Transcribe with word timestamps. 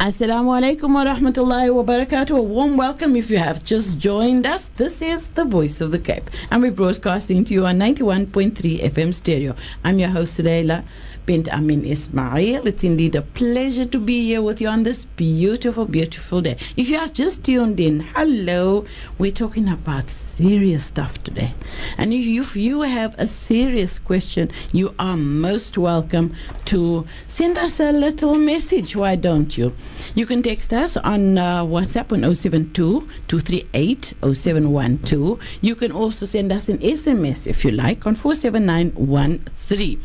Assalamu 0.00 0.54
alaikum 0.54 0.94
wa 0.94 1.04
rahmatullahi 1.04 1.74
wa 1.74 1.82
barakatuh. 1.82 2.38
A 2.38 2.40
warm 2.40 2.76
welcome 2.76 3.16
if 3.16 3.32
you 3.32 3.38
have 3.38 3.64
just 3.64 3.98
joined 3.98 4.46
us. 4.46 4.68
This 4.76 5.02
is 5.02 5.26
the 5.34 5.44
Voice 5.44 5.80
of 5.80 5.90
the 5.90 5.98
Cape, 5.98 6.30
and 6.52 6.62
we're 6.62 6.70
broadcasting 6.70 7.42
to 7.46 7.52
you 7.52 7.66
on 7.66 7.80
91.3 7.80 8.78
FM 8.78 9.12
stereo. 9.12 9.56
I'm 9.82 9.98
your 9.98 10.10
host, 10.10 10.38
Leila 10.38 10.84
bint 11.28 11.52
Amin 11.52 11.84
Ismail. 11.84 12.66
It's 12.66 12.82
indeed 12.82 13.14
a 13.14 13.20
pleasure 13.20 13.84
to 13.84 13.98
be 13.98 14.24
here 14.28 14.40
with 14.40 14.62
you 14.62 14.68
on 14.68 14.84
this 14.84 15.04
beautiful, 15.04 15.84
beautiful 15.84 16.40
day. 16.40 16.56
If 16.74 16.88
you 16.88 16.98
have 16.98 17.12
just 17.12 17.44
tuned 17.44 17.78
in, 17.78 18.00
hello. 18.00 18.86
We're 19.18 19.32
talking 19.32 19.68
about 19.68 20.08
serious 20.08 20.86
stuff 20.86 21.22
today. 21.22 21.52
And 21.98 22.14
if 22.14 22.24
you, 22.24 22.40
if 22.40 22.56
you 22.56 22.80
have 22.80 23.14
a 23.18 23.26
serious 23.26 23.98
question, 23.98 24.50
you 24.72 24.94
are 24.98 25.18
most 25.18 25.76
welcome 25.76 26.34
to 26.64 27.06
send 27.26 27.58
us 27.58 27.78
a 27.78 27.92
little 27.92 28.36
message. 28.36 28.96
Why 28.96 29.14
don't 29.14 29.58
you? 29.58 29.76
You 30.14 30.24
can 30.24 30.42
text 30.42 30.72
us 30.72 30.96
on 30.96 31.36
uh, 31.36 31.62
WhatsApp 31.62 32.10
on 32.10 32.34
072 32.34 33.06
238 33.28 34.14
0712. 34.32 35.38
You 35.60 35.74
can 35.74 35.92
also 35.92 36.24
send 36.24 36.52
us 36.52 36.70
an 36.70 36.78
SMS 36.78 37.46
if 37.46 37.66
you 37.66 37.72
like 37.72 38.06
on 38.06 38.14
47913. 38.14 40.00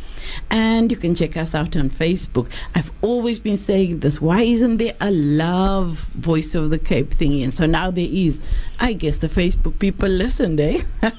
And 0.49 0.91
you 0.91 0.97
can 0.97 1.15
check 1.15 1.37
us 1.37 1.55
out 1.55 1.75
on 1.75 1.89
Facebook. 1.89 2.49
I've 2.75 2.91
always 3.01 3.39
been 3.39 3.57
saying 3.57 3.99
this. 3.99 4.21
Why 4.21 4.41
isn't 4.41 4.77
there 4.77 4.95
a 5.01 5.11
love 5.11 5.99
voice 6.15 6.55
of 6.55 6.69
the 6.69 6.79
Cape 6.79 7.11
thingy? 7.15 7.43
And 7.43 7.53
so 7.53 7.65
now 7.65 7.91
there 7.91 8.09
is. 8.09 8.41
I 8.79 8.93
guess 8.93 9.17
the 9.17 9.29
Facebook 9.29 9.79
people 9.79 10.09
listened, 10.09 10.59
eh? 10.59 10.83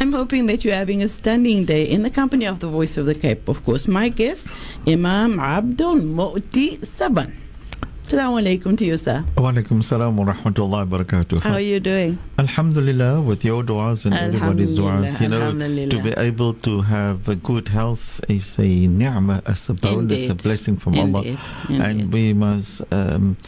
I'm 0.00 0.12
hoping 0.12 0.46
that 0.46 0.64
you're 0.64 0.74
having 0.74 1.02
a 1.02 1.08
stunning 1.08 1.64
day 1.64 1.84
in 1.84 2.02
the 2.02 2.10
company 2.10 2.46
of 2.46 2.60
the 2.60 2.68
Voice 2.68 2.96
of 2.96 3.06
the 3.06 3.14
Cape. 3.14 3.48
Of 3.48 3.64
course, 3.64 3.88
my 3.88 4.08
guest, 4.08 4.46
Imam 4.86 5.40
Abdul 5.40 5.96
Mu'ti 5.96 6.78
Saban. 6.78 7.41
Assalamu 8.12 8.42
alaikum 8.42 8.76
to 8.76 8.84
you, 8.84 8.98
sir. 8.98 9.24
Wa 9.38 9.50
alaikum 9.52 9.82
salam 9.82 10.18
wa 10.18 10.26
rahmatullahi 10.26 10.86
wa 10.86 10.98
barakatuh. 10.98 11.40
How 11.40 11.54
are 11.54 11.60
you 11.60 11.80
doing? 11.80 12.18
Alhamdulillah, 12.38 13.22
with 13.22 13.42
your 13.42 13.62
du'as 13.62 14.04
and 14.04 14.12
everybody's 14.12 14.76
du'as, 14.78 15.18
you 15.18 15.28
know, 15.28 15.88
to 15.88 16.02
be 16.02 16.10
able 16.18 16.52
to 16.52 16.82
have 16.82 17.26
a 17.26 17.36
good 17.36 17.68
health 17.68 18.20
is 18.28 18.58
a 18.58 18.86
ni'mah, 18.86 19.40
a 19.46 19.72
bonus, 19.72 20.28
a 20.28 20.34
blessing 20.34 20.76
from 20.76 20.98
Allah. 20.98 21.22
Indeed, 21.22 21.38
And 21.70 22.12
we 22.12 22.34
must, 22.34 22.82
um, 22.92 23.38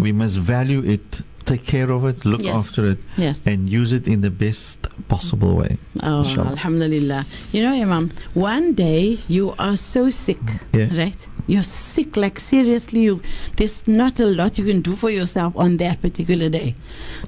we 0.00 0.10
must 0.10 0.36
value 0.36 0.82
it, 0.84 1.22
take 1.46 1.64
care 1.64 1.88
of 1.92 2.04
it, 2.04 2.24
look 2.24 2.42
Yes. 2.42 2.58
after 2.58 2.90
it, 2.90 2.98
Yes. 3.16 3.46
and 3.46 3.68
use 3.68 3.92
it 3.92 4.08
in 4.08 4.20
the 4.22 4.30
best 4.32 4.88
possible 5.06 5.54
way. 5.54 5.78
Oh, 6.02 6.24
Inshallah. 6.24 6.50
Alhamdulillah. 6.58 7.24
You 7.52 7.62
know, 7.62 7.72
Imam, 7.72 8.10
one 8.34 8.72
day 8.74 9.20
you 9.28 9.54
are 9.60 9.76
so 9.76 10.10
sick, 10.10 10.42
Yeah. 10.74 10.90
right? 10.92 11.16
You're 11.48 11.62
sick, 11.64 12.16
like 12.16 12.38
seriously, 12.38 13.00
you, 13.08 13.22
there's 13.56 13.88
not 13.88 14.20
a 14.20 14.26
lot 14.26 14.58
you 14.58 14.64
can 14.66 14.82
do 14.82 14.94
for 14.94 15.08
yourself 15.10 15.56
on 15.56 15.78
that 15.78 16.00
particular 16.02 16.48
day. 16.48 16.74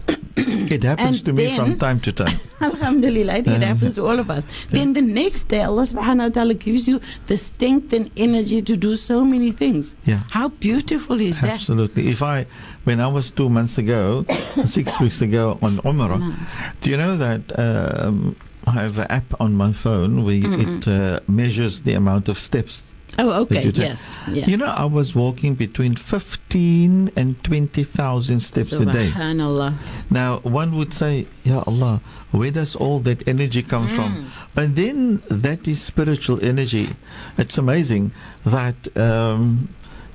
It 0.36 0.84
happens 0.84 1.16
And 1.18 1.24
to 1.27 1.32
me 1.32 1.44
then- 1.46 1.56
from 1.58 1.78
time 1.78 2.00
to 2.00 2.12
time. 2.12 2.38
Alhamdulillah, 2.60 3.32
I 3.32 3.42
think 3.42 3.56
it 3.58 3.62
Uh, 3.64 3.66
happens 3.66 3.94
to 3.96 4.06
all 4.06 4.18
of 4.18 4.30
us. 4.30 4.44
Then 4.70 4.92
the 4.92 5.02
next 5.02 5.48
day, 5.48 5.62
Allah 5.62 5.82
subhanahu 5.84 6.28
wa 6.28 6.32
ta'ala 6.36 6.54
gives 6.54 6.86
you 6.88 7.00
the 7.27 7.36
strength 7.36 7.92
and 7.92 8.08
energy 8.16 8.62
to 8.62 8.77
do 8.77 8.96
so 8.96 9.24
many 9.24 9.50
things. 9.52 9.94
Yeah. 10.06 10.20
How 10.30 10.48
beautiful 10.48 11.20
is 11.20 11.40
that? 11.40 11.50
Absolutely. 11.60 12.08
If 12.08 12.22
I, 12.22 12.46
when 12.84 13.00
I 13.00 13.08
was 13.08 13.30
two 13.32 13.48
months 13.50 13.77
ago, 13.78 14.24
six 14.64 14.98
weeks 15.00 15.20
ago 15.20 15.58
on 15.60 15.78
Umrah, 15.84 16.20
No. 16.20 16.32
do 16.80 16.90
you 16.90 16.96
know 16.96 17.16
that 17.16 17.42
um, 17.58 18.36
I 18.66 18.72
have 18.84 18.96
an 18.98 19.08
app 19.10 19.28
on 19.40 19.55
my 19.55 19.72
phone 19.72 20.22
where 20.24 20.40
it 20.44 20.86
uh, 20.88 21.20
measures 21.28 21.82
the 21.82 21.94
amount 21.94 22.28
of 22.28 22.38
steps? 22.38 22.84
Oh, 23.19 23.42
okay, 23.42 23.69
yes. 23.75 24.14
Yeah. 24.30 24.47
You 24.47 24.56
know, 24.56 24.66
I 24.66 24.84
was 24.84 25.14
walking 25.14 25.55
between 25.55 25.97
15 25.97 27.11
and 27.17 27.42
20,000 27.44 28.41
steps 28.41 28.72
a 28.72 28.84
day. 28.86 29.11
Subhanallah. 29.11 29.75
Now, 30.11 30.39
one 30.39 30.75
would 30.77 30.92
say, 30.94 31.27
Ya 31.44 31.62
Allah, 31.67 32.00
where 32.30 32.50
does 32.50 32.77
all 32.77 33.00
that 33.00 33.27
energy 33.28 33.62
come 33.62 33.86
Mm. 33.89 33.97
from? 33.97 34.30
But 34.55 34.74
then 34.74 35.23
that 35.29 35.67
is 35.68 35.83
spiritual 35.83 36.39
energy. 36.42 36.90
It's 37.36 37.58
amazing 37.58 38.12
that, 38.46 38.89
um, 38.96 39.68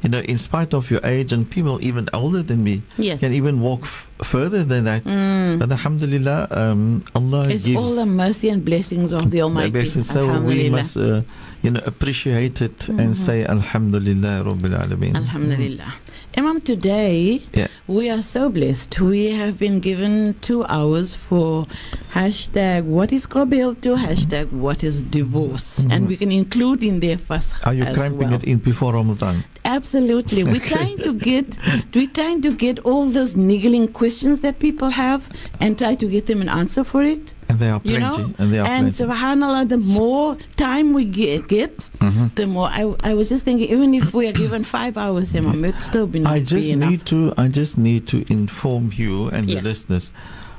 you 0.06 0.12
know, 0.14 0.20
in 0.20 0.38
spite 0.38 0.72
of 0.78 0.92
your 0.94 1.02
age, 1.04 1.34
and 1.34 1.50
people 1.50 1.82
even 1.82 2.06
older 2.14 2.44
than 2.46 2.64
me 2.64 2.76
Yes. 3.02 3.20
can 3.22 3.34
even 3.34 3.60
walk 3.60 3.82
f- 3.90 4.08
further 4.22 4.62
than 4.64 4.86
that. 4.86 5.02
Mm. 5.04 5.58
But 5.58 5.72
Alhamdulillah, 5.72 6.48
um, 6.52 7.02
Allah 7.18 7.50
It's 7.50 7.66
gives 7.66 7.76
all 7.82 7.96
the 7.96 8.06
mercy 8.06 8.50
and 8.54 8.62
blessings 8.64 9.10
of 9.12 9.32
the 9.34 9.42
Almighty. 9.42 9.72
blessings. 9.72 10.06
So 10.08 10.30
we 10.46 10.70
must, 10.70 10.94
uh, 10.96 11.22
you 11.66 11.72
know, 11.74 11.82
appreciate 11.90 12.62
it 12.62 12.88
and 13.02 13.18
say 13.18 13.38
Alhamdulillah 13.46 14.46
Rabbil 14.46 14.78
Alameen. 14.78 15.16
Alhamdulillah. 15.18 15.90
Imam, 16.38 16.60
today 16.60 17.42
Yeah. 17.54 17.68
we 17.88 18.10
are 18.10 18.22
so 18.22 18.50
blessed. 18.50 19.00
We 19.00 19.28
have 19.32 19.58
been 19.58 19.80
given 19.80 20.36
two 20.42 20.66
hours 20.66 21.16
for 21.16 21.66
hashtag 22.14 22.84
what 22.84 23.14
is 23.14 23.26
Qabiltu 23.26 23.96
hashtag 23.96 24.52
what 24.52 24.84
is 24.84 25.02
divorce. 25.04 25.80
Mm-hmm. 25.80 25.92
And 25.92 26.08
we 26.10 26.18
can 26.18 26.32
include 26.34 26.84
in 26.84 27.00
there 27.00 27.16
fasakh 27.18 27.66
Are 27.66 27.74
you 27.74 27.86
cramping 27.94 28.30
well. 28.32 28.34
it 28.34 28.44
in 28.44 28.58
before 28.58 28.94
Ramadan? 28.94 29.46
Absolutely. 29.64 30.44
We're 30.44 30.60
trying 30.76 30.98
to 31.00 31.14
get 31.14 31.58
we're 31.94 32.08
trying 32.20 32.42
to 32.42 32.52
get 32.54 32.80
all 32.80 33.06
those 33.10 33.38
niggling 33.38 33.88
questions 33.88 34.40
that 34.42 34.60
people 34.60 34.90
have 34.90 35.24
and 35.62 35.78
try 35.80 35.96
to 35.96 36.06
get 36.08 36.26
them 36.26 36.42
an 36.42 36.50
answer 36.50 36.84
for 36.84 37.02
it. 37.02 37.32
And 37.56 37.60
they 37.62 37.70
are 37.70 37.82
You 37.84 38.00
know? 38.00 38.34
and 38.38 38.52
they 38.54 38.60
are 38.60 38.68
and 38.68 38.92
plenty. 38.94 39.04
subhanallah, 39.14 39.70
the 39.70 39.78
more 39.78 40.36
time 40.58 40.94
we 40.94 41.06
get, 41.06 41.48
get 41.48 41.78
Mhm. 42.00 42.36
the 42.36 42.48
more 42.48 42.68
I, 42.68 42.84
I 43.04 43.14
was 43.14 43.30
just 43.30 43.46
thinking, 43.46 43.70
even 43.70 43.94
if 43.94 44.14
we 44.14 44.28
are 44.28 44.34
given 44.44 44.64
five 44.64 44.98
hours, 44.98 45.36
Imam, 45.36 45.64
it 45.66 45.76
still 45.82 46.08
be 46.08 46.24
I 46.26 46.40
just 46.42 46.70
be 46.70 46.76
need 46.76 47.06
to. 47.08 47.34
I 47.38 47.48
just 47.48 47.78
need 47.78 48.08
to 48.08 48.18
inform 48.32 48.92
you 48.96 49.30
and 49.30 49.48
Yes. 49.48 49.56
the 49.64 49.70
listeners 49.70 50.12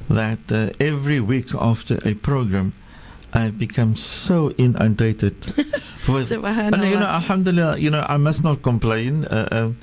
that 0.09 0.39
uh, 0.53 0.71
every 0.81 1.21
week 1.21 1.49
after 1.55 1.99
a 2.05 2.15
program, 2.15 2.73
I've 3.35 3.59
become 3.59 3.97
so 3.97 4.51
inundated 4.57 5.35
with. 6.09 6.31
Subhanallah. 6.31 6.75
And, 6.75 6.85
you 6.93 6.99
know, 6.99 7.07
Alhamdulillah. 7.21 7.77
You 7.79 7.91
know, 7.91 8.05
I 8.09 8.17
must 8.17 8.43
not 8.43 8.63
complain. 8.63 9.25
Uh, 9.27 9.49
um, 9.53 9.77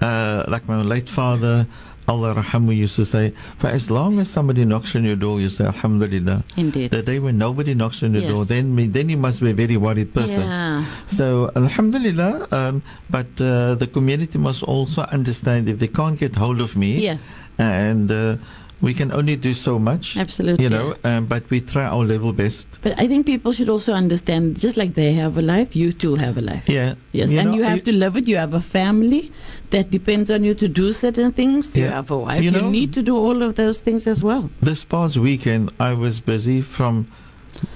uh, 0.00 0.44
like 0.48 0.66
my 0.68 0.80
late 0.82 1.08
father, 1.08 1.66
Allah 2.06 2.34
Rahamu, 2.34 2.76
used 2.76 2.96
to 2.96 3.04
say, 3.04 3.32
for 3.58 3.68
as 3.68 3.90
long 3.90 4.18
as 4.18 4.28
somebody 4.28 4.64
knocks 4.64 4.94
on 4.94 5.04
your 5.04 5.16
door, 5.16 5.40
you 5.40 5.48
say 5.48 5.64
Alhamdulillah. 5.64 6.44
Indeed. 6.56 6.90
The 6.90 7.02
day 7.02 7.18
when 7.18 7.38
nobody 7.38 7.74
knocks 7.74 8.02
on 8.02 8.12
your 8.12 8.22
Yes. 8.22 8.32
door, 8.32 8.44
then 8.44 8.76
then 8.92 9.08
you 9.08 9.16
must 9.16 9.40
be 9.40 9.50
a 9.50 9.54
very 9.54 9.76
worried 9.76 10.12
person. 10.12 10.42
Yeah. 10.42 10.84
So, 11.06 11.50
Alhamdulillah, 11.56 12.48
um, 12.52 12.82
but 13.08 13.26
uh, 13.40 13.74
the 13.76 13.86
community 13.86 14.36
must 14.38 14.62
also 14.62 15.02
understand 15.12 15.68
if 15.68 15.78
they 15.78 15.88
can't 15.88 16.18
get 16.18 16.36
hold 16.36 16.60
of 16.60 16.76
me, 16.76 17.00
Yes, 17.08 17.26
and 17.58 18.10
uh, 18.10 18.36
we 18.80 18.92
can 18.92 19.12
only 19.12 19.36
do 19.36 19.54
so 19.54 19.78
much, 19.78 20.16
absolutely. 20.16 20.62
you 20.64 20.70
know, 20.70 20.94
um, 21.04 21.26
but 21.26 21.48
we 21.50 21.60
try 21.60 21.84
our 21.84 22.04
level 22.04 22.32
best. 22.32 22.68
But 22.82 22.98
I 23.00 23.06
think 23.06 23.24
people 23.26 23.52
should 23.52 23.68
also 23.68 23.92
understand, 23.92 24.58
just 24.60 24.76
like 24.76 24.94
they 24.94 25.12
have 25.14 25.38
a 25.38 25.42
life, 25.42 25.74
you 25.74 25.92
too 25.92 26.16
have 26.16 26.36
a 26.36 26.40
life. 26.42 26.68
Yeah. 26.68 26.94
Yes, 27.12 27.30
you 27.30 27.38
and 27.38 27.50
know, 27.50 27.56
you 27.56 27.62
have 27.62 27.78
I- 27.78 27.80
to 27.88 27.92
live 27.92 28.16
it. 28.16 28.28
You 28.28 28.36
have 28.36 28.52
a 28.52 28.60
family 28.60 29.32
that 29.70 29.90
depends 29.90 30.30
on 30.30 30.44
you 30.44 30.54
to 30.54 30.68
do 30.68 30.92
certain 30.92 31.32
things. 31.32 31.74
Yeah. 31.74 31.84
You 31.84 31.90
have 31.90 32.10
a 32.10 32.18
wife. 32.18 32.42
You 32.42 32.50
You, 32.50 32.62
need 32.70 32.92
to 32.94 33.02
do 33.02 33.16
all 33.16 33.42
of 33.42 33.54
those 33.54 33.80
things 33.80 34.06
as 34.06 34.22
well. 34.22 34.50
This 34.60 34.84
past 34.84 35.16
weekend, 35.16 35.70
I 35.80 35.94
was 35.94 36.20
busy 36.20 36.60
from 36.60 37.06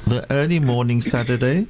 the 0.06 0.26
early 0.30 0.60
morning 0.60 1.00
Saturday, 1.00 1.66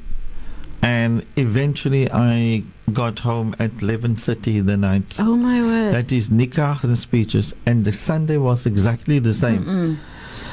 and 0.83 1.25
eventually 1.37 2.11
I 2.11 2.65
got 2.95 3.19
home 3.21 3.55
at 3.59 3.71
11.30 3.73 4.67
the 4.67 4.77
night. 4.77 5.17
Oh 5.19 5.37
my 5.37 5.61
word. 5.63 5.93
That 5.95 6.13
is 6.13 6.31
nikah 6.31 6.83
and 6.85 6.97
speeches, 6.99 7.55
and 7.67 7.85
the 7.85 7.93
Sunday 7.93 8.37
was 8.37 8.67
exactly 8.67 9.19
the 9.19 9.35
same. 9.35 9.65
Mm-mm. 9.65 9.97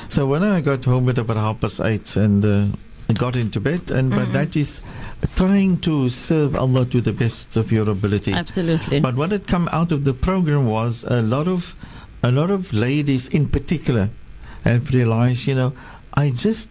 So 0.10 0.26
when 0.28 0.44
I 0.44 0.62
got 0.62 0.84
home 0.86 1.10
at 1.10 1.18
about 1.18 1.38
half 1.38 1.62
past 1.62 1.82
eight 1.82 2.16
and 2.16 2.46
uh, 2.46 2.68
I 3.10 3.14
got 3.14 3.36
into 3.36 3.60
bed, 3.60 3.92
and 3.92 4.10
but 4.12 4.28
Mhm. 4.30 4.34
that 4.34 4.56
is 4.56 4.82
trying 5.36 5.78
to 5.78 6.10
serve 6.10 6.56
Allah 6.56 6.86
to 6.88 7.02
the 7.02 7.14
best 7.14 7.56
of 7.58 7.72
your 7.72 7.90
ability. 7.90 8.34
Absolutely. 8.34 9.00
But 9.00 9.16
what 9.16 9.32
had 9.32 9.48
come 9.48 9.68
out 9.72 9.92
of 9.92 10.04
the 10.04 10.14
program 10.14 10.66
was 10.66 11.04
a 11.08 11.22
lot 11.22 11.48
of 11.48 11.76
a 12.24 12.32
lot 12.32 12.50
of 12.50 12.72
ladies 12.74 13.28
in 13.28 13.48
particular 13.48 14.10
have 14.64 14.90
realized, 14.94 15.46
you 15.48 15.54
know, 15.56 15.74
I 16.16 16.30
just 16.32 16.70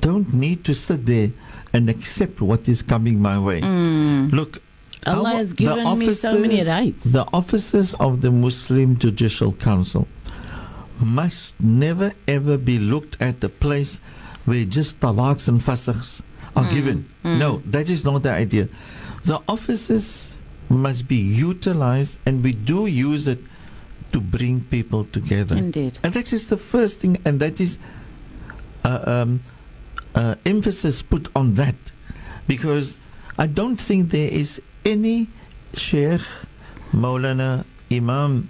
don't 0.00 0.32
need 0.32 0.64
to 0.64 0.74
sit 0.74 1.06
there 1.06 1.30
and 1.72 1.90
accept 1.90 2.40
what 2.40 2.68
is 2.68 2.82
coming 2.82 3.20
my 3.20 3.38
way. 3.38 3.60
Mm. 3.60 4.32
Look, 4.32 4.62
Allah 5.06 5.30
has 5.36 5.52
given 5.52 5.98
me 5.98 6.12
so 6.12 6.38
many 6.38 6.62
rights. 6.64 7.04
The 7.04 7.26
officers 7.32 7.94
of 7.94 8.20
the 8.20 8.30
Muslim 8.30 8.98
Judicial 8.98 9.52
Council 9.52 10.06
must 11.00 11.58
never 11.60 12.12
ever 12.26 12.58
be 12.58 12.78
looked 12.78 13.16
at 13.22 13.40
the 13.40 13.48
place 13.48 14.00
where 14.44 14.64
just 14.64 14.98
talaqs 15.00 15.46
and 15.48 15.60
fasakhs 15.60 16.22
are 16.56 16.64
Mm, 16.64 16.74
given. 16.74 17.08
mm. 17.24 17.38
No, 17.38 17.62
that 17.66 17.88
is 17.90 18.04
not 18.04 18.22
the 18.22 18.32
idea. 18.32 18.68
The 19.24 19.40
officers 19.48 20.34
must 20.68 21.06
be 21.06 21.16
utilized, 21.16 22.18
and 22.26 22.42
we 22.42 22.52
do 22.52 22.86
use 22.86 23.28
it 23.28 23.38
to 24.12 24.20
bring 24.20 24.60
people 24.62 25.04
together. 25.04 25.56
Indeed. 25.56 25.98
And 26.02 26.12
that 26.14 26.32
is 26.32 26.48
the 26.48 26.56
first 26.56 26.98
thing, 26.98 27.18
and 27.24 27.38
that 27.40 27.60
is 27.60 27.78
uh, 28.84 29.00
um, 29.06 29.40
uh, 30.14 30.34
emphasis 30.46 31.02
put 31.02 31.28
on 31.36 31.54
that, 31.54 31.76
because 32.48 32.96
I 33.38 33.46
don't 33.46 33.76
think 33.80 34.10
there 34.10 34.28
is 34.28 34.60
any 34.88 35.28
sheikh, 35.74 36.22
Maulana, 36.92 37.64
imam 37.92 38.48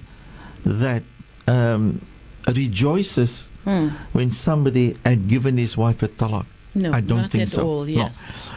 that 0.64 1.02
um, 1.46 2.00
rejoices 2.46 3.50
Hmm. 3.64 3.88
when 4.16 4.30
somebody 4.30 4.96
had 5.04 5.28
given 5.28 5.58
his 5.58 5.76
wife 5.76 6.02
a 6.02 6.08
talak. 6.08 6.46
No, 6.74 6.92
I 6.92 7.00
don't 7.02 7.28
think 7.28 7.48
so. 7.48 7.66
all. 7.66 7.84
No. 7.84 8.10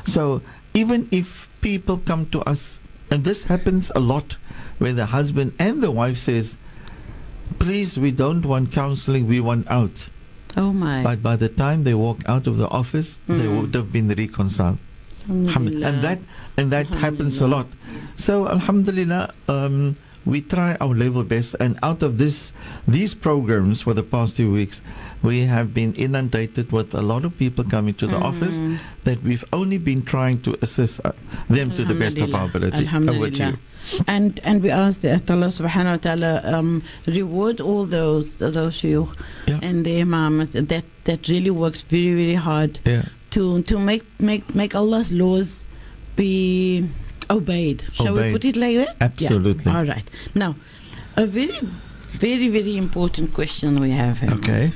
So 0.05 0.41
even 0.73 1.09
if 1.11 1.49
people 1.59 1.97
come 1.97 2.27
to 2.31 2.39
us, 2.47 2.79
and 3.09 3.23
this 3.25 3.43
happens 3.43 3.91
a 3.93 3.99
lot, 3.99 4.37
where 4.79 4.93
the 4.93 5.07
husband 5.07 5.51
and 5.59 5.83
the 5.83 5.91
wife 5.91 6.17
says, 6.17 6.55
"Please, 7.59 7.97
we 7.97 8.11
don't 8.11 8.45
want 8.45 8.71
counseling. 8.71 9.27
We 9.27 9.41
want 9.41 9.67
out." 9.67 10.07
Oh 10.55 10.71
my. 10.71 11.03
But 11.03 11.21
by 11.21 11.35
the 11.35 11.49
time 11.49 11.83
they 11.83 11.93
walk 11.93 12.19
out 12.27 12.47
of 12.47 12.55
the 12.57 12.69
office, 12.69 13.19
they 13.27 13.47
Mm. 13.51 13.61
would 13.61 13.73
have 13.75 13.91
been 13.91 14.07
reconciled. 14.07 14.77
Alhamdulillah. 15.29 15.87
And 15.87 16.03
that 16.03 16.19
and 16.57 16.71
that 16.71 16.87
happens 16.87 17.39
a 17.41 17.47
lot. 17.47 17.67
So 18.15 18.47
Alhamdulillah, 18.47 19.33
um, 19.47 19.95
we 20.25 20.41
try 20.41 20.77
our 20.79 20.93
level 20.93 21.23
best, 21.23 21.55
and 21.59 21.79
out 21.81 22.03
of 22.03 22.17
this 22.19 22.53
these 22.87 23.15
programs 23.15 23.81
for 23.81 23.93
the 23.95 24.03
past 24.03 24.37
two 24.37 24.51
weeks, 24.53 24.81
we 25.23 25.41
have 25.49 25.73
been 25.73 25.93
inundated 25.97 26.71
with 26.71 26.93
a 26.93 27.01
lot 27.01 27.25
of 27.25 27.35
people 27.37 27.63
coming 27.65 27.93
to 27.95 28.05
the 28.05 28.17
office 28.17 28.59
Mm. 28.59 28.77
that 29.03 29.23
we've 29.23 29.43
only 29.51 29.79
been 29.79 30.03
trying 30.05 30.39
to 30.45 30.53
assist 30.61 31.01
uh, 31.05 31.11
them 31.49 31.71
to 31.73 31.83
the 31.85 31.95
best 31.97 32.21
of 32.21 32.35
our 32.35 32.45
ability. 32.45 32.85
You. 32.85 33.57
And 34.05 34.39
and 34.43 34.61
we 34.61 34.69
ask 34.69 35.01
that 35.01 35.25
Allah 35.31 35.49
subhanahu 35.49 35.97
wa 35.97 36.01
ta'ala 36.05 36.41
um, 36.45 36.83
reward 37.07 37.57
all 37.59 37.85
those 37.89 38.37
those 38.37 38.77
shuyukh 38.77 39.09
Yeah. 39.49 39.57
and 39.65 39.85
the 39.85 40.01
imams 40.05 40.51
that 40.53 40.85
that 41.09 41.27
really 41.33 41.49
works 41.49 41.81
very 41.81 42.13
very 42.13 42.35
hard 42.37 42.77
Yeah. 42.85 43.09
To 43.31 43.61
to 43.63 43.79
make 43.79 44.03
make 44.19 44.53
make 44.55 44.75
Allah's 44.75 45.11
laws 45.11 45.65
be 46.15 46.87
obeyed. 47.29 47.83
Shall 47.93 48.13
we 48.15 48.31
put 48.31 48.45
it 48.45 48.55
like 48.55 48.77
that? 48.77 48.95
Absolutely. 49.01 49.71
Yeah. 49.71 49.77
All 49.77 49.85
right. 49.85 50.09
Now, 50.35 50.55
a 51.17 51.25
very 51.25 51.57
very 52.07 52.49
very 52.49 52.77
important 52.77 53.33
question 53.33 53.79
we 53.79 53.91
have 53.91 54.19
here. 54.19 54.31
Okay. 54.33 54.71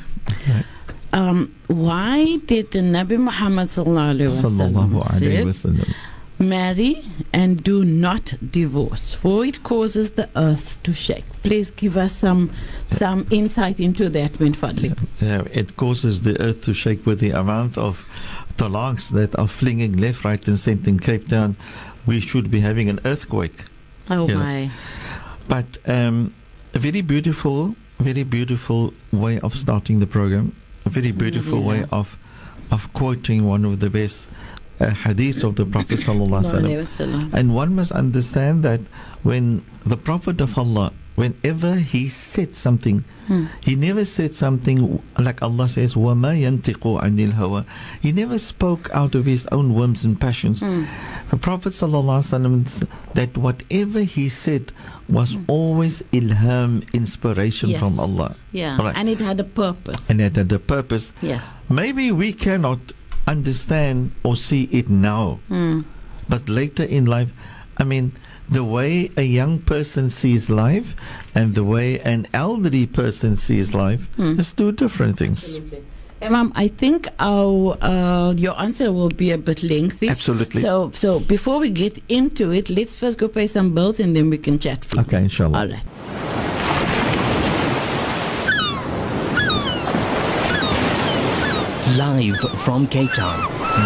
Um, 1.14 1.56
why 1.68 2.38
did 2.46 2.72
the 2.72 2.80
Nabi 2.80 3.18
Muhammad 3.18 3.68
sallallahu 3.68 4.20
alaihi 4.20 5.46
wasallam 5.46 5.94
marry 6.40 7.06
and 7.34 7.64
do 7.64 7.86
not 7.86 8.34
divorce, 8.52 9.14
for 9.16 9.46
it 9.46 9.64
causes 9.64 10.12
the 10.12 10.30
earth 10.36 10.78
to 10.84 10.94
shake. 10.94 11.26
Please 11.44 11.72
give 11.72 11.98
us 11.98 12.14
some 12.14 12.52
some 12.88 13.28
insight 13.32 13.80
into 13.80 14.10
that, 14.10 14.40
min 14.40 14.54
fadlik. 14.54 14.98
Yeah, 15.22 15.44
it 15.52 15.78
causes 15.78 16.22
the 16.24 16.40
earth 16.42 16.64
to 16.66 16.74
shake 16.74 17.06
with 17.06 17.20
the 17.20 17.32
amount 17.32 17.78
of 17.78 18.08
talaks 18.58 19.10
that 19.12 19.38
are 19.38 19.48
flinging 19.48 19.98
left, 19.98 20.24
right, 20.24 20.46
and 20.48 20.58
centre 20.58 20.90
in 20.90 21.00
Cape 21.00 21.28
Town. 21.28 21.56
We 22.06 22.20
should 22.20 22.52
be 22.52 22.60
having 22.60 22.90
an 22.90 23.00
earthquake. 23.06 23.66
Oh 24.10 24.28
my. 24.28 24.70
But 25.48 25.78
um, 25.86 26.34
a 26.74 26.80
very 26.80 27.02
beautiful, 27.02 27.76
very 28.00 28.24
beautiful 28.24 28.94
way 29.12 29.40
of 29.40 29.56
starting 29.56 30.00
the 30.00 30.08
program. 30.08 30.56
A 30.86 30.90
very 30.90 31.12
beautiful 31.12 31.62
way 31.62 31.80
Yeah. 31.80 31.86
of 32.00 32.18
of 32.72 32.92
quoting 32.94 33.46
one 33.46 33.64
of 33.66 33.80
the 33.80 33.90
best 33.90 34.28
uh, 34.80 34.88
hadiths 34.90 35.44
of 35.44 35.56
the 35.56 35.66
Prophet 35.66 36.00
sallallahu 36.08 36.44
alaihi 36.46 36.82
wasallam. 36.82 37.30
Wasallam. 37.30 37.34
And 37.34 37.54
one 37.56 37.76
must 37.76 37.92
understand 37.92 38.64
that 38.64 38.82
when 39.24 39.64
the 39.86 39.98
Prophet 39.98 40.42
of 40.42 40.58
Allah, 40.58 40.92
whenever 41.17 41.77
he 41.77 42.09
said 42.09 42.55
something, 42.55 43.05
Hmm. 43.27 43.45
he 43.61 43.77
never 43.77 44.05
said 44.05 44.35
something 44.35 45.01
like 45.19 45.41
Allah 45.43 45.69
says, 45.69 45.95
وَمَا 45.95 46.35
يَنْتِقُ 46.41 46.83
عَنِ 47.03 47.33
الْهَوَى 47.33 47.65
He 48.01 48.11
never 48.13 48.39
spoke 48.39 48.89
out 48.93 49.15
of 49.15 49.25
his 49.27 49.47
own 49.53 49.75
whims 49.75 50.05
and 50.05 50.19
passions. 50.21 50.61
Hmm. 50.61 50.85
The 51.31 51.37
Prophet 51.37 51.73
ﷺ 51.75 52.67
s- 52.67 52.83
that 53.15 53.37
whatever 53.37 54.01
he 54.03 54.29
said 54.29 54.73
was 55.09 55.37
always 55.47 56.03
ilham, 56.13 56.83
inspiration 56.93 57.71
Yes. 57.71 57.79
from 57.81 58.01
Allah. 58.01 58.35
Yeah, 58.53 58.81
Right. 58.83 58.97
and 58.97 59.09
it 59.09 59.21
had 59.21 59.39
a 59.39 59.45
purpose. 59.45 60.09
And 60.11 60.21
it 60.21 60.35
had 60.37 60.51
a 60.53 60.59
purpose. 60.59 61.13
Yes. 61.23 61.53
Maybe 61.69 62.11
we 62.11 62.33
cannot 62.33 62.81
understand 63.29 64.11
or 64.25 64.35
see 64.37 64.69
it 64.73 64.89
now, 64.91 65.39
Hmm. 65.49 65.81
but 66.29 66.49
later 66.49 66.83
in 66.83 67.07
life, 67.07 67.33
I 67.79 67.85
mean, 67.85 68.11
the 68.50 68.64
way 68.64 69.10
a 69.18 69.24
young 69.24 69.60
person 69.60 70.10
sees 70.10 70.50
life 70.50 70.96
and 71.34 71.56
the 71.56 71.64
way 71.64 72.00
an 72.02 72.28
elderly 72.34 72.86
person 72.86 73.36
sees 73.36 73.74
life 73.74 74.08
Hmm. 74.18 74.40
is 74.40 74.54
two 74.54 74.72
different 74.72 75.18
things. 75.18 75.60
Imam, 76.22 76.52
I 76.56 76.70
think 76.70 77.08
our 77.20 77.78
uh, 77.82 78.34
your 78.38 78.60
answer 78.60 78.92
will 78.92 79.10
be 79.10 79.32
a 79.32 79.38
bit 79.38 79.62
lengthy. 79.64 80.10
Absolutely. 80.10 80.62
So, 80.62 80.92
so 80.94 81.20
before 81.20 81.60
we 81.60 81.70
get 81.70 82.02
into 82.10 82.52
it, 82.52 82.70
let's 82.70 82.96
first 82.96 83.18
go 83.18 83.28
pay 83.28 83.48
some 83.48 83.74
bills 83.76 84.00
and 84.00 84.16
then 84.16 84.30
we 84.30 84.38
can 84.38 84.58
chat. 84.58 84.86
Free. 84.86 85.02
Okay, 85.02 85.18
inshallah. 85.24 85.60
All 85.60 85.68
right. 85.68 85.84
Live 91.98 92.40
from 92.64 92.88
Cape 92.88 93.12
Town, 93.14 93.40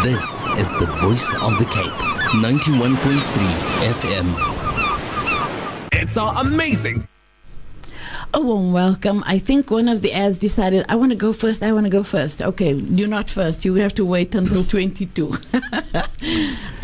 this 0.04 0.24
is 0.58 0.70
the 0.80 0.86
voice 1.02 1.28
of 1.42 1.60
the 1.60 1.66
Cape, 1.66 1.92
91.3 2.30 2.96
FM. 3.92 4.28
It's 5.94 6.16
all 6.16 6.38
amazing. 6.38 7.08
A 8.36 8.40
warm 8.40 8.72
welcome. 8.72 9.24
I 9.26 9.40
think 9.40 9.72
one 9.72 9.90
of 9.90 10.04
the 10.04 10.14
ads 10.14 10.38
decided, 10.38 10.86
I 10.88 10.96
want 10.96 11.12
to 11.12 11.16
go 11.16 11.34
first, 11.34 11.64
I 11.64 11.72
want 11.72 11.88
to 11.88 11.90
go 11.90 12.04
first. 12.04 12.44
Okay, 12.44 12.74
you're 12.74 13.08
not 13.08 13.32
first. 13.32 13.66
You 13.66 13.74
have 13.76 13.96
to 13.96 14.06
wait 14.06 14.36
until 14.36 14.64
22. 14.76 15.28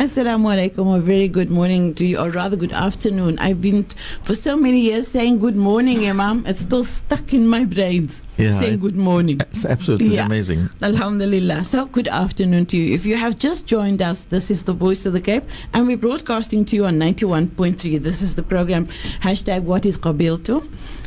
Assalamu 0.02 0.50
alaikum. 0.50 0.96
A 0.96 1.00
very 1.00 1.28
good 1.28 1.48
morning 1.48 1.94
to 1.94 2.04
you, 2.04 2.18
or 2.18 2.30
rather 2.30 2.56
good 2.56 2.72
afternoon. 2.72 3.38
I've 3.38 3.62
been 3.62 3.84
t- 3.84 3.96
for 4.24 4.34
so 4.34 4.56
many 4.56 4.80
years 4.80 5.06
saying 5.06 5.38
good 5.38 5.54
morning, 5.56 6.08
Imam. 6.08 6.44
It's 6.44 6.62
still 6.62 6.82
stuck 6.82 7.32
in 7.32 7.46
my 7.46 7.64
brains 7.64 8.20
Yeah, 8.38 8.52
saying 8.52 8.80
good 8.80 8.96
morning. 8.96 9.40
It's 9.40 9.64
absolutely 9.64 10.14
Yeah. 10.14 10.26
amazing. 10.26 10.68
Alhamdulillah. 10.82 11.64
So, 11.64 11.86
good 11.86 12.06
afternoon 12.08 12.66
to 12.66 12.76
you. 12.76 12.94
If 12.94 13.06
you 13.06 13.16
have 13.16 13.38
just 13.38 13.64
joined 13.66 14.02
us, 14.02 14.24
this 14.24 14.50
is 14.50 14.64
the 14.64 14.74
Voice 14.74 15.06
of 15.06 15.14
the 15.14 15.22
Cape, 15.22 15.44
and 15.72 15.86
we're 15.86 15.96
broadcasting 15.96 16.66
to 16.66 16.76
you 16.76 16.84
on 16.84 16.98
91.3. 16.98 17.96
This 17.96 18.20
is 18.20 18.34
the 18.34 18.42
program 18.42 18.88
hashtag 19.22 19.62
What 19.62 19.86
is 19.86 19.96
Qabiltu, 19.96 20.62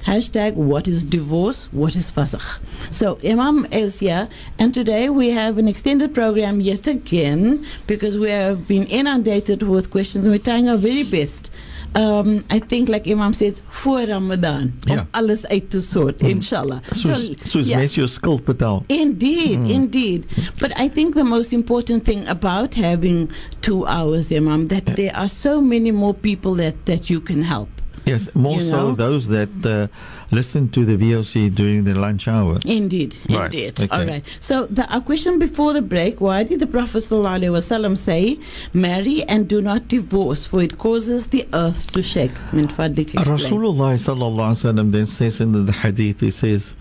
hashtag 0.08 0.56
What 0.56 0.88
is 0.88 1.04
Divorce, 1.04 1.68
What 1.72 1.96
is 1.96 2.10
Fasakh. 2.10 2.58
So, 2.90 3.20
Imam 3.24 3.68
is 3.72 4.00
here, 4.00 4.28
and 4.58 4.74
today 4.74 5.10
we 5.10 5.30
have 5.30 5.60
an 5.60 5.68
extended 5.68 6.16
program 6.16 6.60
yet 6.62 6.88
again 6.88 7.64
because 7.86 8.18
we 8.18 8.30
have 8.32 8.68
been 8.68 8.86
inundated 8.86 9.62
with 9.62 9.92
questions, 9.92 10.26
and 10.26 10.34
we're 10.34 10.40
trying 10.40 10.68
our 10.68 10.78
very 10.78 11.04
best. 11.04 11.52
Um, 11.94 12.44
I 12.54 12.60
think, 12.68 12.88
like 12.88 13.10
Imam 13.10 13.34
says, 13.34 13.54
voor 13.70 14.02
Ramadan, 14.06 14.72
Ja. 14.80 14.94
om 15.00 15.08
alles 15.12 15.46
uit 15.48 15.70
te 15.70 15.82
sort, 15.82 16.22
inshallah. 16.22 16.78
Soos, 16.92 17.30
soos 17.44 17.68
yeah. 17.68 17.78
mens 17.80 17.96
jou 17.96 18.08
skuld 18.08 18.44
betaal. 18.46 18.84
Indeed, 18.88 19.56
Hmm. 19.56 19.66
indeed. 19.70 20.26
But 20.58 20.80
I 20.80 20.90
think 20.94 21.14
the 21.16 21.24
most 21.24 21.52
important 21.52 22.04
thing 22.04 22.28
about 22.28 22.76
having 22.76 23.30
two 23.60 23.86
hours, 23.88 24.32
Imam, 24.32 24.68
that 24.68 24.96
there 24.96 25.14
are 25.16 25.28
so 25.30 25.62
many 25.62 25.92
more 25.92 26.14
people 26.14 26.56
that, 26.56 26.74
that 26.84 27.08
you 27.08 27.22
can 27.22 27.44
help. 27.44 27.68
Yes, 28.04 28.30
more 28.34 28.54
You 28.62 28.70
so 28.70 28.76
know? 28.82 28.96
those 28.96 29.28
that 29.28 29.50
uh, 29.66 29.88
listen 30.31 30.69
to 30.71 30.85
the 30.85 30.97
VOC 30.97 31.55
during 31.55 31.85
the 31.85 31.95
lunch 31.95 32.27
hour. 32.29 32.59
Indeed, 32.65 33.17
Right, 33.29 33.45
indeed. 33.55 33.81
okay. 33.81 33.89
All 33.97 34.07
right. 34.07 34.25
So 34.41 34.67
the 34.67 34.85
our 34.93 35.01
question 35.01 35.39
before 35.39 35.73
the 35.73 35.83
break: 35.83 36.21
Why 36.21 36.43
did 36.45 36.61
the 36.61 36.67
Prophet 36.67 37.05
ﷺ 37.05 37.97
say, 37.97 38.39
"Marry 38.73 39.23
and 39.25 39.47
do 39.49 39.61
not 39.63 39.89
divorce, 39.89 40.47
for 40.47 40.63
it 40.63 40.79
causes 40.79 41.29
the 41.29 41.47
earth 41.53 41.93
to 41.93 42.03
shake"? 42.03 42.33
Min 42.53 42.69
fadlik, 42.69 43.15
explain. 43.15 43.39
Rasulullah 43.39 43.95
sallallahu 43.95 44.51
alaihi 44.55 44.65
wasallam 44.75 44.93
then 44.93 45.07
says 45.07 45.41
in 45.41 45.53
the 45.53 45.73
hadith, 45.73 46.21
he 46.21 46.31
says, 46.31 46.75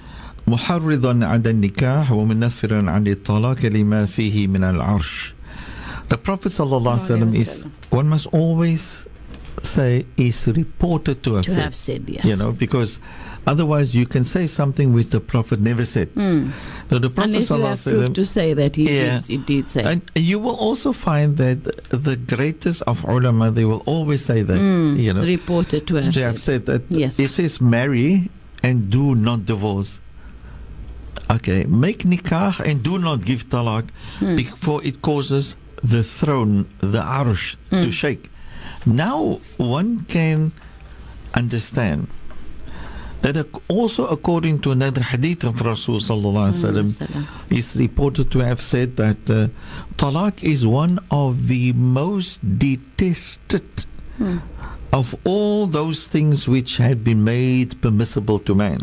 محرضا 0.48 1.26
على 1.26 1.50
النكاح 1.50 2.12
ومنفرا 2.12 2.90
عن 2.92 3.08
الطلاق 3.08 3.66
لما 3.66 4.06
فيه 4.06 4.48
من 4.48 4.64
العرش. 4.64 5.34
The 6.10 6.18
Prophet 6.18 6.52
sallallahu 6.52 7.00
alaihi 7.00 7.32
wasallam 7.32 7.36
is 7.36 7.64
one 7.90 8.10
must 8.10 8.28
always 8.28 9.08
say 9.64 10.06
is 10.18 10.48
reported 10.48 11.24
to 11.24 11.36
have 11.36 11.46
To 11.46 11.52
said. 11.52 11.64
have 11.64 11.76
said 11.76 12.04
yes. 12.10 12.26
You 12.26 12.36
know, 12.36 12.52
because 12.52 13.00
otherwise 13.49 13.95
you 13.97 14.05
can 14.07 14.25
say 14.25 14.45
something 14.47 14.93
which 14.93 15.09
the 15.17 15.21
Prophet 15.21 15.59
never 15.61 15.85
said. 15.85 16.09
Mm. 16.15 16.53
So 16.91 16.99
the 17.01 17.09
Prophet 17.11 17.33
Unless 17.33 17.51
you 17.51 17.65
have 17.65 17.83
proof 17.83 18.13
to 18.21 18.25
say 18.25 18.49
that 18.61 18.77
he 18.77 18.85
Yeah. 18.85 19.21
did, 19.21 19.25
he 19.33 19.37
did 19.39 19.65
say. 19.73 19.83
And 19.83 20.03
you 20.15 20.39
will 20.39 20.57
also 20.57 20.93
find 20.93 21.37
that 21.39 21.59
the 21.91 22.17
greatest 22.17 22.83
of 22.85 23.05
ulama, 23.09 23.51
they 23.51 23.65
will 23.65 23.83
always 23.87 24.21
say 24.25 24.43
that. 24.45 24.61
Mm, 24.61 25.01
You 25.01 25.13
know, 25.15 25.23
reported 25.25 25.87
to 25.89 25.99
us. 25.99 26.13
they 26.15 26.21
have 26.23 26.41
said. 26.41 26.67
that 26.67 26.83
Yes. 26.93 27.19
it 27.19 27.29
says 27.33 27.61
marry 27.61 28.29
and 28.63 28.91
do 28.91 29.15
not 29.15 29.47
divorce. 29.47 30.01
Okay, 31.31 31.65
make 31.69 32.05
nikah 32.05 32.59
and 32.69 32.83
do 32.83 32.99
not 32.99 33.25
give 33.25 33.49
talaq 33.53 33.85
Hmm. 34.19 34.37
before 34.37 34.81
it 34.85 35.01
causes 35.03 35.55
the 35.85 36.03
throne, 36.03 36.65
the 36.81 37.01
arsh, 37.21 37.57
Hmm. 37.71 37.83
to 37.85 37.91
shake. 37.93 38.31
Now 38.87 39.41
one 39.61 40.05
can 40.09 40.53
understand 41.35 42.09
that 43.23 43.47
also 43.69 44.07
according 44.07 44.61
to 44.61 44.71
another 44.71 45.01
hadith 45.03 45.45
of 45.45 45.61
Rasul 45.61 45.97
sallallahu 45.97 46.53
alaihi 46.53 46.85
wasallam, 46.85 47.27
is 47.51 47.77
reported 47.77 48.31
to 48.31 48.39
have 48.39 48.61
said 48.61 48.97
that 48.97 49.19
uh, 49.29 49.49
talaq 49.97 50.43
is 50.43 50.67
one 50.67 50.99
of 51.11 51.49
the 51.49 51.73
most 51.73 52.39
detested 52.59 53.65
Hmm. 54.19 54.39
of 54.93 55.15
all 55.23 55.69
those 55.69 56.09
things 56.09 56.49
which 56.49 56.79
had 56.79 57.05
been 57.05 57.23
made 57.23 57.81
permissible 57.81 58.41
to 58.41 58.53
man, 58.53 58.83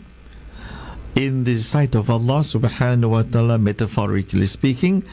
in 1.13 1.44
the 1.44 1.60
sight 1.60 1.94
of 1.94 2.10
Allah 2.10 2.39
subhanahu 2.39 3.10
wa 3.10 3.24
ta'ala, 3.24 3.58
metaphorically 3.58 4.46
speaking, 4.46 5.04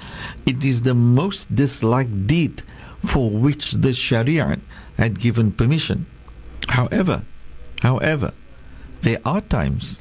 it 0.46 0.62
is 0.62 0.82
the 0.82 0.94
most 0.94 1.52
disliked 1.52 2.28
deed 2.28 2.62
for 3.04 3.30
which 3.30 3.72
the 3.72 3.92
Sharia 3.92 4.58
had 4.96 5.18
given 5.18 5.50
permission. 5.50 6.06
However, 6.68 7.22
however, 7.82 8.32
there 9.02 9.20
are 9.24 9.40
times 9.40 10.00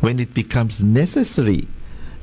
when 0.00 0.18
it 0.18 0.34
becomes 0.34 0.82
necessary 0.84 1.68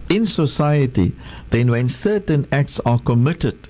in 0.09 0.25
society, 0.25 1.13
then 1.51 1.71
when 1.71 1.87
certain 1.87 2.47
acts 2.51 2.79
are 2.85 2.99
committed 2.99 3.69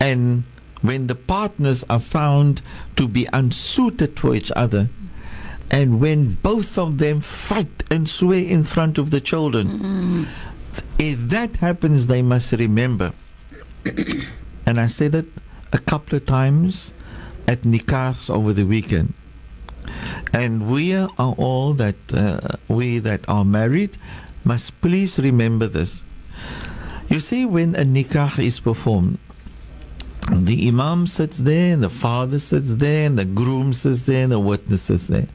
and 0.00 0.44
when 0.82 1.06
the 1.06 1.14
partners 1.14 1.84
are 1.90 2.00
found 2.00 2.62
to 2.96 3.08
be 3.08 3.26
unsuited 3.32 4.18
for 4.18 4.34
each 4.34 4.52
other, 4.54 4.88
and 5.70 6.00
when 6.00 6.34
both 6.42 6.78
of 6.78 6.98
them 6.98 7.20
fight 7.20 7.82
and 7.90 8.08
swear 8.08 8.38
in 8.44 8.62
front 8.62 8.98
of 8.98 9.10
the 9.10 9.20
children, 9.20 10.26
if 10.98 11.18
that 11.28 11.56
happens, 11.56 12.06
they 12.06 12.22
must 12.22 12.52
remember. 12.52 13.12
and 14.66 14.80
I 14.80 14.86
said 14.86 15.14
it 15.14 15.26
a 15.72 15.78
couple 15.78 16.16
of 16.16 16.26
times 16.26 16.94
at 17.48 17.62
nikahs 17.62 18.30
over 18.30 18.52
the 18.52 18.64
weekend. 18.64 19.14
And 20.32 20.70
we 20.70 20.94
are 20.94 21.08
all 21.18 21.72
that 21.74 21.96
uh, 22.12 22.56
we 22.68 22.98
that 23.00 23.28
are 23.28 23.44
married 23.44 23.96
must 24.44 24.80
please 24.80 25.18
remember 25.18 25.66
this. 25.66 26.02
You 27.08 27.20
see, 27.20 27.44
when 27.44 27.74
a 27.74 27.84
nikah 27.84 28.38
is 28.38 28.60
performed, 28.60 29.18
the 30.30 30.68
imam 30.68 31.06
sits 31.06 31.38
there, 31.38 31.72
and 31.74 31.82
the 31.82 31.88
father 31.90 32.38
sits 32.38 32.76
there, 32.76 33.06
and 33.06 33.18
the 33.18 33.24
groom 33.24 33.72
sits 33.72 34.02
there, 34.02 34.24
and 34.24 34.32
the 34.32 34.40
witness 34.40 34.82
sits 34.82 35.06
there. 35.06 35.28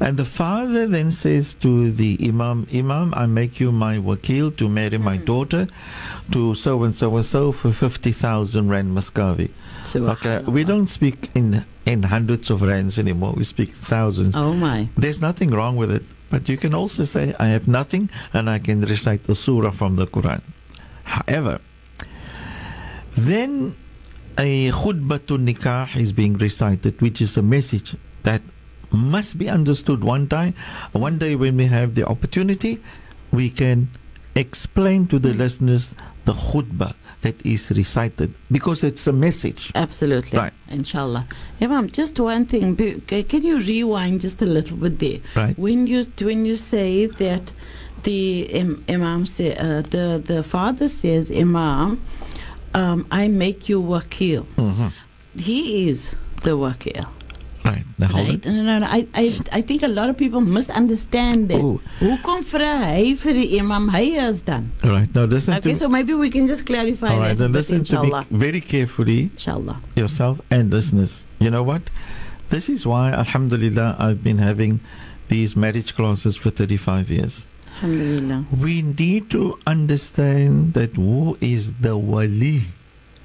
And 0.00 0.16
the 0.16 0.24
father 0.24 0.86
then 0.86 1.10
says 1.10 1.54
to 1.54 1.90
the 1.92 2.18
imam, 2.22 2.66
Imam, 2.72 3.12
I 3.14 3.26
make 3.26 3.60
you 3.60 3.72
my 3.72 3.98
wakil 3.98 4.56
to 4.56 4.68
marry 4.68 4.98
my 4.98 5.16
hmm. 5.16 5.24
daughter 5.24 5.68
to 6.32 6.54
so 6.54 6.82
and 6.84 6.94
so 6.94 7.16
and 7.16 7.24
so 7.24 7.52
for 7.52 7.72
50,000 7.72 8.68
rand 8.68 8.96
Muscavi. 8.96 9.50
Okay, 9.94 10.40
we 10.40 10.64
don't 10.64 10.86
speak 10.86 11.30
in, 11.34 11.64
in 11.86 12.02
hundreds 12.02 12.50
of 12.50 12.62
rands 12.62 12.98
anymore, 12.98 13.32
we 13.36 13.44
speak 13.44 13.70
thousands. 13.70 14.36
Oh 14.36 14.52
my. 14.52 14.88
There's 14.96 15.20
nothing 15.20 15.50
wrong 15.50 15.76
with 15.76 15.90
it. 15.90 16.02
But 16.30 16.48
you 16.48 16.58
can 16.58 16.74
also 16.74 17.04
say, 17.04 17.34
I 17.38 17.46
have 17.48 17.66
nothing 17.68 18.10
and 18.34 18.50
I 18.50 18.58
can 18.58 18.82
recite 18.82 19.24
the 19.24 19.34
surah 19.34 19.70
from 19.70 19.96
the 19.96 20.06
Quran. 20.06 20.42
However, 21.04 21.60
then 23.16 23.74
a 24.38 24.70
khutbatul 24.70 25.42
nikah 25.48 25.96
is 25.96 26.12
being 26.12 26.36
recited, 26.36 27.00
which 27.00 27.20
is 27.20 27.36
a 27.36 27.42
message 27.42 27.96
that 28.24 28.42
must 28.90 29.38
be 29.38 29.48
understood 29.48 30.02
one 30.04 30.26
time. 30.28 30.54
One 30.92 31.18
day 31.18 31.36
when 31.36 31.56
we 31.56 31.66
have 31.66 31.94
the 31.94 32.06
opportunity, 32.06 32.80
we 33.32 33.50
can 33.50 33.88
explain 34.34 35.06
to 35.08 35.18
the 35.18 35.34
listeners 35.34 35.94
the 36.24 36.32
khutbah 36.32 36.94
that 37.22 37.34
is 37.44 37.70
recited 37.72 38.32
because 38.50 38.84
it's 38.84 39.06
a 39.06 39.12
message. 39.12 39.72
Absolutely. 39.74 40.38
Right. 40.38 40.52
Inshallah. 40.68 41.26
Imam, 41.60 41.90
just 41.90 42.18
one 42.20 42.46
thing. 42.46 42.76
Can 42.76 43.42
you 43.42 43.58
rewind 43.58 44.20
just 44.20 44.40
a 44.40 44.46
little 44.46 44.76
bit 44.76 44.98
there? 45.00 45.18
Right. 45.34 45.58
When 45.58 45.86
you 45.86 46.06
when 46.22 46.44
you 46.46 46.56
say 46.56 47.06
that 47.06 47.52
the 48.04 48.42
im- 48.42 48.84
Imam 48.88 49.26
say, 49.26 49.56
uh, 49.56 49.82
the 49.82 50.22
the 50.24 50.42
father 50.44 50.88
says, 50.88 51.30
Imam, 51.32 52.00
um, 52.74 53.06
I 53.10 53.26
make 53.28 53.68
you 53.68 53.82
wakil. 53.82 54.44
Mhm. 54.56 54.92
He 55.38 55.88
is 55.88 56.12
the 56.44 56.56
wakil. 56.56 57.04
Right. 57.68 57.84
Right? 57.98 58.44
No, 58.46 58.52
no, 58.62 58.78
no. 58.78 58.86
I, 58.86 59.06
I, 59.14 59.40
I 59.52 59.60
think 59.62 59.82
a 59.82 59.88
lot 59.88 60.08
of 60.08 60.16
people 60.16 60.40
misunderstand 60.40 61.48
that. 61.50 61.60
Oh. 61.60 61.80
Hoekom 62.00 62.44
vra 62.52 62.70
hy 62.84 63.14
vir 63.24 63.34
die 63.38 63.58
imam 63.58 63.88
hy 63.94 64.04
is 64.26 64.42
dan? 64.42 64.70
Right. 64.84 65.12
Now 65.14 65.24
listen 65.24 65.54
Okay, 65.54 65.74
so 65.74 65.88
maybe 65.88 66.14
we 66.14 66.30
can 66.30 66.46
just 66.46 66.64
clarify 66.66 67.12
All 67.14 67.20
right. 67.20 67.36
that. 67.36 67.48
Now 67.48 67.58
listen 67.58 67.84
to 67.84 68.02
me 68.02 68.12
very 68.30 68.60
carefully. 68.60 69.20
Inshallah. 69.34 69.80
yourself 69.96 70.40
and 70.50 70.70
listeners. 70.70 71.26
You 71.40 71.50
know 71.50 71.62
what? 71.62 71.82
This 72.50 72.68
is 72.70 72.86
why, 72.86 73.12
Alhamdulillah, 73.12 73.96
I've 73.98 74.24
been 74.24 74.38
having 74.38 74.80
these 75.28 75.54
marriage 75.54 75.94
classes 75.94 76.36
for 76.36 76.50
35 76.50 77.10
years. 77.10 77.46
Alhamdulillah. 77.82 78.46
We 78.58 78.80
need 78.82 79.28
to 79.30 79.58
understand 79.66 80.72
that 80.74 80.96
who 80.96 81.36
is 81.40 81.74
the 81.74 81.96
wali 81.98 82.62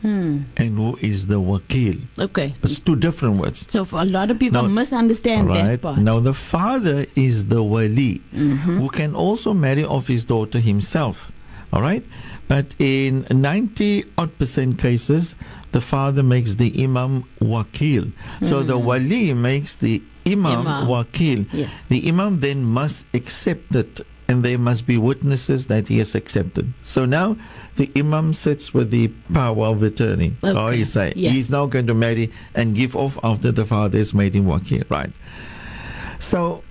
Hmm. 0.03 0.39
and 0.57 0.77
who 0.77 0.97
is 1.01 1.27
the 1.27 1.39
wakil. 1.39 1.97
Okay. 2.19 2.53
It's 2.61 2.81
two 2.81 2.97
different 2.97 3.37
words. 3.39 3.65
So 3.69 3.85
for 3.85 4.01
a 4.01 4.05
lot 4.05 4.29
of 4.29 4.37
people 4.37 4.61
Now- 4.63 4.67
misunderstand 4.67 5.49
that 5.49 5.81
part. 5.81 5.97
now, 5.97 6.19
the 6.19 6.33
father 6.33 7.05
is 7.15 7.45
the 7.45 7.63
wali 7.63 8.19
Mhm. 8.35 8.79
who 8.83 8.89
can 8.89 9.15
also 9.15 9.53
marry 9.53 9.85
off 9.85 10.07
his 10.07 10.25
daughter 10.25 10.59
himself. 10.59 11.31
All 11.71 11.81
right, 11.81 12.03
but 12.49 12.75
in 12.79 13.25
90 13.31 14.03
odd 14.17 14.37
percent 14.37 14.77
cases, 14.77 15.35
the 15.71 15.79
father 15.81 16.21
makes 16.21 16.55
the 16.55 16.83
imam 16.83 17.23
wakil. 17.41 18.11
So 18.43 18.61
the 18.61 18.77
wali 18.77 19.33
makes 19.33 19.77
the 19.77 20.01
imam, 20.27 20.67
Imam. 20.67 20.87
wakil. 20.87 21.45
Yes. 21.53 21.83
The 21.89 22.07
imam 22.09 22.41
then 22.41 22.63
must 22.65 23.05
accept 23.15 23.73
it, 23.75 24.01
and 24.27 24.43
there 24.43 24.59
must 24.59 24.85
be 24.85 24.97
witnesses 24.97 25.67
that 25.67 25.87
he 25.87 25.97
has 25.97 26.13
accepted. 26.13 26.73
So 26.83 27.05
now 27.05 27.37
the 27.75 27.89
imam 27.95 28.33
sits 28.33 28.73
with 28.73 28.91
the 28.91 29.07
power 29.33 29.65
of 29.67 29.81
attorney. 29.83 30.33
Or 30.43 30.49
Okay. 30.49 30.77
he 30.77 30.83
say 30.83 31.13
Yes. 31.15 31.33
he's 31.33 31.49
now 31.51 31.65
going 31.65 31.87
to 31.87 31.93
marry 31.93 32.31
and 32.53 32.75
give 32.75 32.95
off 32.95 33.17
after 33.23 33.51
the 33.51 33.65
father 33.65 33.97
has 33.97 34.13
made 34.13 34.35
him 34.35 34.45
wakil. 34.45 34.83
Right. 34.89 35.11
So 36.19 36.63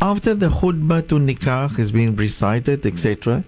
after 0.00 0.34
the 0.34 0.48
khutbah 0.48 1.06
to 1.08 1.16
nikah 1.16 1.76
has 1.76 1.92
been 1.92 2.14
recited, 2.16 2.86
etc., 2.86 3.44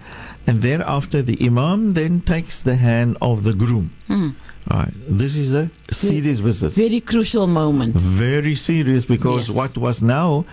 and 0.46 0.62
thereafter 0.62 1.22
the 1.22 1.36
imam 1.44 1.94
then 1.94 2.20
takes 2.20 2.62
the 2.62 2.76
hand 2.76 3.16
of 3.20 3.42
the 3.44 3.52
groom. 3.52 3.90
Hmm. 4.06 4.28
Right. 4.70 4.92
This 5.08 5.36
is 5.36 5.54
a 5.54 5.70
serious 5.92 6.40
business. 6.40 6.74
Very 6.74 7.00
crucial 7.00 7.46
moment. 7.46 7.94
Very 7.94 8.56
serious 8.56 9.04
because 9.04 9.46
Yes. 9.48 9.56
what 9.56 9.78
was 9.78 10.02
now 10.02 10.44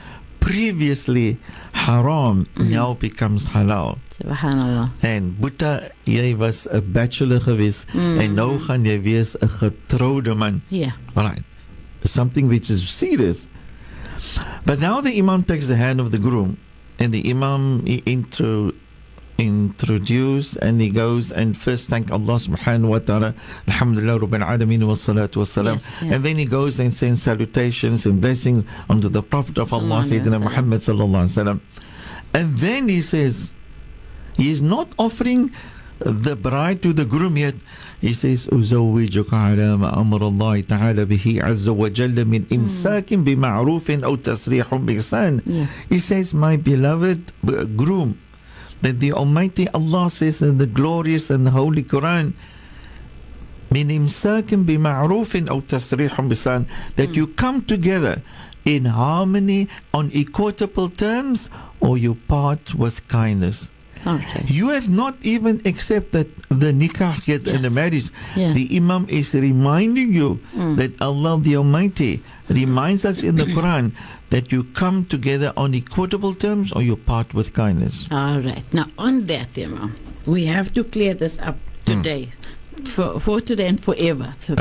previously 0.43 1.37
haram 1.71 2.45
mm-hmm. 2.45 2.69
now 2.69 2.93
becomes 2.93 3.45
halal. 3.55 3.97
Subhanallah. 4.19 4.91
En 5.01 5.31
Boeta, 5.39 5.91
jy 6.05 6.35
was 6.35 6.67
'n 6.67 6.83
bachelor 6.91 7.39
gewees 7.39 7.85
mm-hmm. 7.87 8.19
en 8.19 8.35
nou 8.35 8.59
gaan 8.59 8.83
jy 8.85 8.99
wees 9.01 9.35
'n 9.39 9.49
getroude 9.49 10.35
man. 10.35 10.61
Yeah. 10.67 10.91
Right. 11.15 11.43
Something 12.03 12.47
which 12.51 12.69
is 12.69 12.83
serious. 12.83 13.47
But 14.65 14.79
now 14.79 14.99
the 15.01 15.15
Imam 15.17 15.43
takes 15.43 15.67
the 15.67 15.75
hand 15.75 15.99
of 15.99 16.11
the 16.11 16.19
groom 16.19 16.57
and 16.99 17.13
the 17.13 17.23
Imam 17.29 17.85
he 17.85 18.03
intro 18.05 18.71
introduce 19.42 20.56
and 20.56 20.80
he 20.80 20.90
goes 20.90 21.30
and 21.30 21.56
first 21.56 21.88
thank 21.88 22.10
Allah 22.10 22.34
subhanahu 22.42 22.88
wa 22.90 22.98
ta'ala 22.98 23.34
Alhamdulillah 23.68 24.18
Rabbil 24.18 24.42
Alameen 24.44 24.82
wa 24.86 24.94
salatu 24.94 25.36
wa 25.36 25.44
salam 25.44 25.74
Yes, 25.74 25.86
yeah. 26.02 26.14
and 26.14 26.24
then 26.24 26.36
he 26.38 26.44
goes 26.44 26.80
and 26.80 26.92
sends 26.92 27.22
salutations 27.22 28.04
and 28.04 28.20
blessings 28.20 28.64
unto 28.90 29.08
the 29.08 29.22
Prophet 29.22 29.58
of 29.58 29.72
Allah 29.72 30.02
Sallallahu 30.02 30.02
alayhi 30.02 30.20
Sayyidina 30.20 30.26
wa 30.26 30.38
sallam. 30.38 30.42
Muhammad 30.50 30.80
sallallahu 30.80 31.22
alaihi 31.22 31.38
wasallam 31.38 31.60
and 32.34 32.58
then 32.58 32.88
he 32.88 33.00
says 33.00 33.52
he 34.36 34.50
is 34.50 34.60
not 34.60 34.88
offering 34.98 35.50
the 35.98 36.34
bride 36.36 36.82
to 36.82 36.92
the 36.92 37.04
groom 37.04 37.36
yet 37.36 37.54
he 38.00 38.12
says 38.12 38.46
أزوجك 38.46 39.30
على 39.34 39.76
ما 39.78 39.94
أمر 40.02 40.28
الله 40.28 40.60
تعالى 40.66 41.04
به 41.06 41.38
عز 41.42 41.68
وجل 41.68 42.24
من 42.24 42.44
إمساك 42.52 43.14
بمعروف 43.14 43.90
أو 43.90 44.14
تسريح 44.16 44.74
بإحسان 44.74 45.40
Yes. 45.46 45.70
he 45.90 45.98
says 45.98 46.34
my 46.34 46.56
beloved 46.56 47.32
uh, 47.46 47.64
groom 47.78 48.18
that 48.82 49.00
the 49.00 49.12
Almighty 49.12 49.68
Allah 49.70 50.10
says 50.10 50.42
in 50.42 50.58
the 50.58 50.66
glorious 50.66 51.30
and 51.30 51.48
holy 51.48 51.82
Quran 51.82 52.32
من 53.72 53.90
إمساك 53.90 54.54
بمعروف 54.54 55.36
أو 55.36 55.60
تسريح 55.60 56.20
بإحسان 56.20 56.64
that 56.96 57.14
you 57.14 57.26
come 57.26 57.60
together 57.62 58.22
in 58.64 58.84
harmony 58.86 59.68
on 59.92 60.10
equitable 60.14 60.88
terms 60.88 61.50
or 61.80 61.98
you 61.98 62.14
part 62.28 62.74
with 62.74 63.06
kindness 63.08 63.70
Okay. 64.06 64.44
you 64.46 64.68
have 64.70 64.88
not 64.88 65.16
even 65.22 65.60
accepted 65.66 66.30
the 66.48 66.72
nikah 66.72 67.18
yet 67.26 67.46
and 67.48 67.64
the 67.66 67.68
Yes. 67.68 67.72
marriage. 67.80 68.08
Yeah. 68.36 68.52
The 68.52 68.76
Imam 68.78 69.06
is 69.10 69.34
reminding 69.34 70.12
you 70.14 70.38
Mm. 70.56 70.76
that 70.76 70.92
Allah 71.02 71.40
the 71.42 71.56
Almighty 71.56 72.22
reminds 72.48 73.04
us 73.04 73.22
in 73.24 73.34
the 73.36 73.44
Quran 73.44 73.90
that 74.33 74.51
you 74.51 74.63
come 74.73 75.05
together 75.05 75.53
on 75.55 75.75
equitable 75.75 76.33
terms 76.33 76.73
or 76.73 76.81
you 76.81 76.95
part 76.95 77.35
with 77.35 77.53
kindness. 77.53 78.07
All 78.11 78.39
right. 78.39 78.63
Now, 78.73 78.87
on 78.97 79.27
that, 79.27 79.49
Imam, 79.55 79.95
we 80.25 80.45
have 80.47 80.73
to 80.73 80.83
clear 80.83 81.13
this 81.13 81.37
up 81.37 81.55
hmm. 81.85 82.01
today, 82.01 82.29
for, 82.83 83.19
for 83.19 83.39
today 83.41 83.67
and 83.67 83.79
forever. 83.79 84.33
So, 84.39 84.55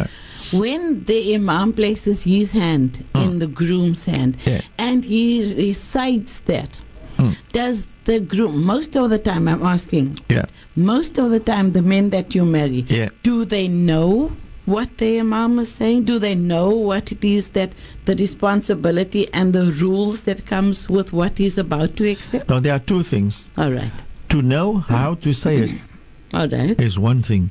when 0.53 1.05
the 1.05 1.35
Imam 1.35 1.73
places 1.73 2.25
his 2.25 2.53
hand 2.53 3.03
hmm. 3.15 3.23
in 3.23 3.39
the 3.39 3.47
groom's 3.47 4.05
hand 4.05 4.37
Yeah. 4.45 4.61
and 4.77 5.07
he 5.07 5.55
recites 5.55 6.41
that, 6.41 6.77
hmm. 7.17 7.31
does 7.53 7.87
the 8.05 8.21
groom, 8.21 8.63
most 8.63 8.95
of 8.95 9.09
the 9.09 9.19
time, 9.19 9.49
I'm 9.49 9.63
asking, 9.63 10.19
Yeah. 10.29 10.45
most 10.77 11.17
of 11.17 11.31
the 11.31 11.41
time, 11.41 11.73
the 11.73 11.81
men 11.81 12.11
that 12.11 12.35
you 12.35 12.45
marry, 12.45 12.85
Yeah. 12.91 13.09
do 13.23 13.47
they 13.47 13.69
know 13.69 14.33
what 14.67 14.99
the 14.99 15.19
Imam 15.21 15.59
is 15.59 15.73
saying? 15.73 16.05
Do 16.05 16.19
they 16.19 16.35
know 16.35 16.71
what 16.71 17.11
it 17.13 17.25
is 17.25 17.51
that 17.51 17.73
the 18.05 18.15
responsibility 18.15 19.33
and 19.35 19.53
the 19.53 19.73
rules 19.73 20.25
that 20.25 20.47
comes 20.47 20.89
with 20.89 21.13
what 21.13 21.39
he's 21.39 21.59
about 21.59 21.97
to 21.97 22.09
accept? 22.11 22.49
Now, 22.49 22.61
there 22.61 22.75
are 22.75 22.79
two 22.79 23.03
things. 23.03 23.51
All 23.57 23.73
right. 23.73 23.91
To 24.31 24.41
know 24.43 24.79
how 24.79 25.15
to 25.17 25.33
say 25.33 25.57
it 25.59 25.81
All 26.35 26.49
right. 26.49 26.81
is 26.81 26.99
one 26.99 27.23
thing, 27.23 27.51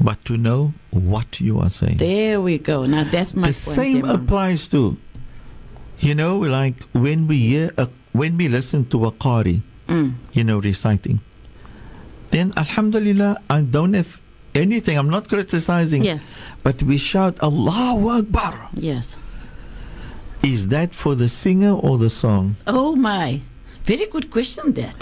but 0.00 0.24
to 0.26 0.36
know 0.36 0.72
what 0.90 1.40
you 1.40 1.58
are 1.60 1.70
saying. 1.70 1.96
There 1.98 2.40
we 2.40 2.58
go. 2.58 2.86
Now 2.86 3.04
that's 3.04 3.34
my 3.34 3.48
the 3.48 3.52
point. 3.52 3.76
same 3.76 4.04
applies 4.04 4.66
to, 4.68 4.96
you 6.00 6.14
know, 6.14 6.38
like 6.38 6.82
when 6.92 7.26
we 7.26 7.38
hear, 7.38 7.70
a, 7.76 7.88
when 8.12 8.36
we 8.36 8.48
listen 8.48 8.86
to 8.86 9.04
a 9.06 9.12
qari, 9.12 9.60
Mm. 9.86 10.14
you 10.32 10.42
know, 10.44 10.60
reciting, 10.60 11.20
then 12.30 12.54
Alhamdulillah, 12.56 13.36
I 13.50 13.60
don't 13.60 13.92
have 13.92 14.18
anything. 14.54 14.96
I'm 14.98 15.10
not 15.10 15.28
criticizing, 15.28 16.04
Yes. 16.04 16.22
but 16.62 16.82
we 16.82 16.96
shout 16.96 17.36
Allahu 17.42 18.08
Akbar. 18.10 18.68
Yes. 18.74 19.16
Is 20.42 20.68
that 20.68 20.94
for 20.94 21.14
the 21.14 21.28
singer 21.28 21.72
or 21.72 21.98
the 21.98 22.10
song? 22.10 22.56
Oh 22.66 22.94
my. 22.96 23.40
Very 23.84 24.06
good 24.06 24.30
question 24.30 24.72
that, 24.74 24.94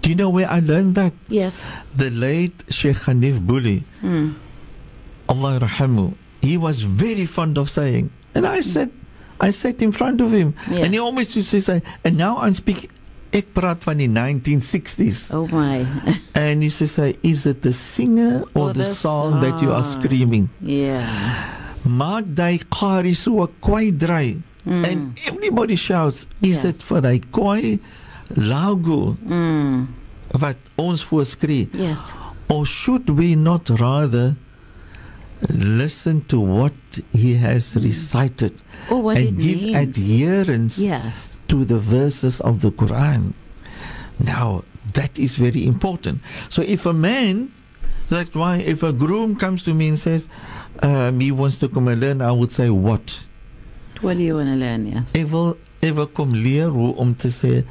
Do 0.00 0.10
you 0.10 0.14
know 0.16 0.30
where 0.30 0.48
I 0.48 0.60
learned 0.60 0.94
that? 0.94 1.12
Yes. 1.28 1.62
The 1.96 2.10
late 2.10 2.54
Sheikh 2.68 2.96
Hanif 3.08 3.44
Buli, 3.44 3.82
Mm. 4.02 4.34
Allah 5.28 5.58
rahamu, 5.60 6.14
he 6.40 6.56
was 6.56 6.82
very 6.82 7.26
fond 7.26 7.58
of 7.58 7.68
saying, 7.68 8.10
and 8.34 8.46
I 8.46 8.60
said, 8.60 8.90
I 9.40 9.50
sat 9.50 9.82
in 9.82 9.90
front 9.92 10.20
of 10.20 10.32
him, 10.32 10.54
Yeah. 10.70 10.84
and 10.86 10.94
he 10.94 11.00
always 11.00 11.34
used 11.34 11.50
to 11.50 11.60
say, 11.60 11.82
and 12.04 12.16
now 12.16 12.38
I'm 12.38 12.54
speaking, 12.54 12.90
ek 13.32 13.52
praat 13.54 13.82
van 13.84 13.98
die 14.00 14.08
1960s. 14.08 15.32
Oh 15.34 15.46
my. 15.52 15.84
And 16.34 16.62
you 16.62 16.70
say, 16.70 17.16
is 17.22 17.46
it 17.46 17.62
the 17.62 17.72
singer 17.72 18.42
or, 18.54 18.68
Or 18.68 18.72
the, 18.72 18.80
the 18.80 18.84
song, 18.84 19.40
that 19.40 19.60
you 19.62 19.72
are 19.72 19.82
screaming? 19.84 20.48
yeah. 20.60 21.54
Maak 21.88 22.34
die 22.34 22.58
qari 22.68 23.14
so 23.16 23.46
kwai 23.60 23.90
dry. 23.92 24.36
Mm. 24.66 24.84
And 24.84 25.00
everybody 25.26 25.76
shouts, 25.76 26.26
is 26.42 26.62
Yes. 26.62 26.64
it 26.64 26.82
vir 26.82 27.00
die 27.00 27.20
koi 27.32 27.78
lagu 28.36 29.16
Mm. 29.24 29.86
wat 30.34 30.56
ons 30.76 31.04
voorskree? 31.04 31.68
Yes. 31.72 32.02
Or 32.48 32.66
should 32.66 33.08
we 33.10 33.34
not 33.36 33.70
rather 33.80 34.34
listen 35.50 36.24
to 36.28 36.40
what 36.40 36.72
he 37.12 37.34
has 37.34 37.76
recited 37.76 38.52
Oh, 38.90 38.98
what 38.98 39.16
and 39.16 39.28
it 39.28 39.38
give 39.38 39.62
means. 39.62 39.76
adherence 39.76 40.78
Yes. 40.78 41.36
to 41.48 41.64
the 41.64 41.78
verses 41.78 42.40
of 42.40 42.60
the 42.60 42.70
Quran? 42.70 43.32
Now, 44.18 44.64
that 44.94 45.18
is 45.18 45.36
very 45.36 45.64
important. 45.66 46.20
So 46.48 46.62
if 46.62 46.86
a 46.86 46.92
man, 46.92 47.52
that's 48.08 48.34
why 48.34 48.58
if 48.58 48.82
a 48.82 48.92
groom 48.92 49.36
comes 49.36 49.62
to 49.64 49.74
me 49.74 49.88
and 49.88 49.98
says, 49.98 50.28
um, 50.82 51.20
he 51.20 51.30
wants 51.30 51.56
to 51.58 51.68
come 51.68 51.88
and 51.88 52.00
learn, 52.00 52.22
I 52.22 52.32
would 52.32 52.50
say, 52.50 52.70
what? 52.70 53.20
What 54.00 54.16
do 54.16 54.22
you 54.22 54.34
want 54.36 54.48
to 54.48 54.54
learn? 54.56 54.86
Yes. 54.86 55.14
Ek 55.14 55.94
wil 55.94 56.06
kom 56.10 56.32
leer 56.34 56.70
hoe 56.74 56.94
om 56.98 57.14
te 57.14 57.28
sê 57.30 57.62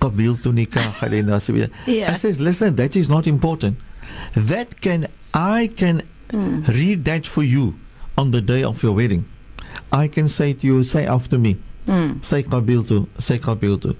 qabil 0.00 0.36
tu 0.42 0.52
nikah 0.52 1.02
en 1.12 1.40
so 1.40 1.52
weer. 1.52 1.70
Yeah. 1.86 2.10
I 2.12 2.14
says 2.16 2.40
listen 2.40 2.76
that 2.76 2.96
is 2.96 3.08
not 3.08 3.26
important. 3.26 3.78
That 4.34 4.80
can 4.80 5.06
I 5.32 5.70
can 5.76 6.02
Mm. 6.34 6.66
read 6.68 7.04
that 7.04 7.26
for 7.26 7.42
you 7.44 7.74
on 8.18 8.30
the 8.32 8.40
day 8.40 8.62
of 8.64 8.82
your 8.82 8.92
wedding. 8.92 9.24
I 9.92 10.08
can 10.08 10.28
say 10.28 10.52
to 10.52 10.66
you 10.66 10.82
say 10.84 11.06
after 11.06 11.38
me 11.38 11.56
Mm. 11.86 12.24
say 12.24 12.42
tu 12.42 13.06
say 13.18 13.38
qabil 13.38 13.80
tu 13.80 13.94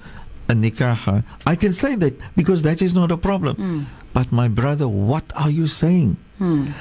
a 0.49 0.55
nikah. 0.55 1.23
I 1.47 1.55
can 1.55 1.73
say 1.73 1.95
that 1.97 2.15
because 2.35 2.63
that 2.63 2.83
is 2.83 2.93
not 2.95 3.13
a 3.13 3.17
problem. 3.17 3.57
Mm. 3.57 3.85
But 4.13 4.33
my 4.33 4.49
brother 4.49 4.89
what 4.89 5.25
are 5.37 5.51
you 5.51 5.67
saying? 5.67 6.17
Mm. 6.41 6.73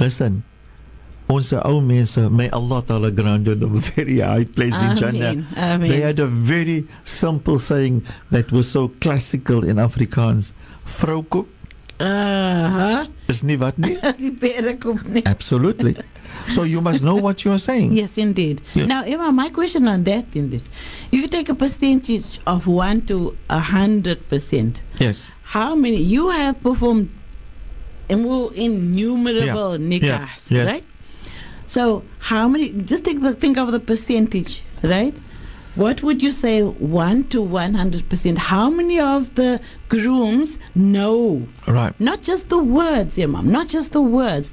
Listen 0.00 0.42
Ons 1.28 1.52
ou 1.52 1.80
mense, 1.80 2.18
may 2.30 2.50
Allah 2.50 2.82
Ta'ala 2.82 3.10
grant 3.10 3.44
them 3.44 3.76
a 3.76 3.80
very 3.80 4.20
high 4.20 4.44
place 4.44 4.76
in 4.82 4.96
Jannah. 4.96 5.30
Amen. 5.30 5.46
Amen. 5.56 5.88
They 5.88 6.00
had 6.00 6.18
a 6.18 6.26
very 6.26 6.86
simple 7.04 7.58
saying 7.58 8.04
that 8.30 8.50
was 8.52 8.68
so 8.70 8.88
classical 9.00 9.64
in 9.64 9.76
Afrikaans. 9.76 10.52
Vrouwkoek 10.84 11.46
Uh-huh. 12.02 13.06
is 13.28 13.42
nie 13.42 13.56
wat 13.58 13.78
nie. 13.78 13.94
Die 14.18 14.32
pere 14.32 14.74
kom 14.76 15.00
nie. 15.08 15.22
Absolutely. 15.26 15.94
So 16.48 16.64
you 16.64 16.80
must 16.80 17.02
know 17.02 17.14
what 17.16 17.44
you 17.44 17.52
are 17.52 17.58
saying. 17.62 17.92
Yes, 18.00 18.16
indeed. 18.18 18.60
Yeah. 18.74 18.86
Now, 18.86 19.02
Imam, 19.04 19.34
my 19.36 19.48
question 19.50 19.86
on 19.88 20.02
that 20.04 20.24
in 20.34 20.50
this: 20.50 20.66
if 21.12 21.20
you 21.22 21.28
take 21.28 21.48
a 21.48 21.54
percentage 21.54 22.40
of 22.46 22.66
one 22.66 23.02
to 23.06 23.36
a 23.48 23.60
hundred 23.60 24.26
percent, 24.28 24.80
Yes. 24.98 25.30
how 25.54 25.74
many 25.74 25.96
you 26.02 26.30
have 26.30 26.60
performed 26.62 27.08
in- 28.08 28.26
innumerable 28.54 29.78
Yeah. 29.78 29.88
nikahs, 29.90 30.50
Yeah. 30.50 30.58
Yes. 30.64 30.66
right? 30.72 30.84
So, 31.66 32.02
how 32.18 32.48
many? 32.48 32.68
Just 32.84 33.04
think 33.04 33.22
the, 33.22 33.32
think 33.34 33.56
of 33.56 33.70
the 33.72 33.80
percentage, 33.80 34.62
right? 34.82 35.14
What 35.74 36.02
would 36.02 36.22
you 36.22 36.32
say, 36.32 36.62
one 36.62 37.24
to 37.32 37.40
one 37.40 37.74
hundred 37.74 38.08
percent? 38.08 38.36
How 38.38 38.68
many 38.68 39.00
of 39.00 39.34
the 39.36 39.60
grooms 39.88 40.58
know 40.74 41.46
Right. 41.66 41.98
not 41.98 42.22
just 42.22 42.48
the 42.50 42.58
words, 42.58 43.18
Imam, 43.18 43.50
not 43.50 43.68
just 43.68 43.92
the 43.92 44.02
words. 44.02 44.52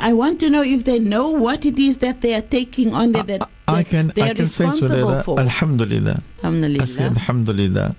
I 0.00 0.12
want 0.12 0.38
to 0.40 0.50
know 0.50 0.62
if 0.62 0.84
they 0.84 0.98
know 0.98 1.30
what 1.30 1.64
it 1.64 1.78
is 1.78 1.98
that 1.98 2.20
they 2.20 2.34
are 2.34 2.42
taking 2.42 2.94
on 2.94 3.12
there 3.12 3.22
that, 3.24 3.48
I 3.66 3.82
that 3.82 3.88
can 3.88 4.08
they 4.14 4.22
I 4.22 4.30
are 4.30 4.34
can 4.34 4.46
say 4.46 4.64
to 4.64 4.70
responsible 4.70 5.08
that 5.10 5.24
for. 5.24 5.40
Alhamdulillah. 5.40 6.22
Alhamdulillah. 6.44 6.82
I 6.82 6.84
say 6.84 7.04
Alhamdulillah. 7.04 7.80
Alhamdulillah 7.80 7.96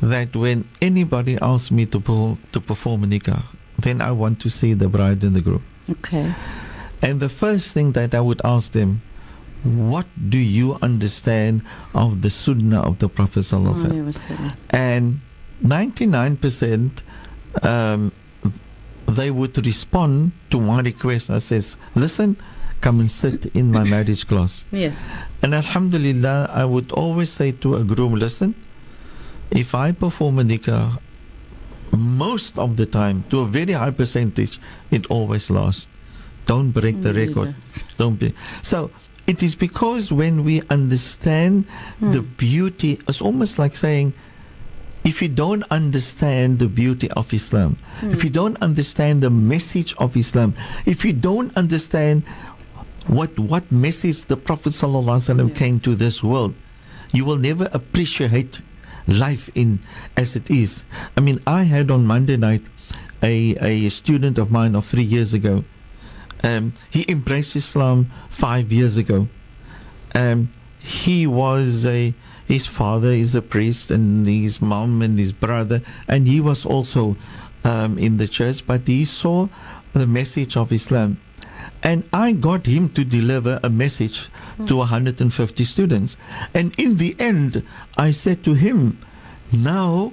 that 0.00 0.36
when 0.36 0.64
anybody 0.80 1.38
asks 1.42 1.70
me 1.70 1.86
to 1.86 1.98
perform, 2.00 2.38
to 2.52 2.60
perform 2.60 3.02
nikah, 3.10 3.42
then 3.78 4.00
I 4.00 4.12
want 4.12 4.40
to 4.40 4.48
see 4.50 4.74
the 4.74 4.88
bride 4.88 5.22
and 5.24 5.34
the 5.34 5.40
groom. 5.40 5.64
Okay. 5.90 6.32
And 7.02 7.20
the 7.20 7.28
first 7.28 7.74
thing 7.74 7.92
that 7.92 8.14
I 8.14 8.20
would 8.20 8.40
ask 8.44 8.72
them, 8.72 9.02
what 9.76 10.06
do 10.30 10.38
you 10.38 10.78
understand 10.80 11.62
of 11.94 12.22
the 12.22 12.30
sunnah 12.30 12.80
of 12.80 12.98
the 12.98 13.08
Prophet 13.08 13.40
Sallallahu? 13.40 14.54
And 14.70 15.20
99% 15.62 17.02
um, 17.62 18.12
they 19.06 19.30
would 19.30 19.56
respond 19.66 20.32
to 20.50 20.60
my 20.60 20.80
request. 20.80 21.30
I 21.30 21.38
says, 21.38 21.76
listen, 21.94 22.36
come 22.80 23.00
and 23.00 23.10
sit 23.10 23.46
in 23.46 23.72
my 23.72 23.84
marriage 23.94 24.26
class. 24.26 24.66
Yes. 24.70 24.96
And 25.42 25.54
Alhamdulillah, 25.54 26.50
I 26.52 26.64
would 26.64 26.92
always 26.92 27.30
say 27.30 27.52
to 27.52 27.76
a 27.76 27.84
groom, 27.84 28.14
listen, 28.14 28.54
if 29.50 29.74
I 29.74 29.92
perform 29.92 30.38
a 30.38 30.42
nikah, 30.42 31.00
most 31.96 32.58
of 32.58 32.76
the 32.76 32.84
time, 32.84 33.24
to 33.30 33.40
a 33.40 33.46
very 33.46 33.72
high 33.72 33.90
percentage, 33.90 34.60
it 34.90 35.06
always 35.06 35.50
lasts. 35.50 35.88
Don't 36.46 36.70
break 36.70 37.00
the 37.02 37.12
record. 37.12 37.54
Don't 37.96 38.16
be. 38.16 38.34
So 38.62 38.90
it 39.28 39.42
is 39.42 39.54
because 39.54 40.10
when 40.10 40.42
we 40.42 40.62
understand 40.70 41.66
hmm. 42.00 42.10
the 42.12 42.22
beauty, 42.22 42.98
it's 43.06 43.20
almost 43.20 43.58
like 43.58 43.76
saying, 43.76 44.14
if 45.04 45.22
you 45.22 45.28
don't 45.28 45.62
understand 45.70 46.58
the 46.58 46.66
beauty 46.66 47.10
of 47.12 47.32
Islam, 47.32 47.78
if 48.02 48.22
hmm. 48.22 48.26
you 48.26 48.30
don't 48.30 48.60
understand 48.62 49.22
the 49.22 49.30
message 49.30 49.94
of 49.98 50.16
Islam, 50.16 50.54
if 50.86 51.04
you 51.04 51.12
don't 51.12 51.54
understand 51.56 52.24
what 53.06 53.38
what 53.38 53.70
message 53.70 54.24
the 54.24 54.36
Prophet 54.36 54.72
ﷺ 54.72 55.54
came 55.54 55.78
to 55.80 55.94
this 55.94 56.24
world, 56.24 56.54
you 57.12 57.24
will 57.24 57.36
never 57.38 57.68
appreciate 57.72 58.60
life 59.06 59.50
in 59.54 59.78
as 60.16 60.36
it 60.36 60.50
is. 60.50 60.84
I 61.16 61.20
mean, 61.20 61.38
I 61.46 61.62
had 61.64 61.90
on 61.90 62.06
Monday 62.06 62.36
night 62.36 62.62
a, 63.22 63.56
a 63.60 63.88
student 63.88 64.38
of 64.38 64.50
mine 64.50 64.74
of 64.74 64.86
three 64.86 65.02
years 65.04 65.34
ago. 65.34 65.64
Um, 66.42 66.72
he 66.90 67.04
embraced 67.08 67.56
Islam 67.56 68.10
five 68.30 68.72
years 68.72 68.96
ago. 68.96 69.28
Um, 70.14 70.50
he 70.80 71.26
was 71.26 71.84
a 71.86 72.14
his 72.46 72.66
father 72.66 73.08
is 73.08 73.34
a 73.34 73.42
priest 73.42 73.90
and 73.90 74.26
his 74.26 74.62
mom 74.62 75.02
and 75.02 75.18
his 75.18 75.32
brother 75.32 75.82
and 76.08 76.26
he 76.26 76.40
was 76.40 76.64
also 76.64 77.14
um, 77.62 77.98
in 77.98 78.16
the 78.16 78.26
church 78.26 78.66
but 78.66 78.86
he 78.86 79.04
saw 79.04 79.48
the 79.92 80.06
message 80.06 80.56
of 80.56 80.72
Islam. 80.72 81.20
And 81.82 82.08
I 82.12 82.32
got 82.32 82.66
him 82.66 82.88
to 82.90 83.04
deliver 83.04 83.60
a 83.62 83.70
message 83.70 84.30
to 84.66 84.76
150 84.76 85.64
students. 85.64 86.16
And 86.54 86.74
in 86.78 86.96
the 86.96 87.14
end 87.18 87.62
I 87.96 88.10
said 88.10 88.42
to 88.44 88.54
him 88.54 88.98
now 89.52 90.12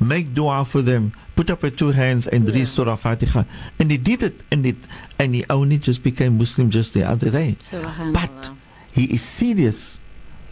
make 0.00 0.34
dua 0.34 0.64
for 0.64 0.82
them 0.82 1.12
put 1.36 1.50
up 1.50 1.62
your 1.62 1.70
two 1.70 1.90
hands 1.90 2.26
and 2.26 2.48
read 2.48 2.66
surah 2.66 2.96
fatiha 2.96 3.44
and 3.78 3.90
he 3.90 3.96
did 3.98 4.22
it 4.22 4.34
and 4.50 4.66
it 4.66 4.76
and 5.18 5.34
he 5.34 5.44
only 5.50 5.78
just 5.78 6.02
became 6.02 6.36
muslim 6.36 6.70
just 6.70 6.94
the 6.94 7.02
other 7.02 7.30
day 7.30 7.56
but 8.12 8.50
he 8.92 9.04
is 9.14 9.22
serious 9.22 9.98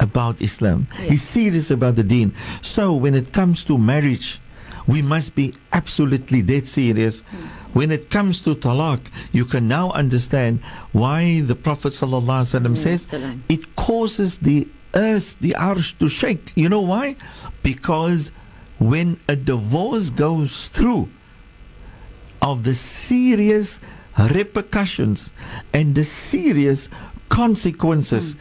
about 0.01 0.41
Islam. 0.41 0.89
Yes. 0.99 1.11
He's 1.11 1.23
serious 1.23 1.71
about 1.71 1.97
the 1.97 2.03
deen. 2.03 2.35
So 2.63 2.95
when 2.95 3.15
it 3.15 3.33
comes 3.33 3.63
to 3.65 3.79
marriage, 3.79 4.41
we 4.87 5.03
must 5.03 5.35
be 5.35 5.55
absolutely 5.73 6.43
dead 6.43 6.67
serious. 6.67 7.21
Hmm. 7.21 7.37
When 7.75 7.91
it 7.93 8.11
comes 8.11 8.41
to 8.41 8.55
talaq, 8.57 9.01
you 9.31 9.45
can 9.45 9.69
now 9.69 9.91
understand 9.93 10.61
why 10.93 11.43
the 11.43 11.55
Prophet 11.55 11.93
ﷺ 11.93 12.77
says 12.77 13.13
it 13.49 13.77
causes 13.77 14.39
the 14.39 14.67
earth, 14.95 15.39
the 15.41 15.55
arsh 15.57 15.97
to 15.99 16.09
shake. 16.09 16.51
You 16.57 16.69
know 16.69 16.81
why? 16.81 17.15
Because 17.63 18.33
when 18.81 19.21
a 19.29 19.37
divorce 19.37 20.11
goes 20.11 20.69
through, 20.71 21.09
of 22.43 22.65
the 22.65 22.75
serious 22.75 23.81
repercussions 24.19 25.31
and 25.73 25.95
the 25.95 26.05
serious 26.05 26.89
consequences. 27.29 28.37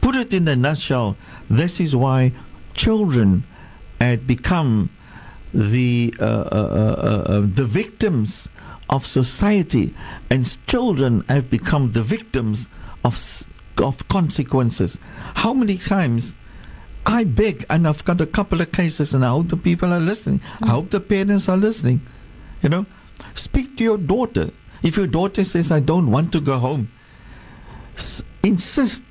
Put 0.00 0.16
it 0.16 0.34
in 0.34 0.48
a 0.48 0.56
nutshell. 0.56 1.16
This 1.48 1.80
is 1.80 1.94
why 1.94 2.32
children 2.74 3.44
had 4.00 4.26
become 4.26 4.90
the 5.54 6.14
uh, 6.18 6.24
uh, 6.24 6.26
uh, 6.26 7.32
uh, 7.32 7.40
the 7.40 7.66
victims 7.66 8.48
of 8.88 9.06
society, 9.06 9.94
and 10.30 10.58
children 10.66 11.24
have 11.28 11.50
become 11.50 11.92
the 11.92 12.02
victims 12.02 12.68
of 13.04 13.46
of 13.76 14.08
consequences. 14.08 14.98
How 15.34 15.52
many 15.52 15.76
times? 15.76 16.36
I 17.04 17.24
beg, 17.24 17.64
and 17.68 17.86
I've 17.86 18.04
got 18.04 18.20
a 18.20 18.26
couple 18.26 18.60
of 18.60 18.70
cases, 18.72 19.12
and 19.14 19.24
I 19.24 19.30
hope 19.30 19.48
the 19.48 19.56
people 19.56 19.92
are 19.92 20.00
listening. 20.00 20.40
I 20.62 20.68
hope 20.68 20.90
the 20.90 21.00
parents 21.00 21.48
are 21.48 21.56
listening. 21.56 22.00
You 22.62 22.68
know, 22.68 22.86
speak 23.34 23.76
to 23.78 23.84
your 23.84 23.98
daughter. 23.98 24.50
If 24.82 24.96
your 24.96 25.06
daughter 25.08 25.42
says, 25.44 25.70
"I 25.70 25.80
don't 25.80 26.10
want 26.10 26.32
to 26.32 26.40
go 26.40 26.58
home," 26.58 26.88
s- 27.96 28.22
insist 28.42 29.02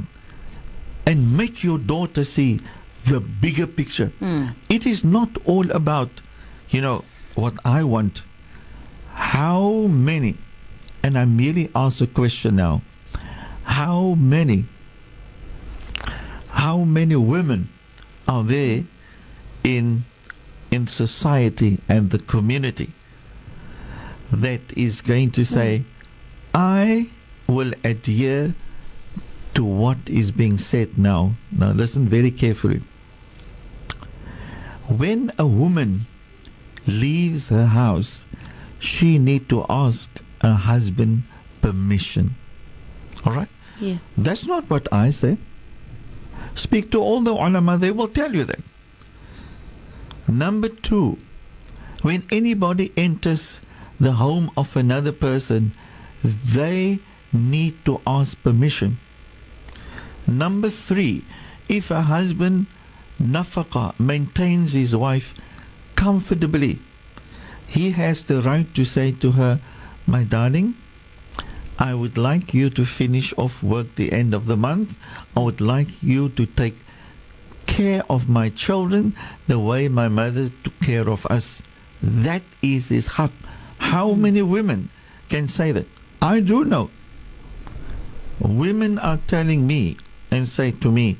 and 1.05 1.35
make 1.37 1.63
your 1.63 1.77
daughter 1.79 2.23
see 2.23 2.61
the 3.05 3.19
bigger 3.19 3.67
picture. 3.67 4.07
Hmm. 4.19 4.47
It 4.69 4.85
is 4.85 5.03
not 5.03 5.29
all 5.45 5.69
about, 5.71 6.09
you 6.69 6.81
know, 6.81 7.03
what 7.35 7.55
I 7.65 7.83
want. 7.83 8.23
How 9.13 9.87
many, 9.87 10.35
and 11.03 11.17
I 11.17 11.25
merely 11.25 11.69
ask 11.75 11.99
a 12.01 12.07
question 12.07 12.55
now, 12.55 12.81
how 13.63 14.15
many, 14.15 14.65
how 16.49 16.83
many 16.83 17.15
women 17.15 17.69
are 18.31 18.43
there 18.43 18.83
in 19.63 20.05
in 20.71 20.87
society 20.87 21.79
and 21.89 22.11
the 22.11 22.19
community 22.19 22.89
that 24.31 24.61
is 24.77 25.01
going 25.01 25.29
to 25.31 25.43
say, 25.43 25.83
I 26.53 27.09
will 27.47 27.73
adhere 27.83 28.55
to 29.55 29.65
what 29.65 29.97
is 30.09 30.31
being 30.31 30.57
said 30.57 30.97
now. 30.97 31.33
Now, 31.51 31.71
listen 31.73 32.07
very 32.07 32.31
carefully. 32.31 32.81
When 34.87 35.33
a 35.37 35.45
woman 35.45 36.07
leaves 36.87 37.49
her 37.49 37.65
house, 37.65 38.23
she 38.79 39.19
need 39.19 39.49
to 39.49 39.65
ask 39.69 40.09
her 40.41 40.53
husband 40.53 41.23
permission. 41.61 42.35
All 43.25 43.33
right? 43.33 43.49
Yeah. 43.81 43.97
That's 44.17 44.47
not 44.47 44.69
what 44.69 44.87
I 44.93 45.09
say. 45.09 45.37
Speak 46.55 46.91
to 46.91 47.01
all 47.01 47.21
the 47.21 47.33
ulama, 47.33 47.77
they 47.77 47.91
will 47.91 48.07
tell 48.07 48.33
you 48.33 48.43
that. 48.43 48.59
Number 50.27 50.69
two, 50.69 51.17
when 52.01 52.23
anybody 52.31 52.91
enters 52.97 53.61
the 53.99 54.13
home 54.13 54.49
of 54.57 54.75
another 54.75 55.11
person, 55.11 55.73
they 56.23 56.99
need 57.33 57.83
to 57.85 58.01
ask 58.05 58.41
permission. 58.43 58.99
Number 60.27 60.69
three, 60.69 61.23
if 61.69 61.91
a 61.91 62.01
husband 62.01 62.67
nafaqa 63.21 63.99
maintains 63.99 64.73
his 64.73 64.95
wife 64.95 65.33
comfortably, 65.95 66.79
he 67.67 67.91
has 67.91 68.25
the 68.25 68.41
right 68.41 68.73
to 68.75 68.83
say 68.83 69.11
to 69.13 69.33
her, 69.33 69.59
My 70.07 70.23
darling, 70.23 70.75
I 71.81 71.95
would 71.95 72.15
like 72.15 72.53
you 72.53 72.69
to 72.69 72.85
finish 72.85 73.33
off 73.37 73.63
work 73.63 73.95
the 73.95 74.11
end 74.11 74.35
of 74.35 74.45
the 74.45 74.55
month. 74.55 74.95
I 75.35 75.39
would 75.39 75.61
like 75.61 76.03
you 76.03 76.29
to 76.29 76.45
take 76.45 76.77
care 77.65 78.03
of 78.07 78.29
my 78.29 78.49
children 78.49 79.15
the 79.47 79.57
way 79.57 79.87
my 79.87 80.07
mother 80.07 80.51
took 80.63 80.79
care 80.79 81.09
of 81.09 81.25
us. 81.25 81.63
That 82.03 82.43
is 82.61 82.89
his 82.89 83.07
haq. 83.07 83.31
How 83.79 84.13
hmm. 84.13 84.21
many 84.21 84.43
women 84.43 84.89
can 85.29 85.47
say 85.47 85.71
that? 85.71 85.87
I 86.21 86.39
do 86.39 86.65
know. 86.65 86.91
Women 88.39 88.99
are 88.99 89.17
telling 89.25 89.65
me 89.65 89.97
and 90.29 90.47
say 90.47 90.69
to 90.85 90.91
me, 90.91 91.17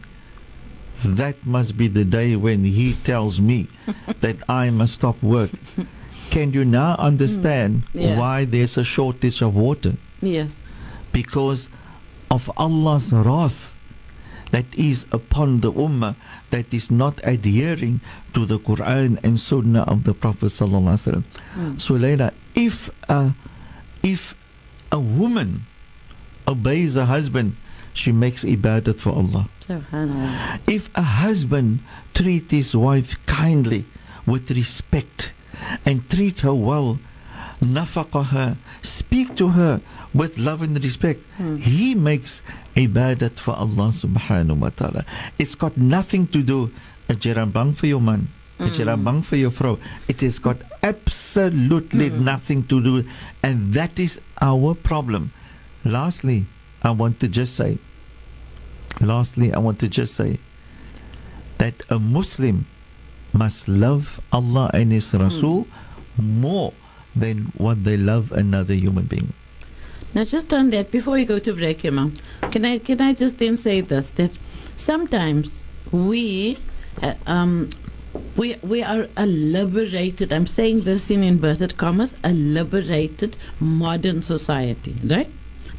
that 1.04 1.43
must 1.43 1.76
be 1.76 1.88
the 1.88 2.06
day 2.06 2.36
when 2.36 2.63
he 2.63 2.93
tells 2.93 3.41
me 3.41 3.67
that 4.19 4.38
I 4.47 4.69
must 4.69 4.93
stop 4.93 5.24
work. 5.24 5.50
Can 6.30 6.54
you 6.54 6.65
now 6.65 6.97
hmm. 6.97 7.02
understand 7.02 7.84
Yes. 7.93 8.15
why 8.19 8.45
there's 8.45 8.78
a 8.78 8.84
shortage 8.84 9.41
of 9.41 9.56
water? 9.58 9.97
Yes. 10.21 10.55
because 11.12 11.69
of 12.29 12.49
Allah's 12.57 13.12
wrath 13.12 13.77
that 14.51 14.65
is 14.75 15.05
upon 15.12 15.62
the 15.62 15.71
ummah 15.71 16.15
that 16.49 16.73
is 16.73 16.91
not 16.91 17.19
adhering 17.23 18.01
to 18.34 18.45
the 18.45 18.60
Quran 18.60 19.17
and 19.23 19.39
Sunnah 19.39 19.84
of 19.84 20.03
the 20.03 20.13
Prophet 20.13 20.47
sallallahu 20.47 20.91
alaihi 20.91 21.23
wasallam. 21.23 21.23
Hmm. 21.53 21.77
So, 21.77 21.95
Layla, 21.95 22.34
if 22.55 22.89
a, 23.10 23.34
if 24.03 24.36
a 24.91 24.99
woman 24.99 25.65
obeys 26.47 26.95
her 26.95 27.05
husband, 27.05 27.55
she 27.93 28.12
makes 28.12 28.43
ibadat 28.43 28.99
for 28.99 29.12
Allah. 29.12 29.47
If 30.67 30.89
a 30.95 31.01
husband 31.01 31.79
treat 32.13 32.51
his 32.51 32.75
wife 32.75 33.15
kindly, 33.25 33.86
with 34.25 34.51
respect, 34.51 35.31
and 35.86 36.10
treat 36.10 36.39
her 36.41 36.53
well, 36.53 36.99
nafaqa 37.62 38.25
her, 38.27 38.57
speak 38.81 39.36
to 39.38 39.49
her 39.49 39.81
with 40.13 40.38
love 40.38 40.62
and 40.62 40.82
respect, 40.84 41.21
he 41.60 41.95
makes 41.95 42.41
ibadat 42.76 43.38
for 43.39 43.56
Allah 43.56 43.91
subhanahu 43.95 44.60
wa 44.60 44.69
ta'ala. 44.69 45.06
It's 45.39 45.56
got 45.56 45.78
nothing 45.78 46.28
to 46.28 46.43
do, 46.43 46.71
a 47.10 47.15
bang 47.45 47.74
for 47.74 47.88
your 47.88 48.02
man, 48.02 48.28
a 48.60 48.63
mm. 48.63 49.04
bang 49.04 49.21
for 49.21 49.36
your 49.36 49.52
vrouw. 49.52 49.80
It 50.08 50.21
has 50.21 50.39
got 50.39 50.58
absolutely 50.84 52.10
mm. 52.10 52.19
nothing 52.19 52.67
to 52.67 52.82
do, 52.82 53.08
and 53.43 53.74
that 53.74 54.00
is 54.00 54.19
our 54.41 54.76
problem. 54.76 55.32
Lastly, 55.86 56.45
I 56.84 56.91
want 56.91 57.19
to 57.21 57.28
just 57.28 57.56
say, 57.56 57.78
lastly, 59.00 59.54
I 59.54 59.60
want 59.60 59.80
to 59.80 59.88
just 59.88 60.15
say 60.15 60.39
that 61.58 61.84
a 61.89 62.00
Muslim 62.00 62.65
must 63.34 63.67
love 63.67 64.19
Allah 64.32 64.69
and 64.74 64.91
His 64.91 65.13
Rasul 65.13 65.65
mm. 65.65 66.24
more 66.24 66.74
than 67.15 67.52
what 67.58 67.84
they 67.84 67.97
love 67.97 68.32
another 68.32 68.74
human 68.74 69.06
being. 69.06 69.34
Now, 70.13 70.26
just 70.26 70.54
on 70.54 70.71
that, 70.71 70.91
before 70.91 71.13
we 71.13 71.26
go 71.26 71.39
to 71.39 71.54
break, 71.54 71.86
Imam, 71.86 72.13
can 72.52 72.65
I 72.65 72.80
can 72.80 73.00
I 73.02 73.13
just 73.13 73.38
then 73.38 73.56
say 73.56 73.82
this 73.82 74.10
that 74.12 74.32
sometimes 74.76 75.65
we 75.91 76.58
uh, 77.02 77.13
um, 77.28 77.69
we 78.36 78.56
we 78.62 78.84
are 78.84 79.08
a 79.15 79.26
liberated. 79.26 80.34
I'm 80.34 80.47
saying 80.47 80.84
this 80.84 81.10
in 81.10 81.24
inverted 81.24 81.78
commas, 81.78 82.13
a 82.24 82.34
liberated 82.34 83.38
modern 83.60 84.21
society, 84.21 84.95
right? 85.06 85.32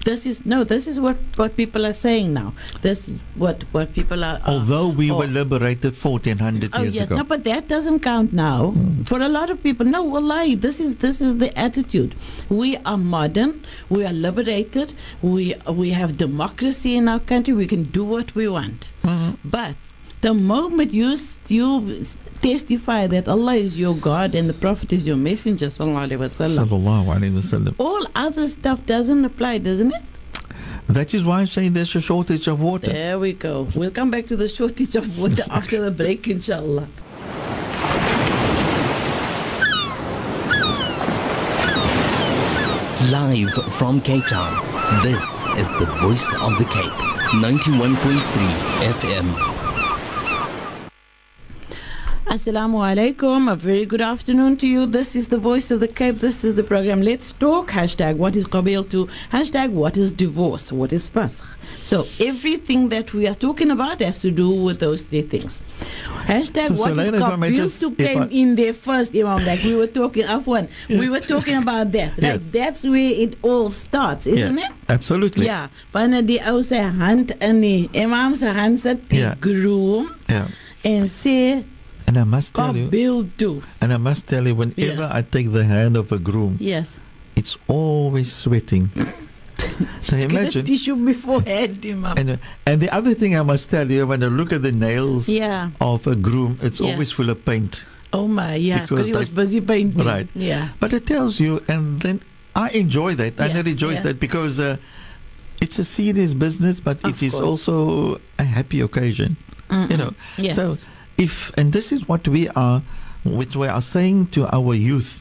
This 0.05 0.27
is 0.27 0.45
no. 0.45 0.65
This 0.65 0.87
is 0.87 0.99
what 0.99 1.17
what 1.37 1.57
people 1.57 1.87
are 1.87 1.93
saying 1.93 2.33
now. 2.35 2.55
This 2.83 3.09
is 3.09 3.19
what 3.37 3.63
what 3.73 3.93
people 3.95 4.25
are. 4.25 4.41
Although 4.47 4.89
we 4.89 5.11
oh. 5.11 5.19
were 5.19 5.27
liberated 5.27 5.97
1400 5.97 6.71
Oh 6.75 6.83
years 6.83 6.95
yes, 6.97 7.07
ago. 7.07 7.17
no, 7.19 7.25
but 7.25 7.45
that 7.45 7.69
doesn't 7.69 8.01
count 8.01 8.33
now. 8.33 8.71
Hmm. 8.71 9.05
For 9.05 9.21
a 9.21 9.29
lot 9.29 9.51
of 9.51 9.63
people, 9.63 9.87
no, 9.87 10.03
wallahi, 10.03 10.57
this 10.57 10.81
is 10.81 10.97
this 10.97 11.21
is 11.21 11.37
the 11.39 11.57
attitude. 11.59 12.15
We 12.49 12.77
are 12.79 12.99
modern, 12.99 13.65
we 13.91 14.05
are 14.05 14.13
liberated, 14.13 14.93
we 15.23 15.55
we 15.69 15.91
have 15.91 16.17
democracy 16.17 16.97
in 16.97 17.09
our 17.09 17.21
country. 17.21 17.55
We 17.55 17.67
can 17.67 17.85
do 17.85 18.05
what 18.05 18.35
we 18.35 18.49
want. 18.49 18.89
Hmm. 19.05 19.31
But 19.45 19.77
the 20.23 20.35
moment 20.35 20.93
you 20.93 21.17
you 21.49 22.05
testify 22.43 23.07
that 23.07 23.29
Allah 23.29 23.55
is 23.55 23.79
your 23.79 23.95
God 23.95 24.35
and 24.35 24.49
the 24.49 24.55
Prophet 24.55 24.93
is 24.93 25.07
your 25.07 25.17
messenger, 25.17 25.67
sallallahu 25.67 26.09
alaihi 26.09 27.17
Alaihi 27.17 27.33
Wasallam. 27.33 27.75
all 27.79 28.07
other 28.15 28.49
stuff 28.49 28.85
doesn't 28.87 29.25
apply, 29.25 29.59
doesn't 29.59 29.95
it? 29.95 30.03
That 30.89 31.15
is 31.15 31.25
why 31.25 31.41
I'm 31.41 31.47
saying 31.47 31.73
there's 31.73 31.95
a 31.95 32.01
shortage 32.01 32.49
of 32.49 32.61
water. 32.61 32.93
There 32.93 33.19
we 33.19 33.33
go. 33.33 33.69
We'll 33.75 33.93
come 33.93 34.11
back 34.11 34.27
to 34.27 34.37
the 34.37 34.49
shortage 34.49 34.97
of 34.97 35.19
water 35.19 35.45
after 35.51 35.81
the 35.81 35.91
break, 35.91 36.27
inshallah. 36.29 36.89
Live 43.11 43.53
from 43.79 44.01
Cape 44.01 44.27
Town, 44.27 44.55
this 45.03 45.23
is 45.59 45.69
the 45.79 45.87
voice 46.01 46.27
of 46.35 46.57
the 46.59 46.65
Cape. 46.65 46.93
91.3 47.33 47.97
FM. 48.99 49.52
Assalamu 52.33 52.79
alaikum. 52.83 53.53
A 53.53 53.57
very 53.57 53.85
good 53.85 54.01
afternoon 54.01 54.57
to 54.57 54.67
you. 54.67 54.87
This 54.87 55.15
is 55.15 55.29
the 55.29 55.37
voice 55.37 55.71
of 55.71 55.81
the 55.81 55.87
Cape. 55.89 56.19
This 56.21 56.45
is 56.45 56.55
the 56.55 56.65
program. 56.65 57.03
Let's 57.03 57.35
talk. 57.35 57.71
Hashtag 57.71 58.17
what 58.17 58.37
is 58.37 58.47
Qabiltu 58.47 59.11
hashtag 59.31 59.71
what 59.71 59.99
is 59.99 60.13
divorce? 60.13 60.73
What 60.73 60.95
is 60.95 61.11
Fasakh? 61.11 61.45
So 61.85 62.07
everything 62.21 62.89
that 62.89 63.13
we 63.13 63.27
are 63.27 63.35
talking 63.35 63.71
about 63.71 64.01
has 64.01 64.23
to 64.23 64.31
do 64.31 64.49
with 64.49 64.81
those 64.81 65.03
three 65.03 65.21
things. 65.21 65.63
Hashtag 66.25 66.69
So- 66.69 66.75
so 66.77 66.81
what 66.81 66.91
is 66.93 66.97
Laila, 66.97 67.17
if 67.19 67.23
I 67.23 67.37
may 67.37 67.51
Qabil 67.51 67.57
just- 67.57 67.81
to 67.81 67.91
came 67.91 68.23
I- 68.23 68.29
in 68.29 68.55
there 68.57 68.73
first, 68.73 69.15
Imam. 69.15 69.45
Like 69.45 69.63
we 69.65 69.75
were 69.75 69.87
talking, 69.89 70.25
Afwan, 70.25 70.69
we 70.89 71.11
were 71.11 71.21
talking 71.21 71.57
about 71.57 71.93
that. 71.93 72.13
Like 72.17 72.41
Yes. 72.41 72.51
that's 72.51 72.83
where 72.85 73.13
it 73.27 73.37
all 73.43 73.71
starts, 73.71 74.27
isn't 74.27 74.57
yeah, 74.57 74.65
it? 74.69 74.73
Absolutely. 74.89 75.45
Yeah. 75.47 75.69
wanneer 75.93 76.23
die 76.23 76.41
ou 76.51 76.63
sy 76.63 76.77
hand 76.81 77.37
in 77.43 77.61
die 77.61 77.91
imam 77.95 78.35
se 78.35 78.47
hand 78.47 78.81
sit, 78.81 79.07
die 79.11 79.35
groom 79.39 80.09
Yeah. 80.31 80.49
en 80.85 81.05
sê 81.05 81.65
And 82.13 82.21
I 82.21 82.25
must 82.25 82.53
tell 82.53 82.77
you, 82.77 82.89
Qabil 82.93 83.37
toe. 83.39 83.63
and 83.81 83.91
I 83.91 83.97
must 83.97 84.27
tell 84.27 84.47
you, 84.47 84.55
whenever 84.55 85.01
Yes. 85.09 85.13
I 85.17 85.23
take 85.23 85.51
the 85.51 85.65
hand 85.65 85.97
of 85.97 86.13
a 86.13 86.19
groom, 86.19 86.59
Yes. 86.61 86.99
it's 87.37 87.57
always 87.69 88.31
sweating. 88.31 88.91
so 90.01 90.19
imagine. 90.19 90.67
tissue 90.67 90.95
beforehand. 90.95 91.81
And, 91.87 92.39
and 92.69 92.81
the 92.85 92.91
other 92.93 93.15
thing 93.15 93.35
I 93.35 93.41
must 93.41 93.71
tell 93.71 93.91
you, 93.91 94.07
when 94.07 94.23
I 94.23 94.27
look 94.29 94.53
at 94.53 94.61
the 94.61 94.73
nails 94.73 95.27
yeah. 95.27 95.71
of 95.81 96.07
a 96.07 96.15
groom, 96.15 96.59
it's 96.61 96.81
Yeah. 96.81 96.93
always 96.93 97.11
full 97.11 97.31
of 97.31 97.43
paint. 97.47 97.87
Oh 98.13 98.29
my, 98.29 98.57
yeah. 98.57 98.83
Because 98.85 99.07
he 99.07 99.15
was 99.17 99.31
busy 99.31 99.63
painting. 99.63 100.05
Right. 100.05 100.29
Yeah. 100.37 100.69
But 100.81 100.93
it 100.93 101.07
tells 101.07 101.41
you, 101.41 101.65
and 101.67 101.99
then 102.05 102.21
I 102.55 102.69
enjoy 102.77 103.15
that. 103.15 103.41
and 103.41 103.53
I 103.57 103.57
Yes, 103.57 103.65
rejoice 103.65 103.95
yes. 103.95 104.05
that 104.05 104.21
because 104.21 104.61
uh, 104.61 104.77
it's 105.65 105.79
a 105.79 105.85
serious 105.85 106.35
business, 106.37 106.77
but 106.79 107.01
Of 107.05 107.17
it 107.17 107.23
is 107.23 107.33
course. 107.33 107.47
also 107.67 108.21
a 108.39 108.45
happy 108.45 108.83
occasion. 108.85 109.39
You 109.89 109.97
know. 109.97 110.13
Yes. 110.37 110.57
So 110.57 110.77
if 111.19 111.53
and 111.57 111.73
this 111.73 111.93
is 111.93 112.09
what 112.09 112.27
we 112.29 112.49
are, 112.51 112.83
which 113.25 113.57
we 113.57 113.67
are 113.69 113.81
saying 113.83 114.29
to 114.29 114.47
our 114.55 114.75
youth. 114.75 115.21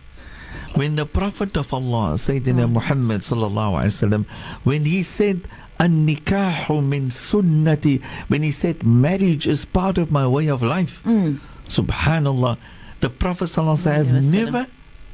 When 0.75 0.95
the 0.95 1.05
Prophet 1.05 1.57
of 1.57 1.73
Allah, 1.73 2.15
Sayyidina 2.15 2.71
Muhammad 2.71 3.21
sallallahu 3.21 3.81
alaihi 3.81 3.95
wasallam, 3.95 4.25
when 4.63 4.85
he 4.85 5.03
said. 5.03 5.47
An-nikahu 5.81 6.87
min 6.87 7.09
sunnati. 7.09 8.03
When 8.27 8.43
he 8.43 8.51
said 8.51 8.83
marriage 8.85 9.47
is 9.47 9.65
part 9.65 9.97
of 9.97 10.11
my 10.11 10.27
way 10.27 10.45
of 10.45 10.61
life. 10.61 11.01
Mm. 11.05 11.39
Subhanallah. 11.65 12.59
The 12.99 13.09
Prophet 13.09 13.45
sallallahu 13.45 13.89
alaihi 13.89 13.95
have 13.95 14.07
wasallam. 14.07 14.31
never 14.31 14.67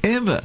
ever 0.04 0.42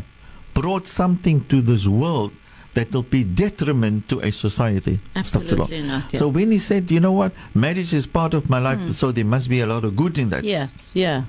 brought 0.54 0.88
something 0.88 1.44
to 1.52 1.60
this 1.60 1.88
world 1.88 2.32
that 2.74 2.92
will 2.92 3.04
be 3.04 3.24
detriment 3.24 4.10
to 4.10 4.20
a 4.22 4.32
society. 4.32 5.00
Absolutely 5.16 5.84
not, 5.84 6.10
So 6.16 6.28
when 6.28 6.52
he 6.52 6.58
said, 6.58 6.90
you 6.90 7.00
know 7.00 7.12
what, 7.12 7.32
marriage 7.54 7.94
is 7.94 8.08
part 8.08 8.34
of 8.34 8.50
my 8.50 8.58
life, 8.60 8.80
Hmm. 8.80 8.92
so 8.92 9.12
there 9.12 9.26
must 9.26 9.48
be 9.50 9.60
a 9.62 9.68
lot 9.68 9.84
of 9.86 9.96
good 9.96 10.18
in 10.18 10.30
that. 10.30 10.44
Yes. 10.44 10.92
Yeah. 10.94 11.26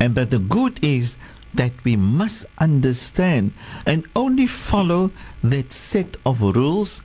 And 0.00 0.14
but 0.14 0.30
the 0.30 0.38
good 0.38 0.80
is 0.82 1.16
that 1.54 1.72
we 1.84 1.96
must 1.96 2.46
understand 2.58 3.52
and 3.84 4.06
only 4.16 4.46
follow 4.46 5.10
that 5.44 5.70
set 5.72 6.16
of 6.24 6.40
rules 6.40 7.02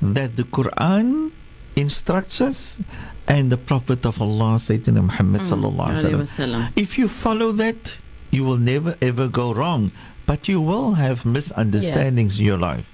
that 0.00 0.36
the 0.36 0.44
Quran 0.44 1.30
instructs 1.76 2.40
us 2.40 2.80
and 3.26 3.50
the 3.50 3.56
Prophet 3.56 4.06
of 4.06 4.20
Allah, 4.22 4.56
Sayyidina 4.62 5.02
Muhammad 5.10 5.42
sallallahu 5.42 5.90
alaihi 5.90 6.14
Alaihi 6.14 6.24
wasallam. 6.24 6.60
wasallam. 6.70 6.72
If 6.76 6.98
you 6.98 7.08
follow 7.08 7.52
that, 7.52 8.00
you 8.30 8.44
will 8.44 8.58
never 8.58 8.96
ever 9.02 9.28
go 9.28 9.52
wrong, 9.52 9.90
but 10.26 10.46
you 10.48 10.60
will 10.60 10.94
have 10.94 11.24
misunderstandings 11.26 12.38
in 12.38 12.44
your 12.46 12.58
life. 12.58 12.86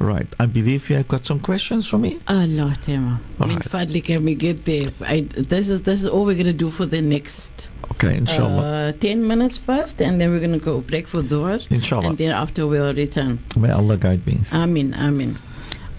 Right. 0.00 0.26
I 0.40 0.46
believe 0.46 0.88
you 0.88 0.96
have 0.96 1.08
got 1.08 1.26
some 1.26 1.40
questions 1.40 1.86
for 1.86 1.98
me. 1.98 2.18
A 2.26 2.46
lot, 2.46 2.88
Imam. 2.88 3.20
I 3.38 3.44
mean, 3.46 3.60
finally, 3.60 4.00
can 4.00 4.24
we 4.24 4.34
get 4.34 4.64
there? 4.64 4.86
I, 5.02 5.20
this 5.36 5.68
is 5.68 5.82
this 5.82 6.00
is 6.02 6.06
all 6.08 6.24
we're 6.24 6.36
gonna 6.38 6.54
do 6.54 6.70
for 6.70 6.86
the 6.86 7.02
next 7.02 7.68
Okay, 7.92 8.16
inshallah. 8.16 8.62
uh, 8.62 8.92
ten 8.92 9.26
minutes 9.28 9.58
first, 9.58 10.00
and 10.00 10.18
then 10.18 10.30
we're 10.30 10.40
gonna 10.40 10.58
go 10.58 10.80
break 10.80 11.06
for 11.06 11.20
Dhuhr, 11.22 11.70
inshallah. 11.70 12.08
and 12.08 12.18
then 12.18 12.32
after 12.32 12.66
we'll 12.66 12.94
return. 12.94 13.40
May 13.56 13.70
Allah 13.70 13.98
guide 13.98 14.26
me. 14.26 14.38
Amin, 14.52 14.94
amin. 14.94 15.36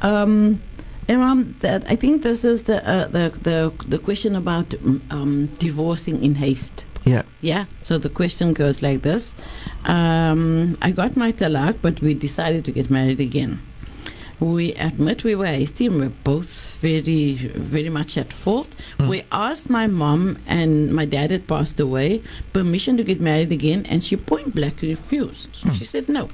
Um, 0.02 0.60
Imam, 1.08 1.56
that 1.60 1.84
I 1.88 1.96
think 1.96 2.24
this 2.24 2.44
is 2.44 2.64
the 2.64 2.78
uh, 2.88 3.08
the 3.08 3.30
the 3.44 3.72
the 3.88 4.00
question 4.00 4.36
about 4.36 4.74
um, 5.12 5.46
divorcing 5.60 6.24
in 6.24 6.36
haste. 6.36 6.86
Yeah. 7.06 7.22
Yeah. 7.42 7.66
So 7.84 8.00
the 8.00 8.10
question 8.10 8.54
goes 8.54 8.82
like 8.82 9.04
this: 9.04 9.34
um, 9.86 10.76
I 10.82 10.90
got 10.92 11.16
my 11.16 11.32
talaq, 11.32 11.76
but 11.84 12.02
we 12.02 12.14
decided 12.16 12.66
to 12.66 12.72
get 12.72 12.90
married 12.90 13.20
again. 13.20 13.60
We 14.42 14.74
admit 14.74 15.24
we 15.24 15.36
were 15.36 15.46
hasty 15.46 15.86
and 15.86 16.00
we're 16.00 16.10
both 16.10 16.80
very, 16.82 17.36
very 17.36 17.90
much 17.90 18.18
at 18.18 18.34
fault. 18.34 18.76
We 19.08 19.24
asked 19.32 19.70
my 19.70 19.86
mom 19.86 20.40
and 20.48 20.92
my 20.92 21.06
dad 21.06 21.30
had 21.30 21.48
passed 21.48 21.80
away 21.80 22.24
permission 22.52 22.98
to 22.98 23.04
get 23.04 23.22
married 23.22 23.52
again, 23.52 23.86
and 23.88 24.04
she 24.04 24.18
point 24.18 24.56
blank 24.56 24.82
refused. 24.82 25.56
She 25.78 25.86
said 25.86 26.10
no. 26.10 26.30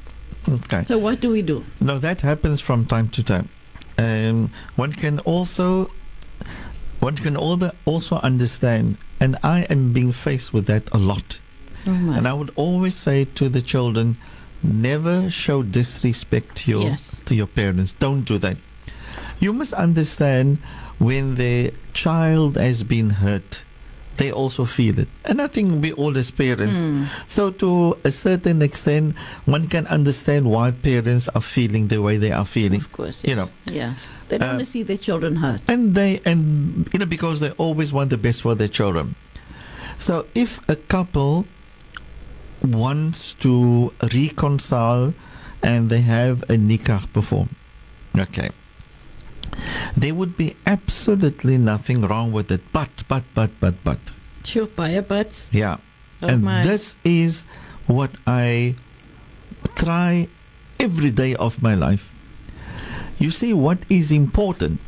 Okay. 0.48 0.86
So 0.86 0.98
what 0.98 1.20
do 1.20 1.30
we 1.30 1.42
do? 1.42 1.66
No, 1.82 2.00
that 2.00 2.22
happens 2.22 2.62
from 2.62 2.86
time 2.86 3.10
to 3.10 3.24
time. 3.24 3.50
Um, 3.98 4.52
one 4.78 4.94
can 4.94 5.20
also 5.20 5.92
one 7.02 7.18
can 7.18 7.36
also 7.36 7.72
also 7.84 8.16
understand, 8.18 8.98
and 9.20 9.36
I 9.44 9.68
am 9.70 9.92
being 9.92 10.14
faced 10.14 10.54
with 10.54 10.68
that 10.68 10.90
a 10.94 10.98
lot. 10.98 11.40
Oh. 11.86 11.92
And 11.92 12.26
I 12.28 12.34
would 12.34 12.52
always 12.56 12.96
say 12.96 13.26
to 13.36 13.50
the 13.50 13.62
children, 13.62 14.16
never 14.64 15.30
show 15.30 15.64
disrespect 15.64 16.58
to 16.58 16.72
your 16.72 16.84
Yes. 16.84 17.16
to 17.26 17.36
your 17.36 17.48
parents. 17.48 17.94
Don't 17.94 18.24
do 18.24 18.38
that. 18.40 18.58
You 19.40 19.54
must 19.54 19.74
understand 19.74 20.58
when 21.00 21.36
the 21.36 21.74
child 21.94 22.58
has 22.58 22.82
been 22.84 23.12
hurt, 23.22 23.64
they 24.18 24.32
also 24.32 24.66
feel 24.66 24.98
it. 24.98 25.08
And 25.26 25.40
I 25.42 25.46
think 25.48 25.80
we 25.82 25.94
all 25.94 26.18
as 26.18 26.32
parents. 26.32 26.80
Mm. 26.80 27.06
So 27.28 27.52
to 27.62 27.96
a 28.04 28.12
certain 28.12 28.62
extent, 28.64 29.14
one 29.46 29.68
can 29.68 29.86
understand 29.88 30.50
why 30.50 30.72
parents 30.72 31.30
are 31.36 31.42
feeling 31.42 31.88
the 31.90 32.02
way 32.02 32.18
they 32.18 32.32
are 32.32 32.46
feeling. 32.46 32.82
Of 32.82 32.92
course, 32.92 33.18
You 33.24 33.36
know. 33.36 33.50
Yeah. 33.70 33.94
They 34.30 34.40
don't 34.40 34.50
Uh, 34.50 34.54
want 34.58 34.66
to 34.66 34.72
see 34.72 34.84
their 34.84 34.98
children 34.98 35.36
hurt. 35.38 35.62
And 35.70 35.94
they 35.96 36.20
and 36.26 36.90
you 36.92 37.00
know 37.00 37.06
because 37.06 37.40
they 37.40 37.52
always 37.62 37.94
want 37.94 38.10
the 38.10 38.18
best 38.18 38.42
for 38.42 38.56
their 38.56 38.68
children. 38.68 39.16
So 40.00 40.26
if 40.36 40.60
a 40.68 40.76
couple 40.76 41.46
wants 42.64 43.34
to 43.36 43.94
reconcile 44.14 45.14
and 45.64 45.90
they 45.90 46.02
have 46.02 46.44
a 46.44 46.56
nikah 46.58 47.12
performed, 47.14 47.56
okay, 48.18 48.50
there 49.96 50.14
would 50.14 50.38
be 50.38 50.56
absolutely 50.66 51.58
nothing 51.58 52.02
wrong 52.02 52.32
with 52.32 52.52
it. 52.52 52.62
But 52.72 53.04
but 53.08 53.24
but 53.34 53.52
but 53.60 53.84
but 53.84 54.00
Sure, 54.46 54.68
buy 54.68 55.00
but 55.02 55.46
yeah, 55.52 55.78
Oh 56.22 56.28
and 56.28 56.44
my. 56.44 56.64
this 56.64 56.96
is 57.04 57.44
what 57.88 58.12
I 58.26 58.76
try 59.76 60.28
every 60.80 61.12
day 61.12 61.36
of 61.36 61.62
my 61.62 61.74
life. 61.76 62.10
You 63.20 63.32
see, 63.32 63.52
what 63.54 63.80
is 63.90 64.12
important 64.12 64.80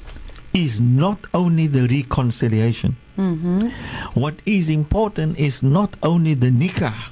is 0.54 0.80
not 0.80 1.20
only 1.34 1.68
the 1.68 1.88
reconciliation. 1.88 2.96
Mm-hmm. 3.18 3.70
What 4.20 4.42
is 4.46 4.70
important 4.70 5.38
is 5.38 5.62
not 5.62 5.96
only 6.04 6.36
the 6.36 6.50
nikah. 6.52 7.12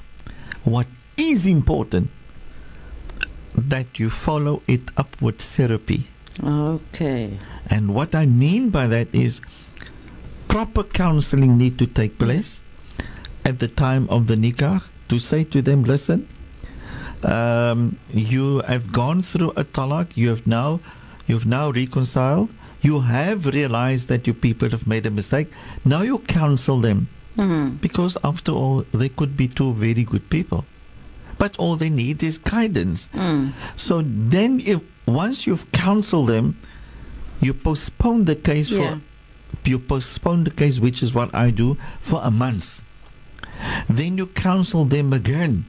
What 0.68 0.88
is 1.18 1.46
important 1.46 2.10
that 3.54 3.98
you 3.98 4.08
follow 4.08 4.62
it 4.68 4.82
up 4.96 5.20
with 5.20 5.40
therapy. 5.42 6.04
Okay. 6.42 7.38
And 7.68 7.94
what 7.94 8.14
I 8.14 8.26
mean 8.26 8.70
by 8.70 8.86
that 8.86 9.12
is 9.12 9.40
proper 10.46 10.84
counseling 10.84 11.58
need 11.58 11.78
to 11.78 11.86
take 11.86 12.18
place 12.18 12.62
at 13.44 13.58
the 13.58 13.68
time 13.68 14.08
of 14.08 14.26
the 14.26 14.36
nikah 14.36 14.84
to 15.08 15.18
say 15.18 15.44
to 15.44 15.60
them, 15.60 15.82
listen, 15.82 16.28
um, 17.24 17.98
you 18.12 18.60
have 18.60 18.92
gone 18.92 19.22
through 19.22 19.50
a 19.56 19.64
talak, 19.64 20.16
you 20.16 20.28
have 20.28 20.46
now 20.46 20.80
you've 21.26 21.46
now 21.46 21.70
reconciled, 21.70 22.48
you 22.80 23.00
have 23.00 23.46
realized 23.46 24.08
that 24.08 24.26
your 24.26 24.34
people 24.34 24.70
have 24.70 24.86
made 24.86 25.04
a 25.04 25.10
mistake. 25.10 25.48
Now 25.84 26.02
you 26.02 26.20
counsel 26.20 26.80
them 26.80 27.08
Mm. 27.38 27.80
because 27.80 28.18
after 28.24 28.50
all 28.52 28.84
they 28.92 29.08
could 29.08 29.36
be 29.36 29.46
two 29.46 29.72
very 29.72 30.02
good 30.04 30.28
people. 30.28 30.64
But 31.38 31.56
all 31.56 31.76
they 31.76 31.88
need 31.88 32.20
is 32.24 32.36
guidance. 32.36 33.08
Mm. 33.14 33.52
So 33.76 34.02
then, 34.04 34.58
if 34.58 34.82
once 35.06 35.46
you've 35.46 35.70
counseled 35.70 36.28
them, 36.30 36.58
you 37.40 37.54
postpone 37.54 38.24
the 38.24 38.34
case 38.34 38.70
Yeah. 38.70 38.98
for 38.98 39.00
you 39.64 39.78
postpone 39.78 40.44
the 40.44 40.50
case, 40.50 40.80
which 40.80 41.02
is 41.02 41.14
what 41.14 41.32
I 41.34 41.50
do 41.50 41.76
for 42.00 42.20
a 42.24 42.30
month. 42.30 42.80
Then 43.88 44.18
you 44.18 44.26
counsel 44.26 44.84
them 44.84 45.12
again, 45.12 45.64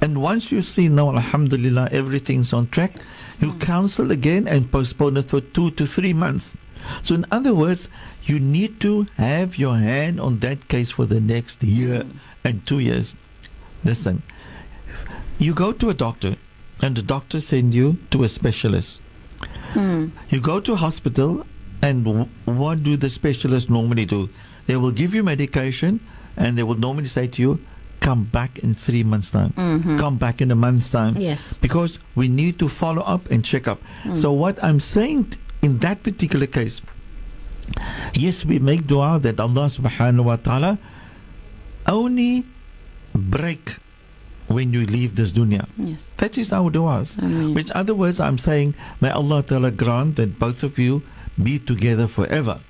and 0.00 0.20
once 0.22 0.50
you 0.50 0.62
see 0.62 0.88
now, 0.88 1.10
Alhamdulillah, 1.14 1.88
everything's 1.92 2.52
on 2.52 2.66
track, 2.68 2.92
you 3.40 3.52
counsel 3.54 4.10
again 4.10 4.48
and 4.48 4.70
postpone 4.72 5.18
it 5.18 5.28
for 5.30 5.40
two 5.40 5.70
to 5.72 5.86
three 5.86 6.12
months. 6.12 6.56
So, 7.02 7.14
in 7.14 7.26
other 7.30 7.54
words, 7.54 7.88
you 8.24 8.38
need 8.40 8.80
to 8.80 9.06
have 9.16 9.56
your 9.58 9.76
hand 9.76 10.20
on 10.20 10.38
that 10.40 10.68
case 10.68 10.90
for 10.90 11.06
the 11.06 11.20
next 11.20 11.62
year 11.62 12.04
and 12.44 12.64
two 12.66 12.78
years. 12.80 13.14
Listen, 13.84 14.22
you 15.38 15.54
go 15.54 15.72
to 15.72 15.88
a 15.90 15.94
doctor, 15.94 16.36
and 16.82 16.96
the 16.96 17.02
doctor 17.02 17.40
send 17.40 17.74
you 17.74 17.96
to 18.10 18.24
a 18.24 18.28
specialist. 18.28 19.02
Mm. 19.74 20.10
You 20.30 20.40
go 20.40 20.60
to 20.60 20.74
hospital, 20.76 21.44
and 21.82 22.04
w- 22.04 22.28
what 22.44 22.82
do 22.82 22.96
the 22.96 23.08
specialists 23.08 23.70
normally 23.70 24.04
do? 24.06 24.28
They 24.66 24.76
will 24.76 24.90
give 24.92 25.14
you 25.14 25.22
medication, 25.22 26.00
and 26.36 26.56
they 26.58 26.62
will 26.62 26.78
normally 26.78 27.06
say 27.06 27.26
to 27.28 27.42
you, 27.42 27.58
"Come 28.00 28.24
back 28.24 28.58
in 28.60 28.74
three 28.74 29.02
months' 29.04 29.30
time. 29.30 29.52
Mhm. 29.56 29.98
Come 29.98 30.16
back 30.18 30.40
in 30.40 30.50
a 30.50 30.54
month's 30.54 30.88
time." 30.88 31.16
Yes. 31.20 31.54
Because 31.60 31.98
we 32.14 32.28
need 32.28 32.58
to 32.58 32.68
follow 32.68 33.02
up 33.02 33.30
and 33.30 33.44
check 33.44 33.66
up. 33.68 33.80
So 34.14 34.32
what 34.32 34.62
I'm 34.62 34.80
saying 34.80 35.34
in 35.62 35.78
that 35.78 36.02
particular 36.02 36.46
case, 36.46 36.80
yes, 38.14 38.44
we 38.44 38.58
make 38.58 38.86
dua 38.86 39.18
that 39.20 39.40
Allah 39.40 39.66
Subhanahu 39.66 40.24
wa 40.24 40.36
Taala 40.36 40.78
only 41.86 42.44
break 43.14 43.76
when 44.48 44.72
you 44.72 44.86
leave 44.86 45.16
this 45.16 45.32
dunya. 45.32 45.66
Yes. 45.76 45.98
That 46.18 46.38
is 46.38 46.52
our 46.52 46.70
du'as. 46.70 47.18
Ameen. 47.18 47.54
Which 47.54 47.70
other 47.72 47.94
words 47.94 48.20
I'm 48.20 48.38
saying, 48.38 48.74
may 49.00 49.10
Allah 49.10 49.42
Ta'ala 49.42 49.70
grant 49.70 50.16
that 50.16 50.38
both 50.38 50.62
of 50.62 50.78
you 50.78 51.02
be 51.42 51.58
together 51.58 52.06
forever. 52.08 52.60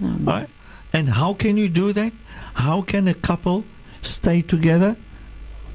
Right? 0.00 0.48
And 0.92 1.08
how 1.08 1.34
can 1.34 1.56
you 1.56 1.68
do 1.68 1.92
that? 1.92 2.12
How 2.54 2.82
can 2.82 3.08
a 3.08 3.14
couple 3.14 3.64
stay 4.02 4.42
together? 4.42 4.96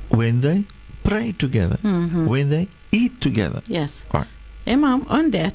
When 0.10 0.42
they 0.42 0.64
pray 1.04 1.34
together, 1.34 1.78
Mhm. 1.84 2.28
when 2.28 2.50
they 2.50 2.68
eat 2.92 3.22
together. 3.22 3.62
Yes. 3.68 4.04
Right. 4.14 4.28
Imam, 4.66 5.06
on 5.10 5.32
that, 5.32 5.54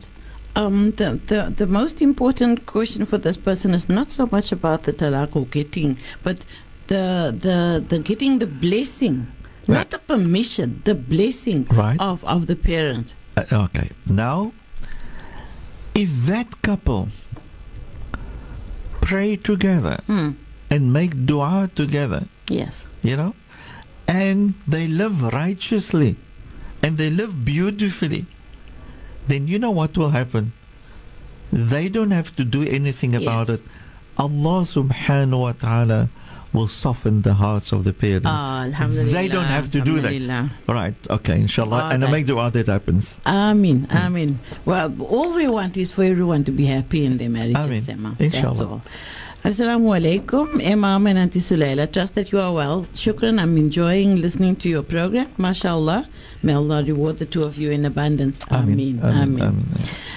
um, 0.56 0.92
the, 0.92 1.20
the, 1.26 1.52
the 1.56 1.66
most 1.66 2.00
important 2.00 2.66
question 2.66 3.04
for 3.06 3.18
this 3.18 3.36
person 3.36 3.74
is 3.74 3.88
not 3.88 4.10
so 4.10 4.28
much 4.30 4.52
about 4.52 4.84
the 4.84 4.92
talaq 4.92 5.34
or 5.36 5.46
getting, 5.46 5.96
but 6.22 6.38
the, 6.86 7.34
the, 7.38 7.84
the 7.88 7.98
getting 7.98 8.38
the 8.38 8.46
blessing, 8.46 9.26
Right. 9.66 9.76
not 9.78 9.90
the 9.90 9.98
permission, 9.98 10.82
the 10.84 10.94
blessing 10.94 11.66
Right. 11.70 11.98
of, 11.98 12.22
of 12.24 12.46
the 12.46 12.54
parent. 12.56 13.14
Uh, 13.36 13.44
okay. 13.64 13.90
Now, 14.06 14.52
if 15.94 16.10
that 16.26 16.60
couple 16.62 17.08
pray 19.00 19.36
together 19.36 19.98
Hmm. 20.06 20.30
and 20.70 20.92
make 20.92 21.26
dua 21.26 21.70
together, 21.74 22.24
Yes. 22.48 22.72
you 23.02 23.16
know, 23.16 23.34
and 24.06 24.54
they 24.68 24.86
live 24.86 25.22
righteously 25.32 26.16
and 26.82 26.96
they 26.98 27.08
live 27.10 27.44
beautifully, 27.44 28.26
then 29.28 29.48
you 29.48 29.58
know 29.58 29.70
what 29.70 29.96
will 29.96 30.10
happen? 30.10 30.52
They 31.52 31.88
don't 31.88 32.10
have 32.10 32.34
to 32.36 32.44
do 32.44 32.62
anything 32.66 33.14
about 33.14 33.48
Yes. 33.48 33.58
it. 33.60 33.64
Allah 34.18 34.62
subhanahu 34.62 35.40
wa 35.40 35.52
ta'ala 35.52 36.08
will 36.52 36.68
soften 36.68 37.22
the 37.22 37.34
hearts 37.34 37.72
of 37.72 37.82
the 37.82 37.92
parents. 37.92 38.26
Ah, 38.30 38.62
alhamdulillah. 38.62 39.10
They 39.12 39.26
don't 39.28 39.44
have 39.50 39.70
to 39.72 39.80
do 39.80 39.98
that. 40.00 40.50
Right, 40.68 40.94
okay, 41.10 41.40
inshallah. 41.40 41.84
All 41.84 41.92
and 41.92 42.04
I 42.04 42.10
make 42.10 42.26
dua 42.26 42.50
that 42.52 42.68
happens. 42.68 43.20
Amin, 43.26 43.88
Amin. 43.90 44.38
Well, 44.64 44.94
all 45.02 45.34
we 45.34 45.48
want 45.48 45.76
is 45.76 45.90
for 45.92 46.04
everyone 46.04 46.44
to 46.44 46.52
be 46.52 46.66
happy 46.66 47.04
in 47.04 47.18
their 47.18 47.28
marriages. 47.28 47.58
Amin. 47.90 48.16
Inshallah. 48.20 48.80
Assalamu 49.44 49.92
alaikum, 49.94 50.58
Imam 50.66 51.06
and 51.06 51.18
Auntie 51.18 51.38
Sulaila. 51.38 51.92
Trust 51.92 52.14
that 52.14 52.32
you 52.32 52.40
are 52.40 52.50
well. 52.50 52.84
Shukran, 52.94 53.38
I'm 53.38 53.58
enjoying 53.58 54.16
listening 54.22 54.56
to 54.56 54.70
your 54.70 54.82
program. 54.82 55.26
MashaAllah. 55.38 56.06
May 56.42 56.54
Allah 56.54 56.82
reward 56.82 57.18
the 57.18 57.26
two 57.26 57.42
of 57.42 57.58
you 57.58 57.70
in 57.70 57.84
abundance. 57.84 58.40
Amin. 58.50 59.00
Ameen, 59.02 59.38
ameen, 59.38 59.64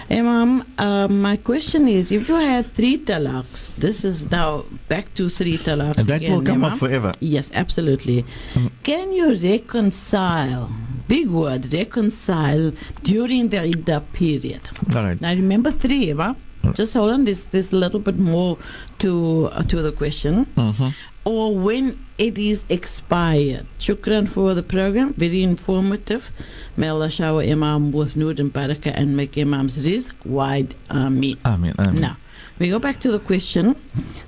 Imam, 0.09 0.63
uh, 0.77 1.09
my 1.09 1.35
question 1.35 1.89
is 1.89 2.09
if 2.09 2.29
you 2.29 2.35
had 2.35 2.73
three 2.73 2.97
talaqs, 2.97 3.75
this 3.75 4.05
is 4.05 4.31
now 4.31 4.63
back 4.87 5.13
to 5.15 5.27
three 5.27 5.57
talaqs. 5.57 5.97
And 5.97 6.07
that 6.07 6.21
again, 6.21 6.31
will 6.31 6.43
come 6.43 6.63
Imam. 6.63 6.71
up 6.71 6.79
forever. 6.79 7.11
Yes, 7.19 7.51
absolutely. 7.53 8.23
Mm. 8.53 8.71
Can 8.83 9.11
you 9.11 9.35
reconcile, 9.35 10.71
big 11.09 11.27
word, 11.27 11.73
reconcile 11.73 12.71
during 13.03 13.49
the 13.49 13.61
Iddah 13.61 14.03
period? 14.13 14.69
All 14.95 15.03
right. 15.03 15.19
Now 15.19 15.33
remember 15.33 15.73
three, 15.73 16.11
Eva. 16.11 16.37
Mm. 16.71 16.75
Just 16.75 16.93
hold 16.93 17.11
on, 17.11 17.25
there's, 17.25 17.45
there's 17.45 17.71
a 17.71 17.75
little 17.75 17.99
bit 17.99 18.17
more 18.17 18.57
to, 18.99 19.49
uh, 19.53 19.63
to 19.63 19.81
the 19.81 19.91
question. 19.91 20.45
Mhm. 20.55 20.93
Or 21.25 21.55
when 21.57 21.97
it 22.17 22.37
is 22.37 22.63
expired. 22.69 23.65
Shukran 23.79 24.27
for 24.29 24.53
the 24.53 24.63
program, 24.63 25.13
very 25.13 25.43
informative. 25.43 26.31
May 26.77 26.87
Allah 26.87 27.09
shower 27.11 27.41
Imam 27.41 27.91
with 27.91 28.15
nur 28.15 28.31
and 28.31 28.51
barakah 28.53 28.93
and 28.95 29.15
make 29.17 29.37
Imam's 29.37 29.77
rizq 29.79 30.13
wide. 30.25 30.73
Ameen. 30.89 31.37
Ameen, 31.45 31.75
ameen. 31.77 32.01
Now, 32.01 32.15
we 32.59 32.69
go 32.69 32.79
back 32.79 32.99
to 33.01 33.11
the 33.11 33.19
question. 33.19 33.75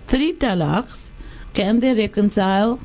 Three 0.07 0.33
talaqs, 0.33 1.07
can 1.53 1.79
they 1.79 1.93
reconcile 1.95 2.79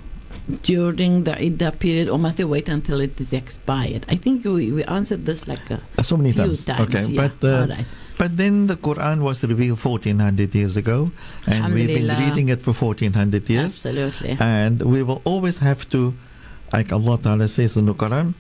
during 0.63 1.25
the 1.25 1.35
iddah 1.43 1.73
period 1.73 2.09
or 2.09 2.19
must 2.19 2.37
they 2.39 2.45
wait 2.45 2.69
until 2.69 3.01
it 3.01 3.21
is 3.21 3.33
expired? 3.33 4.07
I 4.09 4.15
think 4.17 4.45
we, 4.45 4.71
we 4.73 4.85
answered 4.85 5.27
this 5.27 5.49
like 5.49 5.69
a 5.71 5.81
So 6.05 6.17
many 6.17 6.33
few 6.33 6.45
times. 6.45 6.65
times. 6.65 6.95
okay, 6.95 7.05
yeah. 7.13 7.29
but 7.41 7.47
uh, 7.49 7.67
right. 7.69 7.85
but 8.18 8.36
then 8.36 8.68
the 8.68 8.76
Quran 8.76 9.22
was 9.24 9.44
revealed 9.44 9.80
1400 9.80 10.54
years 10.54 10.76
ago, 10.78 11.12
and 11.48 11.74
we've 11.74 11.88
been 11.88 12.10
Alhamdulillah. 12.10 12.30
reading 12.30 12.50
it 12.50 12.62
for 12.62 12.74
1400 12.74 13.50
years, 13.50 13.66
Absolutely. 13.86 14.36
and 14.40 14.82
we 14.82 15.04
will 15.04 15.22
always 15.24 15.58
have 15.60 15.90
to, 15.90 16.14
like 16.74 16.92
Allah 16.92 17.18
Taala 17.18 17.48
says 17.48 17.78
in 17.78 17.86
the 17.86 17.94
Quran. 17.94 18.34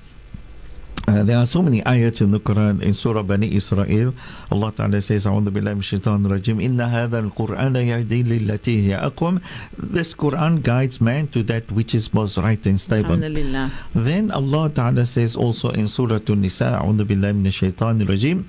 Uh, 1.07 1.23
there 1.23 1.37
are 1.37 1.45
so 1.47 1.61
many 1.63 1.81
ayats 1.83 2.21
in 2.21 2.29
the 2.29 2.39
Quran 2.39 2.83
in 2.83 2.93
Surah 2.93 3.23
Bani 3.23 3.55
Israel. 3.55 4.13
Allah 4.51 4.71
Ta'ala 4.75 5.01
says, 5.01 5.25
أعوذ 5.25 5.49
بالله 5.49 5.73
من 5.73 5.79
الشيطان 5.79 6.25
الرجيم 6.25 6.59
إن 6.59 6.81
هذا 6.81 7.19
القرآن 7.19 7.75
يهدي 7.75 8.23
للتي 8.23 8.85
هي 8.85 8.97
أقوم. 8.97 9.39
This 9.79 10.13
Quran 10.13 10.61
guides 10.61 11.01
man 11.01 11.25
to 11.27 11.41
that 11.43 11.71
which 11.71 11.95
is 11.95 12.13
most 12.13 12.37
right 12.37 12.63
and 12.67 12.79
stable. 12.79 13.13
Alhamdulillah. 13.15 13.71
Then 13.95 14.29
Allah 14.29 14.69
Ta'ala 14.69 15.05
says 15.05 15.35
also 15.35 15.69
in 15.71 15.87
Surah 15.87 16.19
An-Nisa, 16.27 16.77
أعوذ 16.83 17.03
بالله 17.05 17.31
من 17.31 17.47
الشيطان 17.47 18.01
الرجيم 18.01 18.45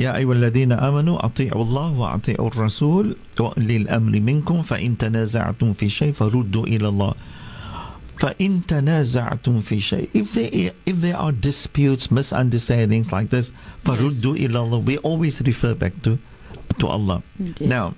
يا 0.00 0.16
أيها 0.16 0.32
الذين 0.32 0.72
آمنوا 0.72 1.24
أطيعوا 1.26 1.62
الله 1.64 1.88
وأطيعوا 1.92 2.48
الرسول 2.48 3.16
وأولي 3.40 3.76
الأمر 3.76 4.20
منكم 4.20 4.62
فإن 4.62 4.98
تنازعتم 4.98 5.72
في 5.76 5.88
شيء 5.88 6.12
فردوا 6.12 6.66
إلى 6.66 6.88
الله 6.88 7.14
فإن 8.20 8.60
تنازعتم 8.68 9.60
في 9.60 9.80
شيء 9.80 10.08
if 10.14 10.32
there, 10.34 10.72
if 10.86 10.96
there 11.00 11.16
are 11.16 11.32
disputes, 11.32 12.10
misunderstandings 12.10 13.12
like 13.12 13.28
this 13.30 13.52
فردوا 13.84 14.36
إلى 14.36 14.56
الله 14.58 14.84
we 14.84 14.96
always 14.98 15.40
refer 15.44 15.74
back 15.74 15.92
to 16.02 16.16
to 16.78 16.86
Allah 16.88 17.22
Indeed. 17.38 17.68
now 17.68 17.94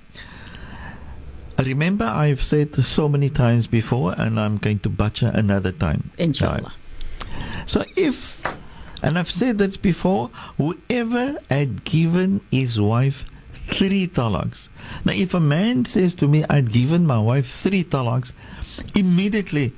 remember 1.58 2.04
I've 2.04 2.42
said 2.42 2.74
so 2.74 3.08
many 3.08 3.30
times 3.30 3.66
before 3.66 4.14
and 4.18 4.38
I'm 4.40 4.58
going 4.58 4.78
to 4.80 4.88
butcher 4.88 5.30
another 5.34 5.70
time 5.72 6.10
Inshallah. 6.18 6.72
so 7.66 7.84
if, 7.96 8.42
and 9.02 9.18
I've 9.18 9.30
said 9.30 9.58
this 9.58 9.76
before, 9.76 10.28
whoever 10.58 11.38
had 11.50 11.84
given 11.84 12.40
his 12.50 12.80
wife 12.80 13.24
three 13.52 14.06
talaks. 14.06 14.68
Now, 15.04 15.12
if 15.12 15.34
a 15.34 15.40
man 15.40 15.84
says 15.84 16.14
to 16.16 16.28
me, 16.28 16.44
I'd 16.50 16.72
given 16.72 17.06
my 17.06 17.18
wife 17.18 17.46
three 17.50 17.84
talaks, 17.84 18.32
immediately 18.94 19.72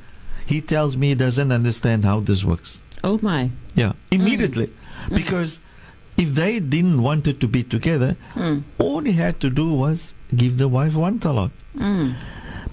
he 0.46 0.60
tells 0.60 0.96
me 0.96 1.08
he 1.08 1.14
doesn't 1.14 1.52
understand 1.52 2.04
how 2.04 2.20
this 2.20 2.44
works. 2.44 2.80
Oh 3.02 3.18
my. 3.22 3.50
Yeah, 3.74 3.92
immediately. 4.10 4.70
Because 5.08 5.60
if 6.16 6.34
they 6.34 6.60
didn't 6.60 7.02
want 7.02 7.26
it 7.26 7.40
to 7.40 7.48
be 7.48 7.62
together, 7.62 8.16
Mm. 8.34 8.62
all 8.78 9.00
he 9.00 9.12
had 9.12 9.40
to 9.40 9.50
do 9.50 9.72
was 9.72 10.14
give 10.34 10.58
the 10.58 10.68
wife 10.68 10.94
one 10.94 11.18
talak. 11.18 11.50
Mm. 11.76 12.14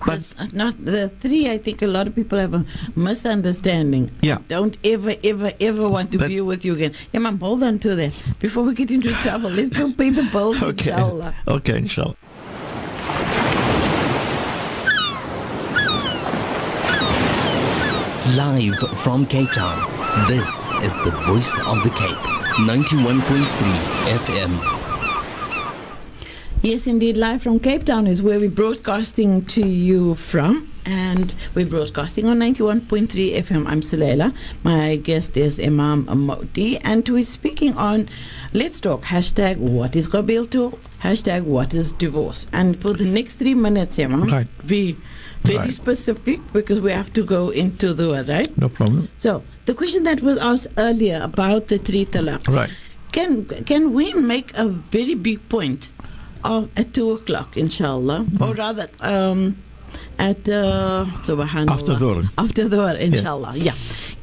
But 0.06 0.54
not 0.54 0.84
the 0.84 1.10
three. 1.20 1.50
I 1.50 1.58
think 1.58 1.82
a 1.82 1.88
lot 1.88 2.08
of 2.08 2.16
people 2.16 2.40
have 2.40 2.54
a 2.54 2.66
misunderstanding. 2.96 4.12
Yeah. 4.22 4.40
Don't 4.48 4.76
ever, 4.84 5.14
ever, 5.24 5.52
ever 5.60 5.88
want 5.90 6.12
to 6.14 6.18
That- 6.18 6.30
be 6.30 6.42
with 6.42 6.66
you 6.66 6.74
again. 6.76 6.94
Yeah, 7.14 7.20
ma'am, 7.20 7.40
hold 7.40 7.64
on 7.64 7.80
to 7.80 7.96
that. 7.96 8.14
Before 8.40 8.64
we 8.64 8.74
get 8.74 8.90
into 8.92 9.12
trouble, 9.24 9.50
let's 9.50 9.70
go 9.78 9.92
pay 9.94 10.10
the 10.10 10.24
bills, 10.24 10.62
okay, 10.62 10.92
inshallah. 10.92 11.36
okay, 11.48 11.78
inshallah. 11.78 12.16
Live 18.36 18.78
from 19.04 19.26
Cape 19.26 19.52
Town, 19.52 19.80
this 20.28 20.48
is 20.84 20.94
the 21.04 21.12
voice 21.26 21.52
of 21.66 21.84
the 21.84 21.90
Cape. 21.90 22.18
91.3 22.66 23.42
FM. 24.20 24.81
Yes, 26.64 26.86
indeed. 26.86 27.18
Live 27.18 27.42
from 27.42 27.60
Cape 27.60 27.86
Town 27.86 28.06
is 28.06 28.22
where 28.22 28.40
we're 28.40 28.50
broadcasting 28.52 29.44
to 29.46 29.66
you 29.66 30.14
from. 30.14 30.68
And 30.86 31.34
we're 31.56 31.66
broadcasting 31.66 32.28
on 32.28 32.38
91.3 32.40 33.08
FM. 33.08 33.66
I'm 33.68 33.82
Suleila. 33.82 34.32
My 34.64 34.98
guest 34.98 35.38
is 35.38 35.60
Imam 35.60 36.06
Moti. 36.20 36.78
And 36.80 37.08
we're 37.10 37.24
speaking 37.24 37.74
on 37.74 38.10
Let's 38.54 38.80
Talk. 38.80 39.02
Hashtag 39.04 39.58
what 39.58 39.96
is 39.96 40.08
Qabil 40.08 40.78
Hashtag 41.02 41.44
what 41.46 41.74
is 41.74 41.94
divorce. 41.94 42.46
And 42.54 42.80
for 42.80 42.94
the 42.94 43.06
next 43.06 43.36
three 43.36 43.56
minutes, 43.56 43.98
Imam, 43.98 44.26
Right. 44.26 44.48
be 44.68 44.96
very 45.44 45.58
Right. 45.58 45.74
specific 45.74 46.40
because 46.54 46.80
we 46.80 46.92
have 46.92 47.12
to 47.14 47.24
go 47.24 47.50
into 47.50 47.94
the 47.94 48.10
word, 48.10 48.28
right? 48.28 48.56
No 48.60 48.70
problem. 48.70 49.08
So, 49.18 49.42
the 49.66 49.74
question 49.74 50.04
that 50.04 50.22
was 50.22 50.38
asked 50.38 50.68
earlier 50.78 51.22
about 51.24 51.68
the 51.70 51.80
three 51.80 52.06
talaq. 52.06 52.48
Right. 52.48 52.70
Can 53.12 53.46
can 53.66 53.94
we 53.94 54.14
make 54.14 54.52
a 54.56 54.68
very 54.68 55.16
big 55.16 55.48
point 55.50 55.90
at 56.44 56.94
two 56.94 57.12
o'clock, 57.12 57.58
inshallah, 57.58 58.26
or 58.40 58.54
rather, 58.54 58.88
um, 59.02 59.58
at 60.20 60.48
uh, 60.50 61.06
subhanallah 61.24 61.72
After 61.72 61.94
Dhuhr. 61.96 62.30
after 62.38 62.70
Dhuhr, 62.70 63.00
inshallah. 63.00 63.54
Yeah. 63.58 63.74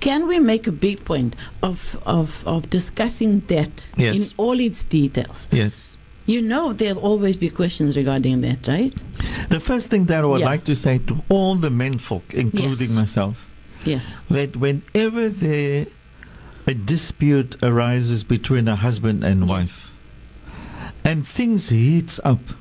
Can 0.00 0.28
we 0.28 0.38
make 0.38 0.66
a 0.66 0.72
big 0.72 1.04
point 1.04 1.34
of 1.62 1.98
of 2.06 2.42
of 2.46 2.70
discussing 2.70 3.42
that 3.48 3.86
Yes. 3.96 4.14
in 4.16 4.22
all 4.36 4.58
its 4.60 4.84
details? 4.84 5.48
Yes. 5.50 5.96
You 6.26 6.42
know, 6.42 6.72
there'll 6.74 6.98
always 7.00 7.36
be 7.36 7.48
questions 7.50 7.96
regarding 7.96 8.42
that, 8.42 8.68
right? 8.68 8.92
The 9.48 9.60
first 9.60 9.88
thing 9.90 10.04
that 10.06 10.22
I 10.24 10.26
would 10.26 10.40
Yeah. 10.40 10.50
like 10.52 10.64
to 10.64 10.74
say 10.74 10.98
to 11.08 11.22
all 11.30 11.54
the 11.56 11.70
menfolk, 11.70 12.34
including 12.34 12.88
Yes. 12.90 12.96
myself, 12.96 13.48
Yes. 13.84 14.14
that 14.30 14.56
whenever 14.56 15.28
there 15.30 15.86
a 16.66 16.74
dispute 16.74 17.56
arises 17.62 18.24
between 18.24 18.68
a 18.68 18.76
husband 18.76 19.24
and 19.24 19.48
wife, 19.48 19.87
and 21.08 21.24
things 21.26 21.70
heats 21.72 22.20
up, 22.28 22.52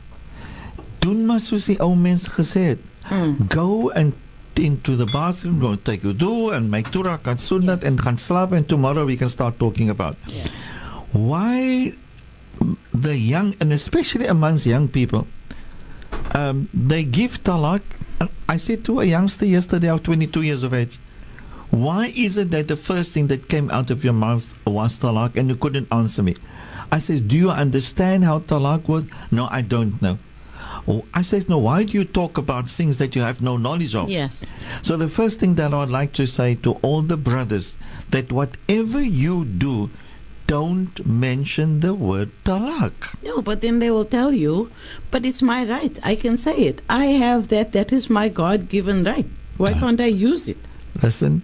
doen 1.04 1.26
maar 1.28 1.43
soos 1.43 1.68
die 1.70 1.78
ou 1.84 1.91
mens 2.00 2.28
gesê 2.38 2.64
het. 2.72 2.88
Mm. 3.12 3.36
Go 3.52 3.91
and 3.91 4.16
into 4.58 4.95
the 4.98 5.06
bathroom, 5.12 5.60
go 5.62 5.76
and 5.76 5.84
take 5.86 6.02
your 6.04 6.16
do 6.18 6.50
and 6.56 6.72
make 6.74 6.89
turah 6.95 7.20
and 7.30 7.43
sunnat 7.43 7.84
and 7.86 8.02
gaan 8.02 8.18
slaap 8.18 8.56
and 8.58 8.66
tomorrow 8.72 9.06
we 9.06 9.20
can 9.20 9.30
start 9.30 9.60
talking 9.60 9.91
about. 9.93 10.18
Yeah. 10.26 10.48
why 11.14 11.93
the 12.93 13.18
young 13.18 13.56
and 13.62 13.72
especially 13.72 14.28
amongst 14.28 14.66
young 14.66 14.88
people 14.88 15.28
um, 16.34 16.68
they 16.74 17.04
give 17.04 17.41
talak 17.43 17.82
I 18.50 18.58
said 18.58 18.84
to 18.86 19.02
a 19.02 19.06
youngster 19.06 19.45
yesterday 19.45 19.89
of 19.89 20.04
22 20.04 20.41
years 20.41 20.64
of 20.64 20.74
age 20.74 21.00
why 21.70 22.14
is 22.16 22.38
it 22.38 22.52
that 22.52 22.68
the 22.68 22.76
first 22.76 23.14
thing 23.14 23.28
that 23.28 23.50
came 23.50 23.70
out 23.72 23.89
of 23.89 24.04
your 24.04 24.14
mouth 24.14 24.45
was 24.66 24.98
talaq 24.98 25.36
and 25.36 25.50
you 25.50 25.56
couldn't 25.56 25.88
answer 25.91 26.24
me? 26.24 26.38
I 26.92 27.00
said, 27.00 27.28
do 27.28 27.36
you 27.36 27.52
understand 27.52 28.24
how 28.24 28.40
talaq 28.40 28.88
was? 28.88 29.06
No, 29.32 29.48
I 29.52 29.62
don't 29.62 30.02
know. 30.02 30.18
Oh, 30.88 31.04
I 31.14 31.22
said, 31.22 31.50
no, 31.50 31.58
why 31.58 31.84
do 31.84 31.94
you 31.94 32.06
talk 32.06 32.38
about 32.38 32.70
things 32.70 32.98
that 33.00 33.14
you 33.16 33.22
have 33.22 33.42
no 33.42 33.58
knowledge 33.58 33.94
of? 33.94 34.10
Yes. 34.10 34.46
So 34.84 34.96
the 34.96 35.10
first 35.10 35.40
thing 35.40 35.56
that 35.56 35.74
I 35.74 35.80
would 35.80 35.90
like 35.90 36.14
to 36.14 36.26
say 36.26 36.56
to 36.64 36.74
all 36.82 37.02
the 37.02 37.18
brothers 37.18 37.76
that 38.12 38.32
whatever 38.32 39.02
you 39.02 39.44
do, 39.44 39.90
don't 40.48 41.06
mention 41.06 41.82
the 41.82 41.94
word 41.94 42.32
talak. 42.46 42.94
No, 43.22 43.42
but 43.42 43.60
then 43.60 43.80
they 43.80 43.92
will 43.92 44.06
tell 44.06 44.32
you, 44.32 44.72
but 45.12 45.26
it's 45.26 45.42
my 45.42 45.66
right. 45.66 46.00
I 46.04 46.16
can 46.16 46.38
say 46.38 46.56
it. 46.56 46.82
I 46.90 47.08
have 47.20 47.50
that. 47.50 47.74
That 47.74 47.92
is 47.92 48.10
my 48.10 48.30
God 48.30 48.70
given 48.70 49.04
right. 49.04 49.26
Why 49.58 49.74
can't 49.74 50.00
I 50.00 50.06
use 50.06 50.48
it? 50.48 50.58
Listen, 51.04 51.42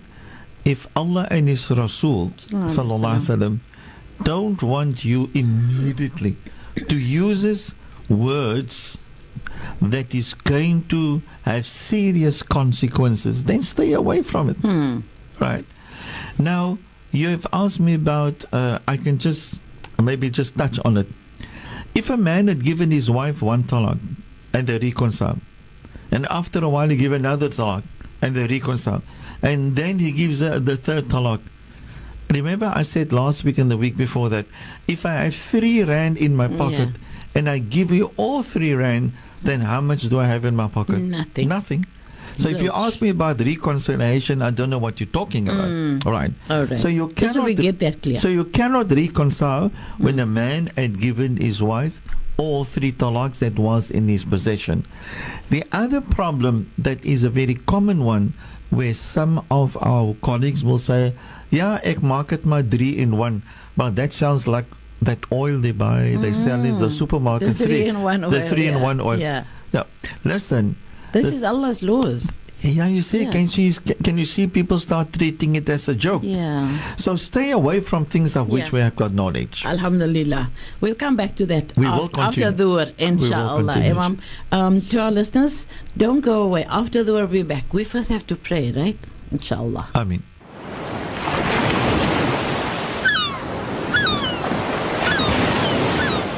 if 0.64 0.88
Allah 0.96 1.28
and 1.30 1.50
His 1.50 1.70
Rasul 1.70 2.32
Sallallahu 2.48 3.20
wasallam 3.20 3.60
don't 4.24 4.62
want 4.64 5.04
you 5.04 5.30
immediately 5.34 6.36
to 6.88 6.96
use 6.96 7.42
his 7.42 7.76
words 8.10 8.98
that 9.82 10.14
is 10.16 10.34
going 10.34 10.84
to 10.86 11.22
have 11.44 11.66
serious 11.66 12.42
consequences, 12.44 13.44
then 13.44 13.62
stay 13.62 13.94
away 13.94 14.22
from 14.22 14.50
it. 14.50 14.58
Hmm. 14.58 15.00
Right. 15.40 15.66
Now, 16.38 16.78
you 17.12 17.28
have 17.30 17.46
asked 17.54 17.80
me 17.80 17.94
about, 17.96 18.44
uh, 18.52 18.80
I 18.88 18.98
can 18.98 19.18
just 19.18 19.60
maybe 20.02 20.30
just 20.30 20.58
touch 20.58 20.80
on 20.84 20.98
it. 20.98 21.08
If 21.96 22.10
a 22.10 22.18
man 22.18 22.48
had 22.48 22.64
given 22.64 22.92
his 22.92 23.10
wife 23.10 23.42
one 23.42 23.64
talak 23.64 24.00
and 24.54 24.68
they 24.68 24.80
reconcile, 24.80 25.40
and 26.12 26.26
after 26.30 26.64
a 26.64 26.70
while 26.70 26.90
he 26.90 26.98
give 26.98 27.12
another 27.12 27.50
talak 27.50 27.84
and 28.22 28.36
they 28.36 28.48
reconcile, 28.48 29.04
and 29.42 29.76
then 29.76 30.00
he 30.00 30.12
gives 30.12 30.40
her 30.40 30.60
the 30.60 30.78
third 30.78 31.06
talak. 31.06 31.42
Remember, 32.34 32.72
I 32.74 32.84
said 32.84 33.14
last 33.14 33.44
week 33.44 33.58
and 33.58 33.70
the 33.70 33.78
week 33.78 33.96
before 33.96 34.30
that 34.30 34.46
if 34.88 35.06
I 35.06 35.14
have 35.16 35.36
three 35.36 35.84
rand 35.84 36.18
in 36.18 36.36
my 36.36 36.48
pocket 36.48 36.90
and 37.36 37.50
I 37.50 37.60
give 37.60 37.92
you 37.92 38.12
all 38.18 38.44
three 38.44 38.74
rand, 38.74 39.14
then 39.42 39.62
how 39.62 39.82
much 39.82 40.04
do 40.04 40.20
I 40.20 40.26
have 40.26 40.46
in 40.46 40.56
my 40.56 40.68
pocket? 40.68 41.00
Nothing. 41.00 41.48
Nothing. 41.48 41.86
So 42.36 42.50
if 42.50 42.62
you 42.62 42.72
ask 42.74 43.02
me 43.02 43.10
about 43.10 43.40
reconciliation, 43.40 44.42
I 44.42 44.50
don't 44.50 44.70
know 44.70 44.80
what 44.80 45.00
you're 45.00 45.08
talking 45.08 45.48
about. 45.48 45.70
Mm. 45.70 46.06
All 46.06 46.12
right. 46.12 46.32
All 46.50 46.66
right. 46.66 46.80
So 46.80 46.88
you 46.88 47.10
Just 47.10 47.34
so 47.34 47.42
cannot 47.42 47.46
we 47.46 47.54
get 47.54 47.80
that 47.80 48.02
clear. 48.02 48.18
So 48.18 48.28
you 48.28 48.46
cannot 48.46 48.92
reconcile 48.92 49.70
mm. 49.70 50.00
when 50.00 50.20
a 50.20 50.26
man 50.26 50.72
had 50.76 51.00
given 51.00 51.38
his 51.38 51.62
wife 51.62 51.94
all 52.38 52.64
three 52.64 52.92
talaks 52.92 53.40
that 53.40 53.60
was 53.60 53.92
in 53.92 54.08
his 54.08 54.26
possession. 54.26 54.86
The 55.50 55.64
other 55.72 56.02
problem 56.02 56.72
that 56.80 57.04
is 57.06 57.24
a 57.24 57.30
very 57.30 57.56
common 57.56 58.04
one 58.04 58.34
where 58.72 58.94
some 58.94 59.46
of 59.52 59.78
our 59.82 60.16
colleagues 60.22 60.64
will 60.66 60.80
say, 60.80 61.14
"Yeah, 61.54 61.78
ek 61.86 62.02
maak 62.02 62.30
het 62.34 62.44
maar 62.50 62.66
three 62.66 62.98
in 62.98 63.14
one," 63.14 63.42
but 63.78 63.96
that 63.96 64.12
sounds 64.14 64.48
like 64.50 64.66
that 65.06 65.20
oil 65.32 65.60
they 65.62 65.72
buy, 65.76 66.18
they 66.22 66.34
sell 66.34 66.64
in 66.66 66.80
the 66.80 66.90
supermarket. 66.90 67.50
Mm. 67.54 67.58
The 67.58 67.64
three 67.66 67.86
in 67.88 68.02
one 68.02 68.24
oil. 68.26 68.32
the 68.32 68.42
oil, 68.42 68.50
three 68.50 68.68
in 68.68 68.78
yeah, 68.80 68.90
one 68.90 69.00
oil. 69.02 69.20
yeah. 69.20 69.44
Now, 69.74 69.86
listen. 70.24 70.76
This 71.12 71.30
the- 71.30 71.36
is 71.38 71.44
Allah's 71.44 71.82
laws. 71.84 72.26
Yeah, 72.64 72.88
you 72.88 73.02
see, 73.04 73.26
can 73.28 73.42
you 73.44 73.48
see, 73.52 73.76
can 74.08 74.16
you 74.18 74.24
see 74.24 74.48
people 74.48 74.80
start 74.80 75.12
treating 75.12 75.58
it 75.60 75.68
as 75.68 75.90
a 75.92 75.94
joke? 75.94 76.24
Yeah. 76.24 76.72
So 76.96 77.18
stay 77.20 77.52
away 77.52 77.82
from 77.84 78.06
things 78.08 78.38
of 78.40 78.48
which 78.48 78.72
Yeah. 78.72 78.72
we 78.72 78.80
have 78.80 78.96
got 78.96 79.12
knowledge. 79.12 79.66
Alhamdulillah. 79.68 80.48
We'll 80.80 80.96
come 80.96 81.18
back 81.20 81.36
to 81.44 81.46
that 81.52 81.74
We 81.76 81.86
af- 81.86 82.00
will 82.00 82.08
continue. 82.08 82.48
after 82.48 82.52
the 82.56 82.70
word, 82.72 82.94
inshallah. 82.98 83.84
Imam, 83.84 84.18
um, 84.56 84.80
to 84.96 84.96
our 85.04 85.12
listeners, 85.12 85.68
don't 86.00 86.22
go 86.24 86.42
away. 86.48 86.64
After 86.72 87.04
the 87.04 87.12
word, 87.12 87.32
we'll 87.36 87.44
be 87.44 87.54
back. 87.56 87.66
We 87.76 87.84
first 87.84 88.08
have 88.08 88.26
to 88.32 88.36
pray, 88.40 88.72
right? 88.72 88.98
Inshallah. 89.36 89.88
I 89.94 90.06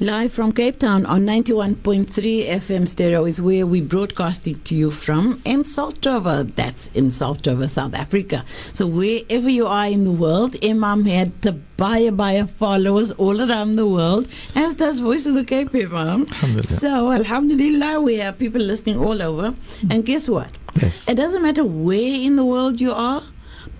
Live 0.00 0.32
from 0.32 0.52
Cape 0.52 0.78
Town 0.78 1.04
on 1.06 1.22
91.3 1.22 2.06
FM 2.46 2.86
stereo 2.86 3.24
is 3.24 3.40
where 3.40 3.66
we 3.66 3.80
broadcasting 3.80 4.60
to 4.60 4.76
you 4.76 4.92
from 4.92 5.42
in 5.44 5.64
Salt 5.64 6.06
River. 6.06 6.44
That's 6.44 6.86
in 6.94 7.10
Salt 7.10 7.44
River, 7.48 7.66
South 7.66 7.94
Africa. 7.94 8.44
So 8.72 8.86
wherever 8.86 9.50
you 9.50 9.66
are 9.66 9.86
in 9.88 10.04
the 10.04 10.12
world, 10.12 10.54
Imam 10.64 11.04
had 11.04 11.42
to 11.42 11.50
buy 11.76 12.10
buy 12.10 12.40
followers 12.44 13.10
all 13.10 13.40
around 13.40 13.74
the 13.74 13.88
world, 13.88 14.28
as 14.54 14.76
does 14.76 15.00
Voice 15.00 15.26
of 15.26 15.34
the 15.34 15.42
Cape, 15.42 15.74
Imam. 15.74 16.28
Alhamdulillah. 16.28 16.62
So 16.62 17.10
Alhamdulillah, 17.10 18.00
we 18.00 18.14
have 18.18 18.38
people 18.38 18.60
listening 18.60 19.00
all 19.00 19.20
over. 19.20 19.52
And 19.90 20.06
guess 20.06 20.28
what? 20.28 20.50
yes. 20.80 21.08
It 21.08 21.16
doesn't 21.16 21.42
matter 21.42 21.64
where 21.64 22.14
in 22.14 22.36
the 22.36 22.44
world 22.44 22.80
you 22.80 22.92
are, 22.92 23.24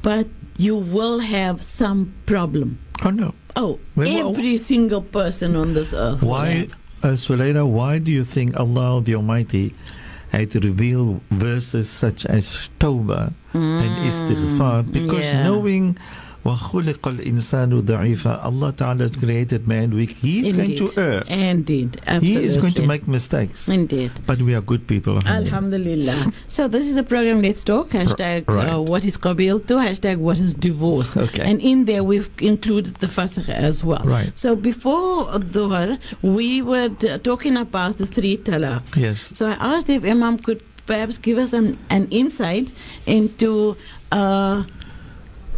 but 0.02 0.26
you 0.56 0.74
will 0.74 1.20
have 1.20 1.62
some 1.62 2.12
problem. 2.26 2.80
Oh 3.04 3.10
no. 3.10 3.34
Oh, 3.54 3.78
every 3.96 4.56
single 4.56 5.02
person 5.02 5.56
on 5.56 5.74
this 5.74 5.94
earth. 5.94 6.22
Why, 6.22 6.68
uh, 7.02 7.14
Sulaida, 7.14 7.66
why 7.66 7.98
do 7.98 8.10
you 8.10 8.24
think 8.24 8.58
Allah 8.58 9.02
the 9.02 9.14
Almighty 9.14 9.74
had 10.30 10.50
to 10.52 10.60
reveal 10.60 11.20
verses 11.30 11.88
such 11.88 12.26
as 12.26 12.68
Tawbah 12.80 13.32
and 13.54 13.92
Istighfar? 14.06 14.92
Because 14.92 15.24
yeah. 15.24 15.44
knowing 15.44 15.96
وَخُلِقَ 16.48 17.02
الْإِنسَانُ 17.14 17.80
ضَعِيفًا 17.82 18.44
Allah 18.44 18.72
Ta'ala 18.72 19.10
created 19.10 19.66
man 19.68 19.90
weak. 19.94 20.10
He 20.10 20.48
is 20.48 20.52
going 20.52 20.76
to 20.76 20.86
err. 20.96 21.22
Indeed. 21.28 22.00
Absolutely. 22.06 22.40
He 22.40 22.46
is 22.46 22.56
going 22.56 22.72
to 22.74 22.86
make 22.86 23.06
mistakes. 23.06 23.68
Indeed. 23.68 24.12
But 24.26 24.38
we 24.40 24.54
are 24.54 24.60
good 24.60 24.86
people. 24.86 25.18
Alhamdulillah. 25.26 26.32
so 26.46 26.68
this 26.68 26.88
is 26.88 26.94
the 26.94 27.02
program 27.02 27.42
Let's 27.42 27.62
Talk. 27.64 27.90
Hashtag 27.90 28.48
right. 28.48 28.72
uh, 28.72 28.80
what 28.80 29.04
is 29.04 29.16
Qabiltu. 29.16 29.74
Hashtag 29.88 30.16
what 30.18 30.40
is 30.40 30.54
divorce. 30.54 31.16
Okay. 31.16 31.42
And 31.42 31.60
in 31.60 31.84
there 31.84 32.02
we've 32.04 32.30
included 32.40 32.94
the 32.96 33.06
fasakh 33.06 33.48
as 33.48 33.84
well. 33.84 34.02
Right. 34.04 34.32
So 34.38 34.56
before 34.56 35.26
dhuhr, 35.52 35.98
we 36.22 36.62
were 36.62 36.88
talking 37.28 37.56
about 37.56 37.98
the 37.98 38.06
three 38.06 38.36
talaq. 38.38 38.82
Yes. 38.96 39.18
So 39.36 39.46
I 39.46 39.56
asked 39.74 39.88
if 39.90 40.04
Imam 40.04 40.38
could 40.38 40.62
perhaps 40.86 41.18
give 41.18 41.36
us 41.38 41.52
an, 41.52 41.76
an 41.90 42.08
insight 42.10 42.72
into 43.06 43.76
uh, 44.10 44.64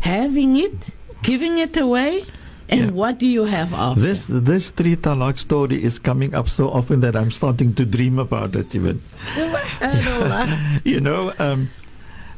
having 0.00 0.56
it, 0.56 0.74
giving 1.22 1.58
it 1.58 1.76
away, 1.76 2.24
and 2.68 2.80
Yeah. 2.80 2.90
what 2.90 3.18
do 3.18 3.26
you 3.26 3.44
have 3.44 3.72
after? 3.74 4.00
This 4.00 4.26
this 4.28 4.70
three 4.70 4.96
talak 4.96 5.38
story 5.38 5.82
is 5.82 5.98
coming 5.98 6.34
up 6.34 6.48
so 6.48 6.70
often 6.70 7.00
that 7.00 7.16
I'm 7.16 7.30
starting 7.30 7.74
to 7.74 7.84
dream 7.84 8.18
about 8.18 8.54
it 8.56 8.74
even. 8.74 9.00
You 10.84 11.00
know, 11.00 11.32
um, 11.38 11.70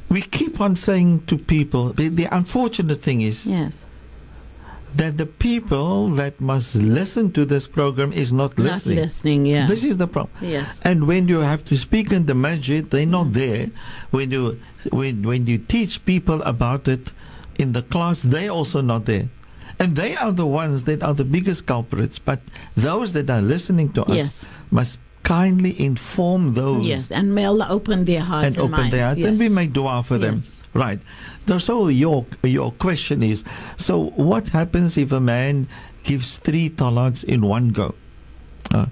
we 0.09 0.23
keep 0.23 0.61
on 0.61 0.77
saying 0.77 1.27
to 1.27 1.39
people, 1.39 1.93
the, 1.93 2.09
the 2.09 2.27
unfortunate 2.35 3.01
thing 3.01 3.21
is 3.23 3.47
yes. 3.47 3.85
that 4.97 5.17
the 5.17 5.27
people 5.27 6.09
that 6.21 6.41
must 6.41 6.77
listen 6.77 7.33
to 7.33 7.45
this 7.45 7.67
program 7.67 8.13
is 8.13 8.33
not 8.33 8.59
listening. 8.59 8.97
Not 8.97 9.05
listening, 9.05 9.47
yeah. 9.47 9.67
This 9.67 9.85
is 9.85 9.99
the 9.99 10.07
problem. 10.07 10.33
yes. 10.41 10.79
And 10.85 11.07
when 11.07 11.29
you 11.29 11.41
have 11.41 11.65
to 11.67 11.77
speak 11.77 12.13
in 12.13 12.27
the 12.27 12.35
masjid, 12.35 12.89
they're 12.89 13.07
not 13.07 13.33
there. 13.33 13.69
When 14.11 14.31
you 14.31 14.59
when 14.91 15.23
when 15.23 15.47
you 15.47 15.59
teach 15.59 16.05
people 16.05 16.43
about 16.43 16.89
it 16.89 17.13
in 17.63 17.73
the 17.73 17.83
class, 17.83 18.21
they're 18.23 18.51
also 18.51 18.81
not 18.83 19.07
there. 19.07 19.29
And 19.79 19.97
they 19.97 20.15
are 20.17 20.33
the 20.33 20.47
ones 20.47 20.85
that 20.85 21.03
are 21.03 21.15
the 21.15 21.25
biggest 21.25 21.67
culprits. 21.67 22.19
But 22.19 22.41
those 22.77 23.13
that 23.15 23.31
are 23.31 23.41
listening 23.43 23.93
to 23.95 24.03
us 24.05 24.17
Yes. 24.17 24.45
must 24.71 24.99
kindly 25.23 25.73
inform 25.81 26.55
those 26.55 26.85
Yes, 26.85 27.11
and 27.11 27.35
may 27.35 27.47
Allah 27.47 27.67
open 27.71 28.05
their 28.05 28.21
hearts 28.23 28.57
and 28.57 28.67
and, 28.67 28.75
open 28.75 28.91
their 28.91 29.07
hearts, 29.07 29.21
minds. 29.23 29.29
and 29.29 29.39
we 29.39 29.47
yes. 29.47 29.55
make 29.55 29.73
dua 29.73 30.03
for 30.03 30.19
them. 30.19 30.43
Right. 30.75 30.99
So, 31.59 31.89
your 31.89 32.25
your 32.43 32.71
question 32.73 33.23
is: 33.23 33.45
so 33.77 34.11
what 34.17 34.49
happens 34.49 34.97
if 34.97 35.13
a 35.13 35.21
man 35.21 35.67
gives 36.03 36.39
three 36.39 36.71
talaks 36.71 37.23
in 37.25 37.43
one 37.47 37.71
go? 37.71 37.95
Uh, 38.73 38.87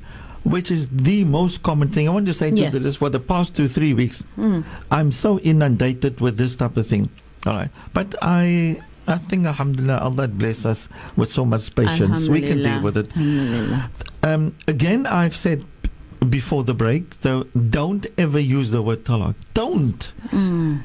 which 0.44 0.70
is 0.70 0.88
the 0.88 1.24
most 1.24 1.62
common 1.62 1.88
thing. 1.88 2.08
I 2.08 2.12
want 2.12 2.26
to 2.26 2.34
say 2.34 2.50
to 2.50 2.56
Yes. 2.56 2.74
this 2.74 2.96
for 2.96 3.08
the 3.10 3.20
past 3.20 3.54
two 3.56 3.68
three 3.68 3.94
weeks, 3.94 4.22
Mm. 4.38 4.62
I'm 4.90 5.10
so 5.12 5.38
inundated 5.40 6.20
with 6.20 6.36
this 6.36 6.54
type 6.56 6.76
of 6.76 6.86
thing. 6.86 7.08
All 7.46 7.54
right, 7.54 7.70
but 7.92 8.14
I. 8.22 8.80
I 9.08 9.16
think, 9.16 9.44
Alhamdulillah, 9.46 9.98
Allah 9.98 10.28
bless 10.28 10.64
us 10.64 10.88
with 11.16 11.32
so 11.32 11.44
much 11.44 11.74
patience. 11.74 12.28
We 12.28 12.42
can 12.42 12.62
deal 12.62 12.80
with 12.80 12.96
it. 12.96 13.10
Um, 14.22 14.54
again, 14.68 15.04
I've 15.06 15.34
said 15.34 15.64
before 16.28 16.62
the 16.62 16.74
break, 16.74 17.18
though, 17.20 17.44
don't 17.70 18.06
ever 18.18 18.38
use 18.38 18.70
the 18.70 18.82
word 18.82 19.02
talak. 19.04 19.34
Don't. 19.54 20.12
Mm. 20.30 20.82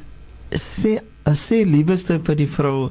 Sê, 0.51 1.03
uh, 1.27 1.31
sê 1.37 1.65
liewerste 1.69 2.17
vir 2.17 2.35
die 2.39 2.47
vrou, 2.49 2.89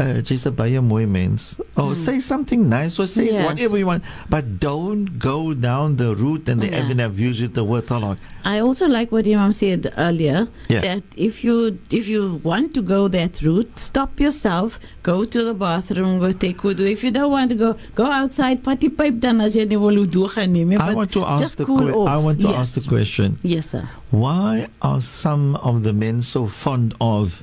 uh, 0.00 0.20
jy's 0.22 0.44
'n 0.46 0.54
baie 0.54 0.80
mooi 0.80 1.06
mens. 1.06 1.56
Oh, 1.76 1.92
say 1.94 2.18
something 2.20 2.68
nice 2.68 2.98
or 2.98 3.06
say. 3.06 3.26
Yes. 3.30 3.44
whatever 3.46 3.78
you 3.78 3.86
want, 3.86 4.02
but 4.28 4.58
don't 4.60 5.18
go 5.18 5.54
down 5.54 5.96
the 5.96 6.14
route 6.16 6.48
and 6.48 6.60
the 6.62 6.66
Yeah. 6.70 6.80
avenue 6.82 7.04
of 7.06 7.18
using 7.18 7.52
the 7.52 7.64
word 7.64 7.86
talak. 7.86 8.18
I 8.44 8.58
also 8.60 8.86
like 8.88 9.10
what 9.10 9.26
Imam 9.26 9.52
said 9.52 9.92
earlier 9.96 10.48
Yeah. 10.68 10.80
that 10.82 11.02
if 11.16 11.42
you 11.44 11.78
if 11.90 12.08
you 12.08 12.40
want 12.42 12.74
to 12.74 12.82
go 12.82 13.08
that 13.08 13.40
route, 13.42 13.70
stop 13.78 14.18
yourself, 14.20 14.78
go 15.02 15.24
to 15.24 15.44
the 15.44 15.54
bathroom, 15.54 16.18
go 16.18 16.32
take 16.32 16.58
wudu. 16.62 16.84
If 16.90 17.02
you 17.04 17.10
don't 17.10 17.30
want 17.30 17.50
to 17.50 17.56
go, 17.56 17.76
go 17.94 18.04
outside, 18.10 18.62
party 18.62 18.88
pipe 18.88 19.20
dan 19.20 19.40
as 19.40 19.54
jy 19.56 19.64
nie 19.64 19.76
wil 19.78 19.94
wudu 20.04 20.28
gaan 20.28 20.52
nie. 20.52 20.64
I 20.76 20.92
want 20.94 21.12
to 21.12 21.24
ask 21.24 21.42
just 21.42 21.56
the 21.58 21.64
cool 21.64 21.86
que- 21.86 22.06
I 22.06 22.16
want 22.18 22.40
to 22.40 22.48
yes. 22.48 22.56
ask 22.56 22.74
the 22.74 22.86
question. 22.88 23.38
Yes, 23.42 23.70
sir. 23.70 23.88
Why 24.10 24.66
are 24.82 25.00
some 25.00 25.56
of 25.56 25.82
the 25.82 25.92
men 25.92 26.22
so 26.22 26.46
fond 26.46 26.94
of 27.00 27.42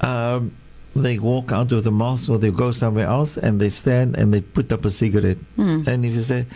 um, 0.00 0.52
they 0.94 1.18
walk 1.18 1.50
out 1.52 1.72
of 1.72 1.82
the 1.84 1.90
mosque 1.90 2.28
or 2.30 2.38
they 2.38 2.50
go 2.50 2.70
somewhere 2.70 3.06
else 3.06 3.36
and 3.36 3.60
they 3.60 3.68
stand 3.68 4.16
and 4.16 4.32
they 4.32 4.40
put 4.40 4.70
up 4.72 4.84
a 4.84 4.90
cigarette. 4.90 5.38
Hmm. 5.56 5.82
And 5.86 6.04
if 6.04 6.12
you 6.14 6.22
say, 6.22 6.46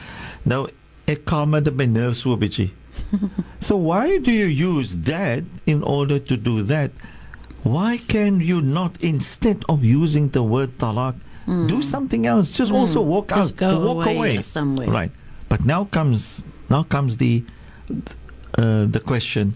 no, 0.45 0.69
ek 1.07 1.25
kalm 1.25 1.51
met 1.51 1.73
my 1.75 1.87
nerves 1.87 2.23
so 2.23 2.33
'n 2.35 2.41
bietjie." 2.41 2.71
so 3.61 3.77
why 3.77 4.19
do 4.19 4.31
you 4.31 4.47
use 4.47 4.95
that 5.07 5.43
in 5.67 5.83
order 5.83 6.19
to 6.19 6.37
do 6.37 6.63
that? 6.65 6.91
Why 7.63 7.99
can 7.99 8.41
you 8.41 8.61
not, 8.61 8.97
instead 9.03 9.65
of 9.69 9.85
using 9.85 10.29
the 10.31 10.43
word 10.43 10.79
talak, 10.79 11.15
do 11.67 11.81
something 11.83 12.27
else? 12.27 12.53
Just 12.53 12.71
also 12.71 13.01
walk 13.03 13.31
Hmm. 13.33 13.41
Just 13.41 13.55
out, 13.55 13.59
go 13.59 13.95
walk 13.95 14.07
away 14.07 14.37
away, 14.39 14.43
somewhere. 14.43 14.89
Right. 14.89 15.11
But 15.49 15.65
now 15.65 15.85
comes 15.91 16.45
now 16.69 16.83
comes 16.85 17.17
the 17.17 17.43
uh, 18.59 18.85
the 18.87 19.01
question. 19.01 19.55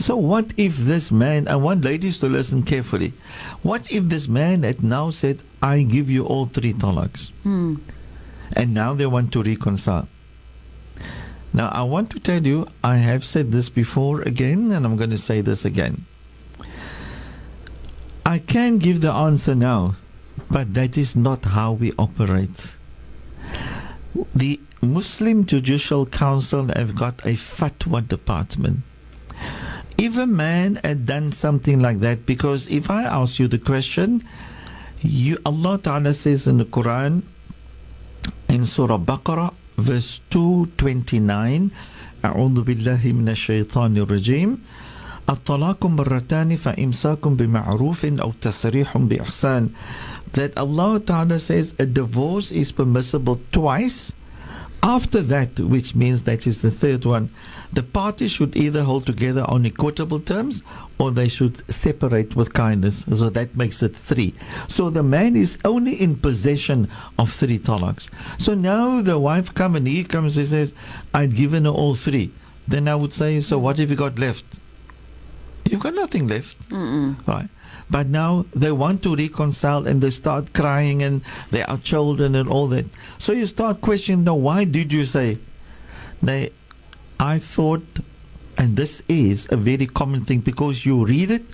So 0.00 0.16
what 0.16 0.54
if 0.56 0.78
this 0.78 1.12
man? 1.12 1.46
I 1.46 1.56
want 1.56 1.84
ladies 1.84 2.18
to 2.20 2.26
listen 2.26 2.62
carefully. 2.62 3.12
What 3.62 3.92
if 3.92 4.04
this 4.08 4.28
man 4.28 4.62
had 4.62 4.82
now 4.82 5.10
said, 5.10 5.40
"I 5.60 5.82
give 5.82 6.08
you 6.08 6.24
all 6.24 6.46
three 6.46 6.72
talaks," 6.72 7.28
hmm. 7.42 7.74
and 8.56 8.72
now 8.72 8.94
they 8.94 9.04
want 9.04 9.30
to 9.32 9.42
reconcile? 9.42 10.08
Now 11.52 11.68
I 11.68 11.82
want 11.82 12.08
to 12.10 12.18
tell 12.18 12.46
you, 12.46 12.66
I 12.82 12.96
have 12.96 13.26
said 13.26 13.52
this 13.52 13.68
before 13.68 14.22
again, 14.22 14.72
and 14.72 14.86
I'm 14.86 14.96
going 14.96 15.10
to 15.10 15.18
say 15.18 15.42
this 15.42 15.66
again. 15.66 16.06
I 18.24 18.38
can 18.38 18.78
give 18.78 19.02
the 19.02 19.12
answer 19.12 19.54
now, 19.54 19.96
but 20.50 20.72
that 20.72 20.96
is 20.96 21.14
not 21.14 21.44
how 21.44 21.72
we 21.72 21.92
operate. 21.98 22.72
The 24.34 24.60
Muslim 24.80 25.44
Judicial 25.44 26.06
Council 26.06 26.68
have 26.74 26.94
got 26.96 27.20
a 27.26 27.36
fatwa 27.36 28.00
department 28.00 28.80
If 29.99 30.17
a 30.17 30.27
man 30.27 30.75
had 30.83 31.05
done 31.05 31.31
something 31.31 31.81
like 31.81 31.99
that, 31.99 32.25
because 32.25 32.67
if 32.67 32.89
I 32.89 33.03
ask 33.03 33.39
you 33.39 33.47
the 33.47 33.59
question, 33.59 34.23
you 35.01 35.37
Allah 35.45 35.77
Ta'ala 35.77 36.13
says 36.13 36.47
in 36.47 36.57
the 36.57 36.65
Quran 36.65 37.23
in 38.49 38.65
Surah 38.65 38.97
Baqarah, 38.97 39.53
verse 39.77 40.19
229, 40.29 41.71
أعوذ 42.25 42.63
بالله 42.63 43.01
من 43.13 43.29
الشيطان 43.29 43.97
الرجيم 43.97 44.57
الطلاق 45.29 45.85
مرتان 45.85 46.55
فإمساك 46.57 47.27
بمعروف 47.27 48.05
أو 48.05 48.33
تسريح 48.41 48.97
بإحسان 48.97 49.69
that 50.33 50.57
Allah 50.57 50.99
Ta'ala 50.99 51.39
says 51.39 51.75
a 51.79 51.85
divorce 51.85 52.51
is 52.51 52.71
permissible 52.71 53.39
twice 53.51 54.11
after 54.81 55.21
that 55.21 55.59
which 55.59 55.95
means 55.95 56.23
that 56.23 56.47
is 56.47 56.61
the 56.61 56.71
third 56.71 57.05
one 57.05 57.29
the 57.72 57.82
parties 57.82 58.30
should 58.30 58.56
either 58.56 58.82
hold 58.82 59.06
together 59.06 59.44
on 59.48 59.64
equitable 59.64 60.20
terms 60.20 60.62
or 60.98 61.10
they 61.10 61.28
should 61.28 61.70
separate 61.72 62.34
with 62.34 62.52
kindness 62.52 63.04
so 63.12 63.30
that 63.30 63.56
makes 63.56 63.82
it 63.82 63.94
three 63.94 64.34
so 64.68 64.90
the 64.90 65.02
man 65.02 65.36
is 65.36 65.56
only 65.64 65.94
in 65.94 66.16
possession 66.16 66.88
of 67.18 67.32
three 67.32 67.58
talaks 67.58 68.08
so 68.38 68.54
now 68.54 69.00
the 69.00 69.18
wife 69.18 69.54
come 69.54 69.76
and 69.76 69.86
he 69.86 70.02
comes 70.04 70.36
and 70.36 70.46
says 70.46 70.74
I'd 71.14 71.36
given 71.36 71.64
her 71.64 71.70
all 71.70 71.94
three 71.94 72.30
then 72.66 72.88
I 72.88 72.94
would 72.94 73.12
say 73.12 73.40
so 73.40 73.58
what 73.58 73.78
have 73.78 73.90
you 73.90 73.96
got 73.96 74.18
left 74.18 74.44
You've 75.70 75.80
got 75.80 75.94
nothing 75.94 76.26
left. 76.26 76.56
Right. 77.28 77.48
But 77.88 78.06
now 78.08 78.46
they 78.54 78.72
want 78.72 79.02
to 79.04 79.14
reconcile 79.14 79.86
and 79.86 80.00
they 80.00 80.10
start 80.10 80.52
crying 80.52 81.02
and 81.02 81.22
they 81.50 81.62
are 81.62 81.78
children 81.78 82.34
and 82.34 82.48
all 82.48 82.66
that. 82.68 82.86
So 83.18 83.32
you 83.32 83.46
start 83.46 83.80
questioning, 83.80 84.24
now 84.24 84.34
why 84.34 84.64
did 84.64 84.92
you 84.92 85.04
say? 85.04 85.38
They, 86.22 86.50
I 87.20 87.38
thought, 87.38 87.84
and 88.56 88.76
this 88.76 89.02
is 89.06 89.46
a 89.50 89.56
very 89.56 89.86
common 89.86 90.24
thing 90.24 90.40
because 90.40 90.86
you 90.86 91.04
read 91.04 91.30
it 91.30 91.44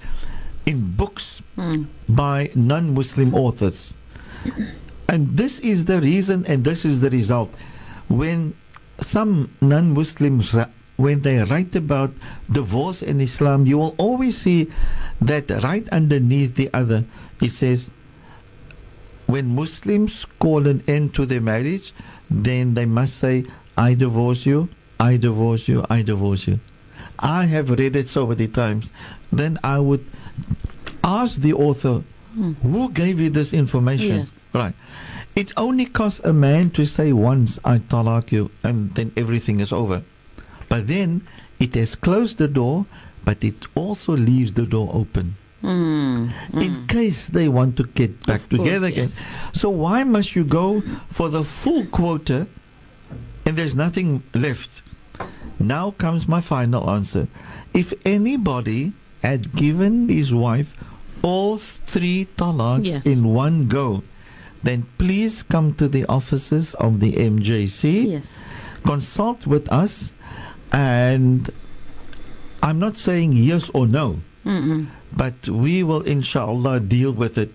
in 0.64 0.94
books 0.94 1.42
hmm. 1.56 1.84
by 2.08 2.50
non 2.54 2.94
Muslim 2.94 3.34
authors. 3.34 3.94
And 5.08 5.36
this 5.36 5.58
is 5.60 5.86
the 5.86 6.00
reason 6.00 6.46
and 6.46 6.62
this 6.62 6.84
is 6.84 7.00
the 7.00 7.10
result. 7.10 7.50
When 8.08 8.54
some 9.00 9.50
non 9.60 9.92
Muslims, 9.92 10.54
when 10.96 11.22
they 11.22 11.42
write 11.42 11.74
about 11.74 12.14
divorce 12.50 13.02
in 13.02 13.20
Islam, 13.20 13.66
you 13.66 13.78
will 13.78 13.96
always 13.98 14.38
see 14.38 14.70
that 15.20 15.50
right 15.62 15.88
underneath 15.90 16.54
the 16.54 16.70
other, 16.74 17.04
it 17.42 17.50
says, 17.50 17.90
when 19.26 19.56
Muslims 19.56 20.26
call 20.38 20.68
an 20.68 20.84
end 20.86 21.14
to 21.14 21.26
their 21.26 21.40
marriage, 21.40 21.92
then 22.30 22.74
they 22.74 22.86
must 22.86 23.18
say, 23.18 23.44
I 23.76 23.94
divorce 23.94 24.46
you, 24.46 24.68
I 24.98 25.16
divorce 25.16 25.68
you, 25.68 25.84
I 25.90 26.02
divorce 26.02 26.46
you. 26.46 26.60
I 27.18 27.44
have 27.46 27.70
read 27.70 27.96
it 27.96 28.08
so 28.08 28.26
many 28.26 28.48
times. 28.48 28.92
Then 29.32 29.58
I 29.64 29.78
would 29.78 30.04
ask 31.04 31.40
the 31.40 31.52
author, 31.54 32.02
hmm. 32.34 32.52
who 32.62 32.90
gave 32.92 33.20
you 33.20 33.30
this 33.30 33.52
information? 33.54 34.16
Yes. 34.18 34.42
Right. 34.52 34.74
It 35.34 35.52
only 35.56 35.86
costs 35.86 36.20
a 36.20 36.32
man 36.32 36.70
to 36.70 36.86
say 36.86 37.12
once, 37.12 37.58
I 37.64 37.78
talak 37.78 38.32
you, 38.32 38.50
and 38.64 38.94
then 38.94 39.12
everything 39.16 39.60
is 39.60 39.72
over. 39.72 40.02
But 40.68 40.86
then 40.88 41.26
it 41.58 41.74
has 41.74 41.94
closed 41.94 42.38
the 42.38 42.48
door, 42.48 42.86
but 43.24 43.44
it 43.44 43.66
also 43.74 44.16
leaves 44.16 44.52
the 44.54 44.66
door 44.66 44.90
open. 44.92 45.36
Hmm. 45.60 46.28
Hmm. 46.28 46.60
In 46.60 46.86
case 46.86 47.28
they 47.28 47.48
want 47.48 47.76
to 47.78 47.84
get 47.84 48.24
back 48.26 48.40
Of 48.42 48.48
course, 48.50 48.62
together 48.62 48.86
again. 48.88 49.08
yes. 49.08 49.20
So 49.52 49.70
why 49.70 50.04
must 50.04 50.36
you 50.36 50.44
go 50.44 50.82
for 51.08 51.28
the 51.28 51.42
full 51.44 51.86
quota 51.86 52.46
and 53.46 53.56
there's 53.56 53.74
nothing 53.74 54.22
left? 54.34 54.82
Now 55.58 55.92
comes 55.92 56.28
my 56.28 56.40
final 56.40 56.90
answer. 56.90 57.28
If 57.72 57.94
anybody 58.04 58.92
had 59.22 59.52
given 59.54 60.08
his 60.08 60.34
wife 60.34 60.74
all 61.22 61.56
three 61.56 62.26
talaks 62.36 62.86
Yes. 62.86 63.06
in 63.06 63.24
one 63.32 63.68
go, 63.68 64.02
then 64.62 64.84
please 64.98 65.42
come 65.42 65.74
to 65.74 65.88
the 65.88 66.04
offices 66.06 66.74
of 66.74 67.00
the 67.00 67.12
MJC 67.14 68.10
Yes. 68.20 68.26
consult 68.84 69.46
with 69.46 69.70
us 69.72 70.12
and 70.72 71.48
I'm 72.62 72.78
not 72.78 72.96
saying 72.96 73.32
yes 73.32 73.70
or 73.72 73.86
no, 73.86 74.20
but 75.16 75.48
we 75.48 75.82
will 75.82 76.02
inshallah 76.02 76.80
deal 76.80 77.12
with 77.12 77.38
it. 77.38 77.52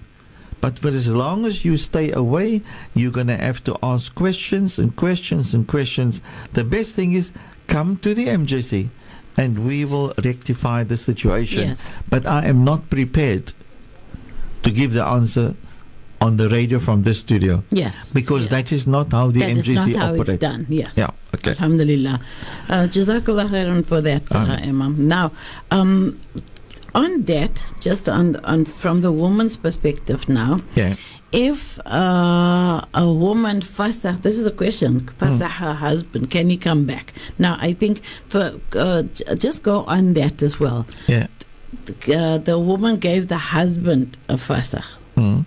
But 0.62 0.78
for 0.80 0.89
as 0.89 1.09
long 1.09 1.45
as 1.45 1.66
you 1.66 1.76
stay 1.76 2.12
away, 2.12 2.62
you're 2.93 3.12
going 3.12 3.28
to 3.28 3.38
have 3.38 3.64
to 3.66 3.76
ask 3.82 4.14
questions 4.16 4.78
and 4.80 4.95
questions 4.95 5.53
and 5.53 5.68
questions. 5.68 6.22
The 6.53 6.64
best 6.64 6.95
thing 6.95 7.14
is 7.14 7.34
come 7.68 7.97
to 7.97 8.14
the 8.14 8.28
MJC 8.28 8.89
and 9.38 9.66
we 9.66 9.86
will 9.86 10.14
rectify 10.24 10.84
the 10.84 10.97
situation. 10.97 11.70
Yes. 11.70 11.84
But 12.09 12.26
I 12.28 12.45
am 12.45 12.64
not 12.64 12.89
prepared 12.89 13.53
to 14.64 14.70
give 14.72 14.93
the 14.93 15.03
answer 15.03 15.55
on 16.22 16.38
the 16.38 16.47
radio 16.49 16.78
from 16.78 17.01
this 17.01 17.20
studio 17.20 17.64
Yes. 17.72 18.12
because 18.14 18.43
yes. 18.43 18.51
that 18.51 18.72
is 18.72 18.86
not 18.86 19.12
how 19.12 19.32
the 19.32 19.39
That 19.39 19.49
is 19.57 19.68
MJC 19.68 19.93
not 19.93 19.95
how 19.95 20.09
operates. 20.14 20.30
it's 20.30 20.39
done. 20.41 20.66
Yes. 20.70 20.93
Yeah, 20.95 21.09
okay. 21.34 21.51
Alhamdulillah. 21.51 22.20
Uh, 22.70 22.74
Jazakallah 22.93 23.49
khairan 23.49 23.84
for 23.84 24.01
that, 24.01 24.22
uh, 24.32 24.57
Imam. 24.62 25.07
Now, 25.07 25.32
um, 25.72 26.20
on 26.93 27.23
that, 27.23 27.65
just 27.79 28.07
on, 28.09 28.35
on 28.45 28.65
from 28.65 29.01
the 29.01 29.11
woman's 29.11 29.57
perspective 29.57 30.27
now, 30.27 30.61
Yeah. 30.75 30.95
if 31.31 31.79
uh, 31.87 32.83
a 32.93 33.07
woman 33.11 33.61
fasakh, 33.61 34.21
this 34.21 34.37
is 34.37 34.43
the 34.43 34.51
question, 34.51 35.01
fasakh 35.19 35.51
her 35.63 35.73
husband, 35.73 36.29
can 36.31 36.49
he 36.49 36.57
come 36.57 36.85
back? 36.85 37.13
Now, 37.39 37.57
I 37.61 37.73
think 37.73 38.01
for 38.27 38.59
uh, 38.75 39.03
just 39.35 39.63
go 39.63 39.83
on 39.85 40.13
that 40.13 40.41
as 40.43 40.59
well. 40.59 40.85
Yeah. 41.07 41.27
Uh, 42.13 42.37
the 42.37 42.59
woman 42.59 42.97
gave 42.97 43.27
the 43.29 43.37
husband 43.37 44.17
a 44.27 44.35
fasakh. 44.35 44.83
Mm. 45.15 45.45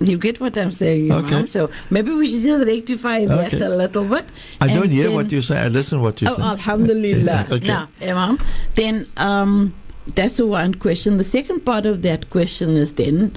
You 0.00 0.18
get 0.18 0.40
what 0.40 0.56
I'm 0.58 0.70
saying? 0.70 1.10
Okay. 1.10 1.46
So 1.46 1.70
maybe 1.90 2.12
we 2.12 2.28
should 2.28 2.42
just 2.42 2.64
rectify 2.66 3.26
that 3.26 3.54
Okay. 3.54 3.64
a 3.64 3.68
little 3.68 4.04
bit. 4.04 4.24
I 4.60 4.68
don't 4.68 4.90
hear 4.90 5.04
then- 5.08 5.14
what 5.14 5.30
you 5.32 5.40
say. 5.42 5.58
I 5.58 5.68
listen 5.68 6.00
what 6.00 6.20
you 6.20 6.28
Oh, 6.30 6.36
say. 6.36 6.42
Alhamdulillah. 6.42 7.46
Okay. 7.52 7.68
Now, 7.68 7.88
Imam, 8.02 8.38
then 8.74 9.06
um, 9.16 9.72
that's 10.06 10.36
the 10.36 10.46
one 10.46 10.74
question. 10.74 11.16
The 11.16 11.24
second 11.24 11.60
part 11.64 11.86
of 11.86 12.02
that 12.02 12.30
question 12.30 12.70
is 12.70 12.94
then, 12.94 13.36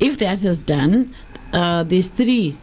if 0.00 0.18
that 0.18 0.42
is 0.42 0.58
done, 0.58 1.14
uh, 1.52 1.84
there's 1.84 2.08
three. 2.08 2.56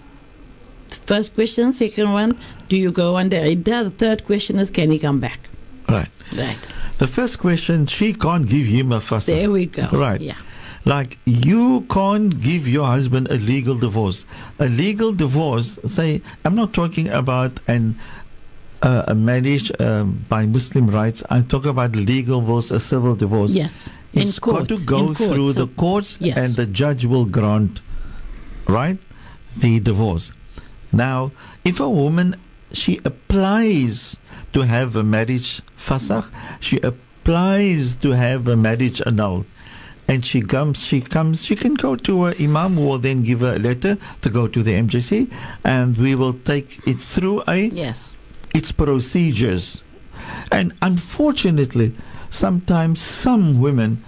First 0.88 1.36
question, 1.36 1.74
second 1.74 2.12
one, 2.12 2.38
do 2.70 2.78
you 2.78 2.92
go 2.92 3.18
under 3.18 3.38
Iddah? 3.38 3.86
The 3.86 3.90
third 3.92 4.26
question 4.26 4.60
is, 4.60 4.70
can 4.70 4.92
he 4.92 5.00
come 5.00 5.20
back? 5.20 5.40
Right. 5.88 6.10
Right. 6.36 6.58
The 6.98 7.08
first 7.08 7.40
question, 7.40 7.86
she 7.86 8.14
can't 8.14 8.48
give 8.48 8.66
him 8.66 8.92
a 8.92 9.00
fasakh. 9.00 9.26
There 9.26 9.52
we 9.52 9.66
go. 9.68 9.88
Right. 9.92 10.22
Yeah. 10.22 10.38
Like 10.86 11.18
you 11.26 11.82
can't 11.90 12.40
give 12.40 12.68
your 12.68 12.86
husband 12.86 13.28
a 13.30 13.36
legal 13.36 13.76
divorce. 13.76 14.26
A 14.60 14.68
legal 14.68 15.12
divorce, 15.14 15.80
say, 15.86 16.22
I'm 16.44 16.56
not 16.56 16.74
talking 16.74 17.10
about 17.10 17.60
an 17.68 18.00
uh, 18.86 19.04
a 19.08 19.16
marriage 19.16 19.72
um, 19.82 20.24
by 20.30 20.46
Muslim 20.46 20.88
rights. 20.90 21.24
I 21.30 21.42
talk 21.42 21.66
about 21.66 21.96
legal 21.96 22.40
divorce, 22.40 22.72
a 22.72 22.80
civil 22.80 23.16
divorce. 23.16 23.52
Yes. 23.54 23.90
It's 24.14 24.40
court. 24.40 24.68
got 24.70 24.78
to 24.78 24.86
go 24.86 25.06
court. 25.14 25.18
through 25.18 25.54
So- 25.54 25.66
the 25.66 25.68
courts, 25.74 26.18
Yes. 26.22 26.38
and 26.38 26.56
the 26.56 26.66
judge 26.66 27.06
will 27.06 27.26
grant, 27.26 27.82
right, 28.68 28.98
the 29.58 29.80
divorce. 29.80 30.32
Now, 30.94 31.32
if 31.66 31.80
a 31.80 31.90
woman 31.90 32.36
she 32.72 33.00
applies 33.04 34.16
to 34.54 34.62
have 34.62 34.96
a 34.96 35.04
marriage 35.04 35.62
fasakh, 35.78 36.26
she 36.62 36.80
applies 36.80 37.96
to 37.98 38.12
have 38.12 38.48
a 38.48 38.56
marriage 38.56 39.02
annulled, 39.06 39.46
and 40.08 40.24
she 40.24 40.42
comes, 40.42 40.80
she 40.80 41.02
comes, 41.02 41.44
she 41.44 41.56
can 41.56 41.74
go 41.74 41.96
to 41.98 42.28
a 42.28 42.34
imam 42.40 42.76
who 42.76 42.86
will 42.86 43.00
then 43.00 43.24
give 43.24 43.42
her 43.42 43.56
a 43.56 43.60
letter 43.60 43.98
to 44.22 44.30
go 44.30 44.48
to 44.48 44.64
the 44.64 44.72
MJC, 44.74 45.30
and 45.66 45.98
we 45.98 46.16
will 46.16 46.34
take 46.34 46.80
it 46.88 46.98
through 47.00 47.44
a 47.48 47.58
Yes. 47.68 48.14
Its 48.56 48.72
procedures. 48.72 49.82
And 50.52 50.74
unfortunately, 50.82 51.94
sometimes 52.30 53.02
some 53.02 53.60
women, 53.60 54.04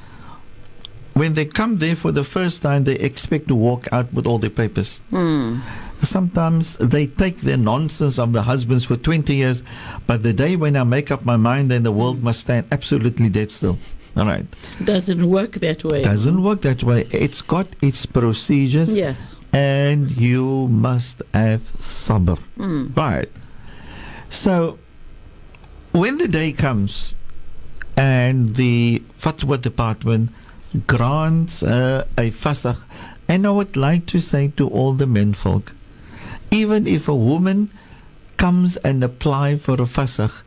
when 1.14 1.34
they 1.34 1.46
come 1.46 1.78
there 1.78 1.96
for 1.96 2.12
the 2.12 2.24
first 2.24 2.62
time, 2.62 2.84
they 2.84 2.96
expect 2.96 3.48
to 3.50 3.56
walk 3.56 3.88
out 3.92 4.12
with 4.14 4.26
all 4.28 4.38
their 4.40 4.50
papers. 4.52 5.00
Hmm. 5.10 5.60
Sometimes 6.02 6.78
they 6.78 7.08
take 7.08 7.38
their 7.42 7.58
nonsense 7.58 8.20
of 8.20 8.32
the 8.32 8.44
husbands 8.44 8.86
for 8.86 8.98
20 8.98 9.34
years, 9.36 9.64
but 10.06 10.22
the 10.22 10.32
day 10.34 10.56
when 10.56 10.76
I 10.78 10.84
make 10.84 11.10
up 11.10 11.26
my 11.26 11.38
mind, 11.38 11.72
then 11.72 11.82
the 11.84 11.92
world 11.92 12.22
must 12.22 12.42
stand 12.42 12.68
absolutely 12.72 13.30
dead 13.30 13.50
still. 13.50 13.78
All 14.16 14.26
right. 14.26 14.46
Doesn't 14.84 15.28
work 15.28 15.54
that 15.54 15.84
way. 15.84 16.04
Doesn't 16.04 16.42
work 16.42 16.62
that 16.62 16.84
way. 16.84 17.08
It's 17.12 17.42
got 17.42 17.68
its 17.82 18.06
procedures 18.06 18.94
Yes. 18.94 19.38
and 19.54 20.16
you 20.18 20.68
must 20.70 21.22
have 21.34 21.62
sabr. 21.80 22.38
Mm. 22.60 22.96
Right. 22.96 23.30
So, 24.30 24.78
when 25.92 26.18
the 26.18 26.28
day 26.28 26.52
comes 26.52 27.16
and 27.96 28.56
the 28.56 29.02
fatwa 29.20 29.60
department 29.60 30.30
grants 30.86 31.64
uh, 31.64 32.06
a 32.18 32.32
fasakh, 32.32 32.78
and 33.28 33.46
I 33.48 33.52
would 33.52 33.76
like 33.76 34.06
to 34.08 34.20
say 34.20 34.50
to 34.58 34.68
all 34.70 34.94
the 34.94 35.06
menfolk, 35.08 35.74
even 36.52 36.88
if 36.88 37.08
a 37.08 37.16
woman 37.16 37.70
comes 38.38 38.78
and 38.78 39.04
apply 39.04 39.56
for 39.58 39.74
a 39.76 39.88
fasakh, 39.88 40.42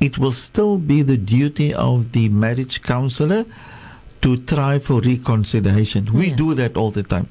it 0.00 0.18
will 0.18 0.32
still 0.32 0.78
be 0.78 1.02
the 1.02 1.16
duty 1.16 1.72
of 1.72 2.12
the 2.12 2.28
marriage 2.28 2.82
counselor 2.82 3.44
to 4.22 4.36
try 4.38 4.78
for 4.78 5.00
reconciliation. 5.00 6.12
We 6.12 6.28
Yeah. 6.30 6.36
do 6.36 6.54
that 6.54 6.76
all 6.76 6.90
the 6.90 7.02
time. 7.04 7.28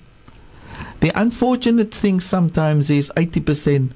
The 1.01 1.11
unfortunate 1.19 1.93
thing 1.93 2.19
sometimes 2.21 2.89
is 2.89 3.11
80% 3.17 3.91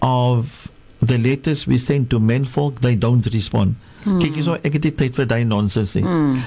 of 0.00 0.70
the 1.00 1.18
letters 1.18 1.66
we 1.66 1.78
send 1.78 2.10
to 2.10 2.20
menfolk, 2.20 2.80
they 2.80 2.94
don't 2.94 3.26
respond. 3.32 3.76
Kyk 4.04 4.36
hierso, 4.38 4.56
ek 4.64 4.78
het 4.78 4.86
nie 4.88 4.92
tyd 4.96 5.16
vir 5.18 5.26
daai 5.28 5.42
nonsens 5.44 5.92
nie. 5.96 6.04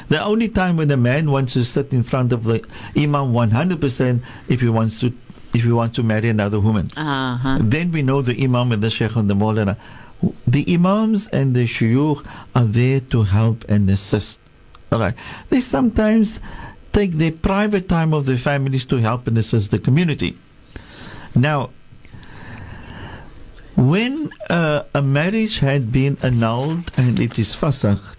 The 0.10 0.22
only 0.26 0.49
time 0.49 0.78
when 0.78 0.89
a 0.91 0.97
man 0.97 1.30
wants 1.30 1.54
to 1.54 1.64
sit 1.64 1.93
in 1.93 2.04
front 2.04 2.34
of 2.34 2.45
the 2.45 2.64
imam 2.97 3.34
100% 3.34 4.22
if 4.49 4.62
he 4.62 4.70
wants 4.70 4.99
to 5.01 5.14
if 5.54 5.64
he 5.64 5.72
wants 5.72 5.95
to 5.95 6.04
marry 6.04 6.30
another 6.30 6.60
woman. 6.60 6.89
Uh-huh. 6.97 7.60
Then 7.62 7.91
we 7.91 8.01
know 8.01 8.24
the 8.24 8.34
imam 8.43 8.72
and 8.72 8.82
the 8.82 8.89
sheikh 8.89 9.16
and 9.16 9.30
the 9.30 9.36
maulana. 9.36 9.78
The 10.47 10.66
imams 10.74 11.28
and 11.28 11.56
the 11.56 11.66
shuyukh 11.66 12.26
are 12.56 12.66
there 12.66 13.01
to 13.14 13.22
help 13.22 13.64
and 13.70 13.88
assist. 13.89 14.39
All 14.91 14.99
right. 14.99 15.14
They 15.49 15.60
sometimes 15.60 16.39
take 16.91 17.14
their 17.14 17.32
private 17.32 17.88
time 17.88 18.14
of 18.14 18.26
their 18.26 18.38
families 18.38 18.86
to 18.88 18.97
help 18.97 19.28
and 19.28 19.38
assist 19.38 19.70
the 19.70 19.78
community. 19.78 20.36
Now, 21.36 21.70
when 23.77 24.31
uh, 24.51 24.83
a 24.95 25.03
marriage 25.03 25.61
had 25.61 25.93
been 25.93 26.19
annulled 26.23 26.91
and 26.97 27.21
it 27.21 27.39
is 27.39 27.55
fasakh, 27.55 28.16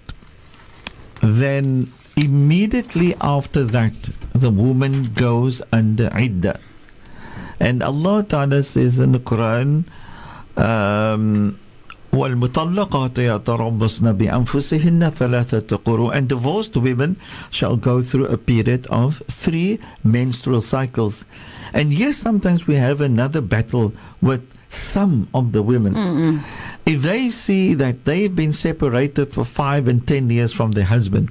then 1.22 1.92
immediately 2.16 3.16
after 3.20 3.64
that, 3.64 3.94
the 4.34 4.50
woman 4.50 5.14
goes 5.14 5.62
under 5.74 6.10
iddah. 6.14 6.60
And 7.60 7.84
Allah 7.84 8.24
Ta'ala 8.24 8.64
says 8.64 9.00
in 9.00 9.12
the 9.12 9.20
Quran, 9.20 9.84
um, 10.56 11.60
والمطلقات 12.12 13.18
يتربصن 13.18 14.12
بأنفسهن 14.12 15.10
ثلاثة 15.10 15.78
قروء 15.78 16.16
and 16.16 16.28
divorced 16.28 16.76
women 16.76 17.16
shall 17.52 17.78
go 17.78 18.02
through 18.02 18.26
a 18.26 18.38
period 18.38 18.88
of 18.88 19.22
three 19.28 19.80
menstrual 20.04 20.62
cycles. 20.62 21.24
And 21.74 21.94
yes, 21.94 22.18
sometimes 22.18 22.66
we 22.66 22.76
have 22.76 23.02
another 23.02 23.42
battle 23.42 23.94
with 24.22 24.42
some 24.75 25.29
of 25.35 25.53
the 25.53 25.63
women. 25.63 26.43
If 26.87 27.03
they 27.03 27.29
see 27.31 27.75
that 27.75 28.05
they've 28.05 28.35
been 28.35 28.53
separated 28.53 29.33
for 29.33 29.45
five 29.45 29.89
and 29.89 30.07
ten 30.07 30.29
years 30.29 30.53
from 30.53 30.73
their 30.73 30.85
husband, 30.85 31.31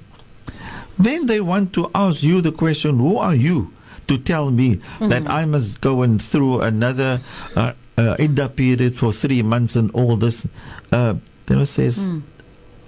then 0.98 1.26
they 1.26 1.41
want 1.41 1.74
to 1.74 1.89
ask 1.94 2.24
you 2.24 2.41
the 2.41 2.52
question, 2.52 2.98
who 2.98 3.18
are 3.18 3.36
you 3.36 3.72
to 4.08 4.18
tell 4.18 4.52
me 4.52 4.82
that 5.00 5.30
I 5.30 5.46
must 5.46 5.82
go 5.82 6.02
and 6.02 6.22
through 6.22 6.62
another 6.62 7.22
uh, 7.56 7.74
uh, 7.98 8.16
idda 8.18 8.56
period 8.56 8.96
for 8.96 9.14
three 9.14 9.41
months 9.41 9.76
and 9.76 9.89
all 9.91 10.16
this? 10.18 10.48
Uh, 10.91 11.16
then 11.46 11.60
it 11.60 11.66
says, 11.68 12.10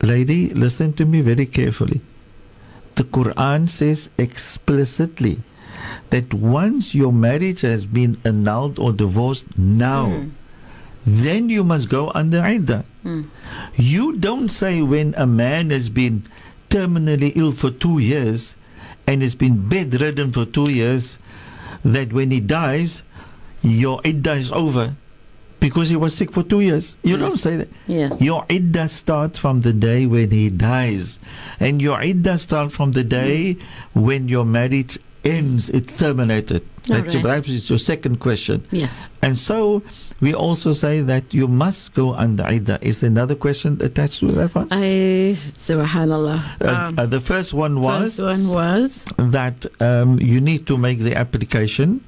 lady, 0.01 0.49
listen 0.53 0.93
to 0.93 1.05
me 1.05 1.21
very 1.21 1.45
carefully. 1.45 2.01
The 2.95 3.03
Quran 3.03 3.67
says 3.67 4.09
explicitly 4.17 5.39
that 6.09 6.33
once 6.33 6.95
your 6.95 7.11
marriage 7.11 7.61
has 7.61 7.85
been 7.85 8.17
annulled 8.23 8.79
or 8.79 8.93
divorced, 8.93 9.57
now, 9.57 10.25
then 11.05 11.49
you 11.49 11.63
must 11.63 11.89
go 11.89 12.11
under 12.15 12.41
idda. 12.41 12.83
Hmm. 13.03 13.23
You 13.75 14.17
don't 14.17 14.49
say 14.49 14.81
when 14.81 15.13
a 15.15 15.25
man 15.25 15.69
has 15.69 15.89
been 15.89 16.23
terminally 16.69 17.31
ill 17.35 17.51
for 17.51 17.69
two 17.69 17.99
years 17.99 18.55
and 19.07 19.21
has 19.21 19.35
been 19.35 19.69
bedridden 19.69 20.31
for 20.31 20.45
two 20.45 20.71
years 20.71 21.17
that 21.83 22.11
when 22.11 22.31
he 22.31 22.39
dies, 22.39 23.03
your 23.61 24.01
idda 24.01 24.37
is 24.37 24.51
over 24.51 24.95
because 25.59 25.89
he 25.89 25.95
was 25.95 26.15
sick 26.15 26.31
for 26.31 26.43
two 26.43 26.61
years. 26.61 26.97
You 27.03 27.17
don't 27.17 27.37
say 27.37 27.57
that. 27.57 27.69
Yes. 27.87 28.19
Your 28.19 28.43
idda 28.45 28.89
starts 28.89 29.37
from 29.37 29.61
the 29.61 29.73
day 29.73 30.05
when 30.05 30.31
he 30.31 30.49
dies. 30.49 31.19
And 31.59 31.81
your 31.81 31.99
idda 31.99 32.39
starts 32.39 32.75
from 32.75 32.91
the 32.93 33.03
day 33.03 33.53
hmm. 33.53 34.01
when 34.01 34.27
your 34.27 34.45
marriage 34.45 34.97
ends, 35.23 35.69
it's 35.69 35.97
terminated. 35.97 36.65
That's 36.87 36.89
your, 36.89 36.97
Alright. 36.97 37.21
perhaps 37.21 37.49
it's 37.49 37.69
your 37.69 37.79
second 37.79 38.19
question. 38.19 38.65
Yes. 38.71 38.97
And 39.21 39.37
so 39.37 39.81
we 40.21 40.33
also 40.33 40.71
say 40.71 41.01
that 41.01 41.33
you 41.33 41.47
must 41.47 41.93
go 41.93 42.13
under 42.13 42.43
idda. 42.43 42.81
Is 42.81 43.01
there 43.01 43.09
another 43.09 43.35
question 43.35 43.77
attached 43.81 44.19
to 44.19 44.27
that 44.27 44.55
one? 44.55 44.67
I, 44.71 45.35
subhanallah. 45.59 46.39
Uh, 46.61 46.75
Um, 46.75 46.99
uh, 46.99 47.05
the 47.05 47.21
first 47.21 47.53
one 47.53 47.81
was 47.81 48.15
first 48.15 48.21
one 48.21 48.49
was 48.49 49.05
that 49.17 49.65
um, 49.81 50.19
you 50.19 50.39
need 50.39 50.67
to 50.67 50.77
make 50.77 50.99
the 50.99 51.15
application 51.15 52.01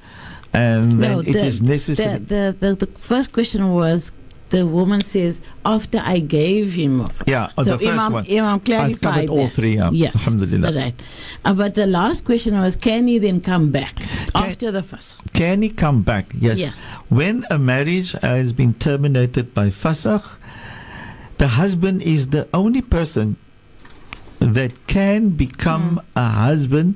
and 0.54 1.00
then 1.02 1.12
no. 1.12 1.20
it 1.20 1.36
is 1.36 1.60
the, 1.60 1.66
necessary. 1.66 2.18
The, 2.18 2.56
the, 2.58 2.74
the, 2.74 2.86
the 2.86 2.98
first 2.98 3.32
question 3.32 3.70
was 3.72 4.12
the 4.50 4.66
woman 4.66 5.02
says 5.02 5.40
after 5.64 5.98
I 6.04 6.20
gave 6.20 6.72
him. 6.72 7.06
Yeah, 7.26 7.50
uh, 7.56 7.64
so 7.64 7.76
the 7.76 7.78
first 7.78 7.90
Imam, 7.98 8.12
one. 8.12 8.26
Imam 8.30 8.54
I've 8.54 8.64
clarified 8.64 9.00
covered 9.00 9.28
all 9.28 9.48
three, 9.48 9.76
yeah. 9.76 9.90
Yes, 9.92 10.14
Alhamdulillah. 10.16 10.72
Right. 10.72 11.02
Uh, 11.44 11.54
but 11.54 11.74
the 11.74 11.86
last 11.86 12.24
question 12.24 12.56
was, 12.58 12.76
can 12.76 13.08
he 13.08 13.18
then 13.18 13.40
come 13.40 13.70
back 13.70 14.00
after 14.34 14.70
the 14.70 14.82
fast? 14.82 15.14
Can 15.32 15.62
he 15.62 15.68
come 15.70 16.02
back? 16.02 16.32
Yes. 16.38 16.58
Yes. 16.58 16.80
When 17.08 17.44
a 17.50 17.58
marriage 17.58 18.12
has 18.22 18.52
been 18.52 18.74
terminated 18.74 19.54
by 19.54 19.68
fasakh, 19.68 20.24
the 21.38 21.48
husband 21.48 22.02
is 22.02 22.28
the 22.30 22.48
only 22.52 22.82
person 22.82 23.36
that 24.40 24.86
can 24.86 25.30
become 25.30 26.00
a 26.16 26.28
husband 26.28 26.94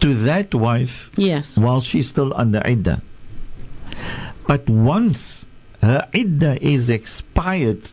to 0.00 0.14
that 0.14 0.54
wife 0.54 1.10
Yes. 1.16 1.56
while 1.56 1.80
she's 1.80 2.08
still 2.08 2.32
under 2.34 2.60
iddah. 2.66 3.00
But 4.46 4.68
once 4.68 5.46
her 5.82 6.06
idda 6.12 6.58
is 6.60 6.88
expired, 6.88 7.90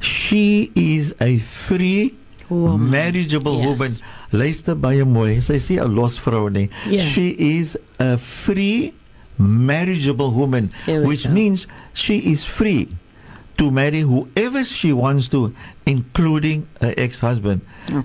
she 0.00 0.70
is 0.74 1.14
a 1.20 1.38
free 1.38 2.14
Woman. 2.48 2.90
marriageable 2.90 3.58
Yes. 3.58 3.66
woman. 3.66 3.92
Luister 4.32 4.74
baie 4.74 5.04
mooi. 5.04 5.40
Sy 5.40 5.56
sê 5.58 5.78
'n 5.80 5.94
los 5.94 6.18
vrou 6.18 6.48
nie. 6.50 6.68
Yeah. 6.88 7.02
She 7.04 7.30
is 7.38 7.76
a 7.98 8.16
free 8.18 8.92
marriageable 9.38 10.32
woman, 10.32 10.70
which 10.86 11.24
go. 11.24 11.30
means 11.30 11.66
she 11.92 12.18
is 12.18 12.44
free 12.44 12.88
to 13.58 13.70
marry 13.70 14.00
whoever 14.00 14.64
she 14.64 14.92
wants 14.92 15.28
to, 15.28 15.52
including 15.86 16.66
her 16.80 16.92
ex-husband. 16.96 17.60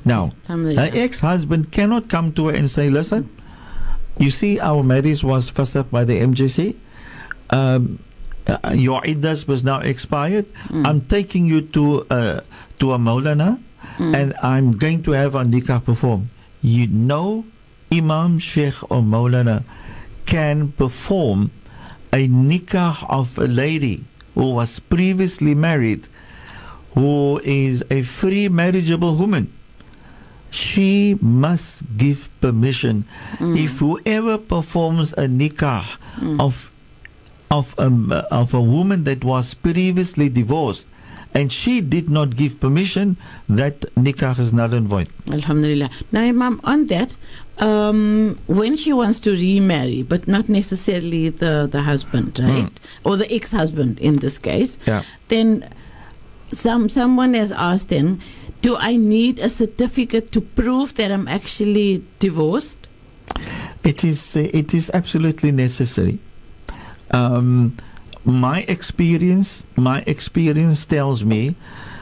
Now, 0.05 0.31
her 0.47 0.89
ex-husband 0.93 1.71
cannot 1.71 2.07
come 2.09 2.31
to 2.33 2.47
her 2.47 2.53
and 2.55 2.69
say, 2.69 2.89
"Listen, 2.89 3.27
you 4.17 4.31
see, 4.31 4.59
our 4.59 4.83
marriage 4.83 5.23
was 5.23 5.49
fussed 5.49 5.75
up 5.75 5.91
by 5.91 6.03
the 6.05 6.19
MJC. 6.19 6.75
Um, 7.49 7.99
uh, 8.63 8.73
your 8.73 9.01
iddas 9.01 9.47
was 9.47 9.63
now 9.63 9.79
expired. 9.79 10.45
I'm 10.85 11.01
taking 11.01 11.45
you 11.45 11.61
to 11.75 12.05
uh, 12.09 12.41
to 12.79 12.93
a 12.93 12.97
Maulana, 12.97 13.59
and 13.99 14.33
I'm 14.43 14.77
going 14.77 15.03
to 15.03 15.11
have 15.11 15.35
a 15.35 15.43
nikah 15.43 15.83
performed. 15.83 16.29
You 16.61 16.87
know, 16.87 17.45
Imam, 17.91 18.39
Sheikh, 18.39 18.81
or 18.91 19.01
Maulana 19.01 19.63
can 20.25 20.71
perform 20.73 21.51
a 22.13 22.27
nikah 22.27 23.05
of 23.09 23.37
a 23.37 23.47
lady 23.47 24.03
who 24.35 24.53
was 24.55 24.79
previously 24.79 25.55
married, 25.55 26.07
who 26.95 27.39
is 27.43 27.83
a 27.91 28.01
free 28.03 28.47
marriageable 28.49 29.15
woman, 29.17 29.51
she 30.51 31.17
must 31.21 31.83
give 31.97 32.29
permission. 32.41 33.05
If 33.39 33.79
whoever 33.79 34.37
performs 34.37 35.13
a 35.13 35.27
nikah 35.27 35.85
of 36.39 36.70
of 37.51 37.75
a, 37.77 37.87
of 38.31 38.53
a 38.53 38.61
woman 38.61 39.03
that 39.03 39.23
was 39.23 39.53
previously 39.53 40.29
divorced 40.29 40.87
and 41.33 41.51
she 41.51 41.79
did 41.81 42.09
not 42.09 42.35
give 42.35 42.59
permission, 42.59 43.15
that 43.47 43.79
nikah 43.95 44.37
is 44.37 44.51
null 44.51 44.73
and 44.73 44.87
void. 44.87 45.07
Alhamdulillah. 45.31 45.89
Now, 46.11 46.21
Imam, 46.23 46.59
on 46.65 46.87
that, 46.87 47.15
um, 47.59 48.37
when 48.47 48.75
she 48.75 48.91
wants 48.91 49.17
to 49.19 49.31
remarry, 49.31 50.03
but 50.03 50.27
not 50.27 50.49
necessarily 50.49 51.29
the, 51.29 51.69
the 51.71 51.83
husband, 51.83 52.37
right? 52.41 52.69
Or 53.05 53.15
the 53.15 53.33
ex 53.33 53.51
husband 53.51 53.99
in 53.99 54.15
this 54.15 54.37
case, 54.37 54.77
Yeah. 54.85 55.03
then 55.29 55.69
some 56.51 56.89
someone 56.89 57.33
has 57.33 57.53
asked 57.53 57.87
then, 57.89 58.21
do 58.61 58.75
I 58.75 58.97
need 58.97 59.39
a 59.39 59.49
certificate 59.49 60.31
to 60.33 60.41
prove 60.41 60.95
that 60.95 61.11
I'm 61.11 61.27
actually 61.29 62.03
divorced? 62.19 62.77
It 63.85 64.03
is 64.03 64.35
uh, 64.35 64.49
it 64.53 64.73
is 64.73 64.91
absolutely 64.93 65.51
necessary. 65.51 66.19
Um, 67.11 67.77
my 68.25 68.61
experience, 68.67 69.65
my 69.75 70.03
experience 70.07 70.85
tells 70.85 71.25
me 71.25 71.55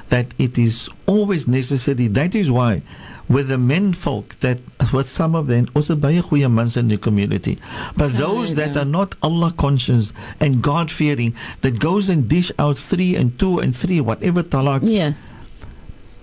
that 0.09 0.33
it 0.37 0.57
is 0.57 0.89
always 1.05 1.47
necessary. 1.47 2.07
That 2.07 2.35
is 2.35 2.49
why, 2.51 2.81
with 3.29 3.47
the 3.47 3.57
men 3.57 3.93
folk 3.93 4.35
that 4.39 4.57
with 4.93 5.07
some 5.07 5.35
of 5.35 5.47
them, 5.47 5.69
also 5.75 5.95
baie 5.95 6.21
goeie 6.21 6.51
mans 6.51 6.75
in 6.77 6.87
the 6.87 6.97
community, 6.97 7.59
but 7.95 8.13
those 8.13 8.55
that 8.55 8.75
are 8.75 8.85
not 8.85 9.15
Allah 9.23 9.53
conscious 9.57 10.11
and 10.39 10.61
God 10.61 10.91
fearing, 10.91 11.35
that 11.61 11.79
goes 11.79 12.09
and 12.09 12.27
dish 12.27 12.51
out 12.59 12.77
three 12.77 13.15
and 13.15 13.37
two 13.39 13.59
and 13.59 13.75
three, 13.75 14.01
whatever 14.01 14.43
talaks, 14.43 14.89
Yes. 14.91 15.29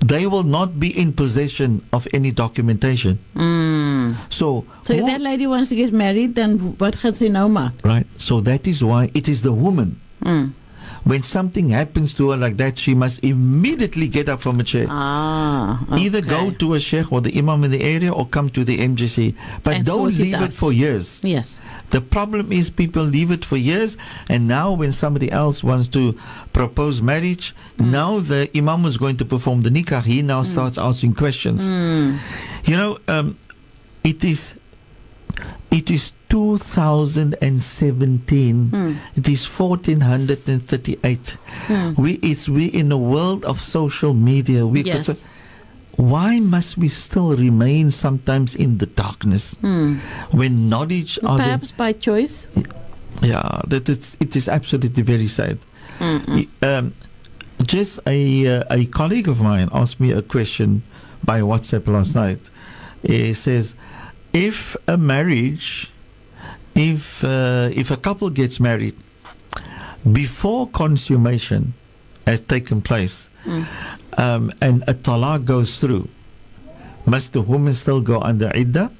They 0.09 0.26
will 0.26 0.42
not 0.44 0.78
be 0.78 0.88
in 0.96 1.12
possession 1.12 1.82
of 1.92 2.07
any 2.12 2.30
documentation. 2.30 3.18
Hmm. 3.34 4.12
So, 4.28 4.64
So 4.84 4.92
if 4.94 5.04
that 5.07 5.20
lady 5.20 5.46
wants 5.46 5.68
to 5.70 5.76
get 5.76 5.92
married, 5.92 6.34
then 6.34 6.78
what 6.78 6.94
gaat 7.02 7.16
sy 7.16 7.28
nou 7.28 7.48
maak? 7.48 7.74
Right. 7.84 8.07
So 8.18 8.40
that 8.42 8.66
is 8.66 8.82
why 8.84 9.11
it 9.14 9.28
is 9.28 9.42
the 9.42 9.52
woman. 9.52 9.98
Hmm. 10.22 10.54
When 11.07 11.22
something 11.22 11.68
happens 11.70 12.14
to 12.14 12.32
her 12.32 12.36
like 12.36 12.57
that, 12.57 12.80
she 12.80 12.92
must 12.92 13.22
immediately 13.22 14.09
get 14.09 14.28
up 14.28 14.42
from 14.42 14.59
a 14.59 14.64
chair. 14.64 14.86
Ah. 14.90 15.78
Either 15.96 16.20
go 16.20 16.50
to 16.50 16.74
a 16.74 16.80
sheikh 16.80 17.12
or 17.12 17.20
the 17.20 17.38
imam 17.38 17.62
in 17.62 17.70
the 17.70 17.80
area 17.80 18.12
or 18.12 18.26
come 18.26 18.50
to 18.50 18.64
the 18.64 18.78
MJC. 18.78 19.36
But 19.62 19.74
And 19.74 19.86
don't 19.86 20.11
sort 20.11 20.14
it 20.14 20.18
leave 20.18 20.42
it 20.42 20.52
for 20.52 20.72
years. 20.72 21.22
Yes. 21.22 21.61
The 21.92 22.00
problem 22.00 22.50
is 22.50 22.70
people 22.70 23.04
leave 23.04 23.30
it 23.30 23.44
for 23.44 23.57
years, 23.57 23.96
and 24.28 24.48
now 24.48 24.72
when 24.72 24.90
somebody 24.90 25.30
else 25.30 25.62
wants 25.62 25.86
to 25.94 26.18
propose 26.52 27.00
marriage, 27.00 27.54
now 27.78 28.18
the 28.18 28.50
imam 28.57 28.84
is 28.84 28.96
going 28.96 29.16
to 29.18 29.24
perform 29.24 29.62
the 29.62 29.70
nikah. 29.70 30.02
He 30.02 30.22
now 30.22 30.42
starts 30.42 30.76
asking 30.76 31.14
questions. 31.14 31.68
You 32.64 32.76
know, 32.76 32.98
um, 33.07 33.38
it 34.02 34.24
is 34.24 34.57
it 35.70 35.88
is 35.88 36.12
2017. 36.28 38.98
It 39.16 39.28
is 39.28 39.46
1438. 39.46 41.36
We 41.96 42.12
it's 42.22 42.48
we 42.48 42.66
in 42.66 42.92
a 42.92 42.98
world 42.98 43.44
of 43.44 43.60
social 43.60 44.14
media. 44.14 44.66
We 44.66 44.82
Yes. 44.82 45.22
why 45.96 46.40
must 46.40 46.76
we 46.76 46.88
still 46.88 47.34
remain 47.36 47.90
sometimes 47.90 48.54
in 48.54 48.78
the 48.78 48.86
darkness 48.86 49.56
when 50.30 50.68
knowledge 50.68 51.18
Perhaps 51.22 51.72
by 51.72 51.92
choice. 51.92 52.46
yeah, 53.22 53.62
that 53.68 53.88
it's, 53.88 54.16
it 54.20 54.36
is 54.36 54.48
absolutely 54.48 55.02
very 55.02 55.26
sad. 55.26 55.58
Um, 56.00 56.92
just 57.62 57.98
a 58.06 58.46
uh, 58.60 58.64
a 58.70 58.84
colleague 58.86 59.28
of 59.28 59.40
mine 59.40 59.68
asked 59.72 59.98
me 59.98 60.12
a 60.12 60.20
question 60.20 60.82
by 61.24 61.40
WhatsApp 61.40 61.86
last 61.88 62.14
night. 62.14 62.50
He 63.02 63.32
says, 63.32 63.74
if 64.34 64.76
a 64.86 64.98
marriage, 64.98 65.90
if 66.76 67.24
uh, 67.24 67.70
if 67.72 67.90
a 67.90 67.96
couple 67.96 68.28
gets 68.30 68.60
married 68.60 68.94
before 70.12 70.68
consummation 70.68 71.74
has 72.26 72.40
taken 72.40 72.82
place, 72.82 73.30
um, 74.18 74.52
and 74.60 74.82
a 74.86 74.94
talaq 74.94 75.44
goes 75.44 75.80
through, 75.80 76.08
must 77.06 77.32
the 77.32 77.40
woman 77.40 77.74
still 77.74 78.00
go 78.00 78.20
under 78.20 78.50
iddah? 78.54 78.92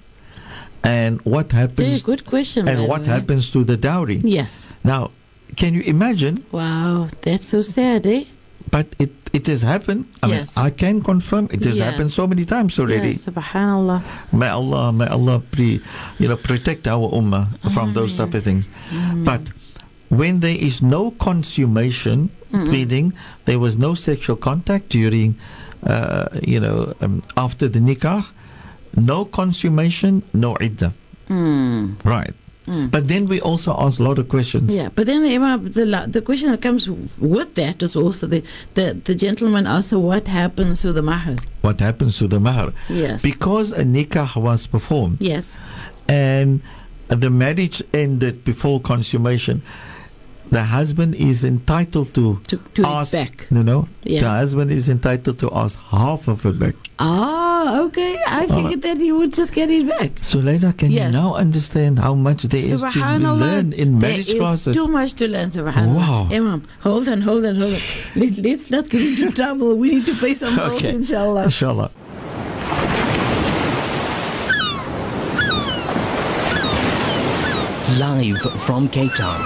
And 0.83 1.21
what 1.23 1.53
happens? 1.53 2.03
good 2.03 2.25
question. 2.25 2.69
and 2.69 2.89
what 2.89 3.07
happens 3.07 3.51
to 3.51 3.65
the 3.65 3.77
dowry? 3.77 4.21
Yes. 4.23 4.73
Now, 4.85 5.11
can 5.57 5.75
you 5.75 5.83
imagine? 5.83 6.45
Wow, 6.53 7.09
that's 7.23 7.47
so 7.47 7.63
sad, 7.63 8.07
eh? 8.07 8.25
But 8.71 8.87
it, 8.99 9.13
it 9.33 9.47
has 9.47 9.63
happened. 9.63 10.07
I 10.23 10.27
Yes. 10.29 10.57
mean, 10.57 10.67
I 10.67 10.71
can 10.71 11.03
confirm 11.03 11.49
it 11.53 11.63
has 11.65 11.79
Yes. 11.79 11.87
happened 11.91 12.11
so 12.11 12.27
many 12.27 12.45
times 12.45 12.79
already. 12.79 13.09
Yes, 13.15 13.25
subhanallah. 13.27 14.03
May 14.33 14.49
Allah, 14.49 14.93
may 14.93 15.07
Allah, 15.07 15.41
pre, 15.41 15.81
you 16.19 16.29
know, 16.29 16.37
protect 16.37 16.87
our 16.89 17.09
ummah 17.11 17.47
from 17.73 17.93
those 17.95 18.15
type 18.17 18.35
of 18.35 18.43
things. 18.43 18.69
But 19.25 19.51
when 20.09 20.41
there 20.41 20.57
is 20.57 20.83
no 20.83 21.11
consummation, 21.13 22.31
meaning 22.53 23.13
there 23.45 23.59
was 23.59 23.77
no 23.79 23.95
sexual 23.95 24.37
contact 24.37 24.89
during, 24.91 25.37
uh, 25.85 26.27
you 26.43 26.59
know, 26.61 26.95
um, 27.01 27.23
after 27.37 27.69
the 27.69 27.79
nikah, 27.81 28.25
no 28.97 29.25
consummation, 29.25 30.23
no 30.35 30.57
iddah. 30.61 30.93
Right. 32.05 32.35
Mm. 32.67 32.91
But 32.91 33.09
then 33.09 33.29
we 33.29 33.41
also 33.41 33.75
ask 33.79 34.01
a 34.01 34.03
lot 34.03 34.19
of 34.19 34.29
questions. 34.29 34.75
Yeah, 34.75 34.89
but 34.95 35.07
then 35.07 35.23
the 35.23 36.07
the 36.09 36.23
question 36.23 36.51
that 36.51 36.63
comes 36.63 36.89
with 36.89 37.55
that 37.55 37.83
is 37.83 37.95
also 37.97 38.27
the 38.27 38.43
the, 38.75 38.95
the 39.05 39.15
gentleman 39.15 39.67
asked, 39.67 39.91
so 39.91 39.99
what 39.99 40.27
happens 40.27 40.83
to 40.83 40.93
the 40.93 41.03
mahar? 41.03 41.37
What 41.63 41.81
happens 41.81 42.19
to 42.19 42.29
the 42.29 42.41
mahar? 42.41 42.73
Yes. 42.89 43.23
Because 43.23 43.73
a 43.73 43.85
nikah 43.85 44.37
was 44.37 44.67
performed. 44.67 45.21
Yes. 45.21 45.57
and 46.09 46.61
the 47.09 47.31
marriage 47.31 47.83
ended 47.95 48.45
before 48.45 48.81
consummation, 48.81 49.63
the 50.51 50.63
husband 50.65 51.15
is 51.17 51.45
entitled 51.45 52.15
to, 52.15 52.41
To- 52.49 52.57
to 52.75 52.83
it 52.83 52.87
ask, 52.87 53.13
back. 53.13 53.47
You 53.51 53.63
know, 53.63 53.89
Yes. 54.05 54.23
the 54.23 54.31
husband 54.31 54.71
is 54.71 54.89
entitled 54.89 55.39
to 55.41 55.51
ask 55.53 55.79
half 55.91 56.29
of 56.29 56.47
it 56.47 56.59
back. 56.59 56.75
Ah, 56.99 57.83
okay. 57.83 58.17
I 58.27 58.47
figured 58.47 58.83
that 58.83 58.97
he 58.99 59.13
would 59.13 59.35
just 59.35 59.53
get 59.53 59.71
it 59.71 59.87
back. 59.89 60.13
So, 60.23 60.39
Leila, 60.39 60.73
can 60.73 60.91
Yes. 60.91 61.13
you 61.13 61.21
now 61.21 61.35
understand 61.35 61.99
how 61.99 62.15
much 62.15 62.45
there 62.45 62.61
is 62.61 62.69
to 62.71 62.77
Subhanallah. 62.87 63.41
learn 63.41 63.73
in 63.73 63.99
there 63.99 64.11
marriage 64.11 64.29
is 64.31 64.39
classes? 64.39 64.75
too 64.77 64.87
much 64.89 65.15
to 65.15 65.29
learn, 65.29 65.51
subhanallah. 65.51 65.95
Wow. 65.95 66.29
Imam, 66.33 66.63
hold 66.81 67.09
on, 67.09 67.21
hold 67.23 67.45
on, 67.45 67.57
hold 67.57 67.75
on. 67.75 67.81
Let, 68.15 68.39
let's 68.39 68.71
not 68.71 68.89
get 68.89 69.03
into 69.03 69.31
trouble. 69.41 69.75
We 69.77 69.91
need 69.97 70.07
to 70.07 70.15
pay 70.15 70.35
some 70.35 70.55
bills, 70.57 70.73
Okay. 70.81 70.95
inshallah. 70.95 71.45
Inshallah. 71.45 71.91
Live 77.99 78.41
from 78.63 78.89
Cape 78.89 79.15
Town, 79.15 79.41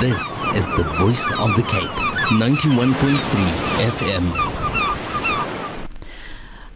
this 0.00 0.35
is 0.56 0.66
the 0.70 0.84
voice 0.98 1.30
of 1.32 1.54
the 1.54 1.62
Cape. 1.64 1.90
91.3 2.30 2.94
FM. 3.92 4.24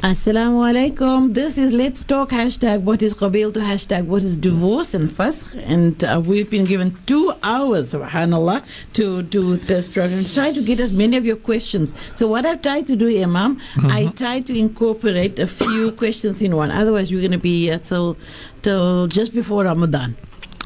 Assalamu 0.01 0.61
alaikum. 0.71 1.33
This 1.33 1.57
is 1.57 1.73
Let's 1.73 2.05
Talk 2.05 2.29
hashtag 2.29 2.83
what 2.83 3.01
is 3.01 3.15
Qabiltu 3.15 3.63
hashtag 3.69 4.05
what 4.05 4.23
is 4.23 4.37
divorce 4.37 4.93
and 4.93 5.09
fasakh. 5.09 5.65
And 5.67 6.05
uh, 6.05 6.21
we've 6.23 6.51
been 6.51 6.67
given 6.67 6.95
two 7.07 7.33
hours, 7.43 7.95
subhanAllah, 7.95 8.67
to 8.95 9.23
do 9.23 9.57
this 9.57 9.89
program. 9.89 10.27
Try 10.27 10.53
to 10.53 10.63
get 10.63 10.79
as 10.79 10.93
many 10.93 11.17
of 11.17 11.25
your 11.25 11.37
questions. 11.37 11.95
So, 12.15 12.27
what 12.27 12.45
I've 12.45 12.61
tried 12.61 12.87
to 12.89 12.97
do, 12.97 13.09
Imam, 13.09 13.59
I 13.85 14.13
tried 14.15 14.47
to 14.49 14.59
incorporate 14.59 15.39
a 15.39 15.47
few 15.47 15.93
questions 15.93 16.43
in 16.43 16.55
one. 16.55 16.71
Otherwise, 16.71 17.11
we're 17.11 17.21
going 17.21 17.33
to 17.33 17.39
be 17.39 17.63
here 17.63 17.79
till, 17.79 18.19
till 18.61 19.07
just 19.07 19.33
before 19.33 19.65
Ramadan. 19.65 20.17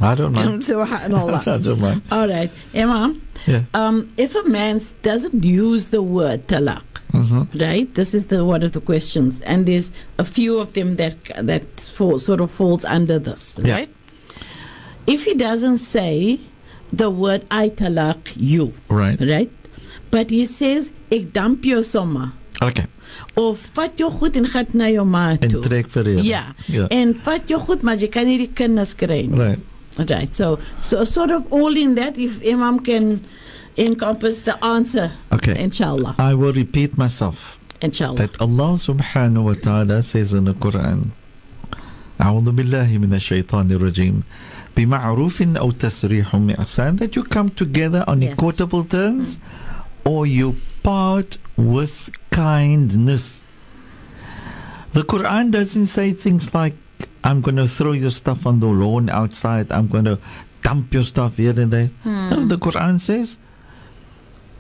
I 0.01 0.15
don't 0.15 0.33
mind. 0.33 0.63
subhanAllah. 0.69 1.47
I 1.55 1.59
don't 1.63 1.81
mind. 1.81 2.03
All 2.11 2.29
right, 2.29 2.51
Imam. 2.75 3.21
Yeah. 3.47 3.63
Um, 3.75 4.09
if 4.17 4.35
a 4.35 4.43
man 4.49 4.81
doesn't 5.03 5.45
use 5.45 5.91
the 5.91 6.03
word 6.03 6.47
talaq, 6.49 6.83
right? 7.61 7.93
This 7.95 8.15
is 8.15 8.27
the 8.27 8.45
one 8.45 8.63
of 8.63 8.73
the 8.73 8.81
questions, 8.81 9.41
and 9.43 9.67
there's 9.67 9.91
a 10.19 10.25
few 10.25 10.59
of 10.59 10.73
them 10.73 10.97
that 10.97 11.17
that 11.47 11.65
fall, 11.81 12.19
sort 12.19 12.41
of 12.41 12.51
falls 12.51 12.85
under 12.85 13.19
this, 13.19 13.57
Yeah. 13.63 13.75
right? 13.75 13.91
If 15.07 15.25
he 15.25 15.35
doesn't 15.35 15.79
say 15.79 16.41
the 16.93 17.11
word 17.11 17.45
I 17.51 17.69
talaq 17.69 18.33
you, 18.37 18.73
Right. 18.89 19.21
right? 19.21 19.51
But 20.11 20.31
he 20.31 20.47
says 20.47 20.91
ek 21.11 21.33
damp 21.33 21.63
jou 21.65 21.83
sommer. 21.83 22.33
Okay. 22.63 22.87
Of 23.37 23.59
vat 23.77 23.99
jou 23.99 24.11
goed 24.11 24.37
en 24.37 24.47
gat 24.47 24.75
na 24.75 24.87
jou 24.87 25.05
ma 25.05 25.37
En 25.41 25.49
toe. 25.51 25.61
trek 25.61 25.89
verder. 25.91 26.23
Ja. 26.25 26.55
Ja. 26.67 26.87
En 26.89 27.15
vat 27.23 27.49
jou 27.49 27.61
goed, 27.61 27.83
maar 27.83 27.97
jy 27.97 28.09
kan 28.09 28.27
nie 28.27 28.39
die 28.39 28.51
kinders 28.55 28.95
kry. 28.95 29.29
Right. 29.31 29.59
Right. 29.98 30.34
So, 30.34 30.60
so 30.80 31.04
sort 31.04 31.30
of 31.32 31.52
all 31.52 31.76
in 31.76 31.96
that, 31.96 32.18
if 32.18 32.46
Imam 32.46 32.80
can 32.80 33.26
encompass 33.78 34.42
the 34.42 34.64
answer. 34.64 35.12
Okay. 35.34 35.62
Inshallah. 35.62 36.16
I 36.18 36.34
will 36.36 36.54
repeat 36.54 36.98
myself. 36.98 37.58
Inshallah. 37.82 38.18
that 38.28 38.42
Allah 38.42 38.76
subhanahu 38.76 39.44
wa 39.44 39.54
ta'ala 39.54 40.04
says 40.04 40.34
in 40.34 40.46
the 40.46 40.54
Quran, 40.54 41.12
أعوذ 42.20 42.52
بالله 42.52 42.98
من 42.98 43.14
الشيطان 43.14 43.72
الرجيم 43.72 44.24
بمعروف 44.76 45.42
أو 45.42 45.72
تسريح 45.72 46.36
بإحسان 46.36 46.98
that 47.00 47.16
you 47.16 47.24
come 47.24 47.50
together 47.50 48.04
on 48.08 48.22
Yes. 48.22 48.34
equitable 48.34 48.84
terms 48.84 49.40
or 50.04 50.26
you 50.28 50.56
part 50.84 51.38
with 51.56 52.10
kindness. 52.32 53.44
The 54.92 55.04
Quran 55.04 55.52
doesn't 55.52 55.88
say 55.88 56.12
things 56.12 56.54
like 56.54 56.76
I'm 57.25 57.41
going 57.41 57.57
to 57.57 57.67
throw 57.67 57.93
your 57.93 58.11
stuff 58.11 58.47
on 58.47 58.61
the 58.61 58.67
lawn 58.67 59.09
outside, 59.09 59.73
I'm 59.73 59.89
going 59.89 60.05
to 60.05 60.19
dump 60.63 60.95
your 60.95 61.03
stuff 61.03 61.37
here 61.37 61.59
and 61.59 61.73
there. 61.73 61.87
Hmm. 62.05 62.31
No, 62.31 62.45
the 62.47 62.57
Quran 62.57 63.01
says 63.01 63.39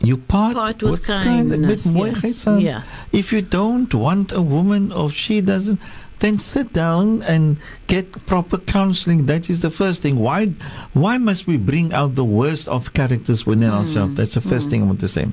you 0.00 0.16
part, 0.16 0.54
Part 0.54 0.82
with 0.82 1.04
kind- 1.04 1.50
kindness. 1.50 1.86
with 1.86 2.24
Yes. 2.24 2.46
yes. 2.60 3.00
If 3.12 3.32
you 3.32 3.42
don't 3.42 3.92
want 3.94 4.32
a 4.32 4.42
woman 4.42 4.92
or 4.92 5.10
she 5.10 5.40
doesn't, 5.40 5.80
then 6.18 6.38
sit 6.38 6.72
down 6.72 7.22
and 7.22 7.56
get 7.86 8.26
proper 8.26 8.58
counseling. 8.58 9.26
That 9.26 9.50
is 9.50 9.60
the 9.60 9.70
first 9.70 10.02
thing. 10.02 10.18
Why 10.18 10.52
why 10.92 11.18
must 11.18 11.46
we 11.46 11.56
bring 11.58 11.92
out 11.92 12.14
the 12.14 12.24
worst 12.24 12.68
of 12.68 12.92
characters 12.94 13.46
within 13.46 13.70
hmm. 13.70 13.76
ourselves? 13.76 14.14
That's 14.14 14.34
the 14.34 14.40
first 14.40 14.66
hmm. 14.66 14.70
thing 14.70 14.82
I 14.82 14.86
want 14.86 15.00
to 15.00 15.08
say. 15.08 15.26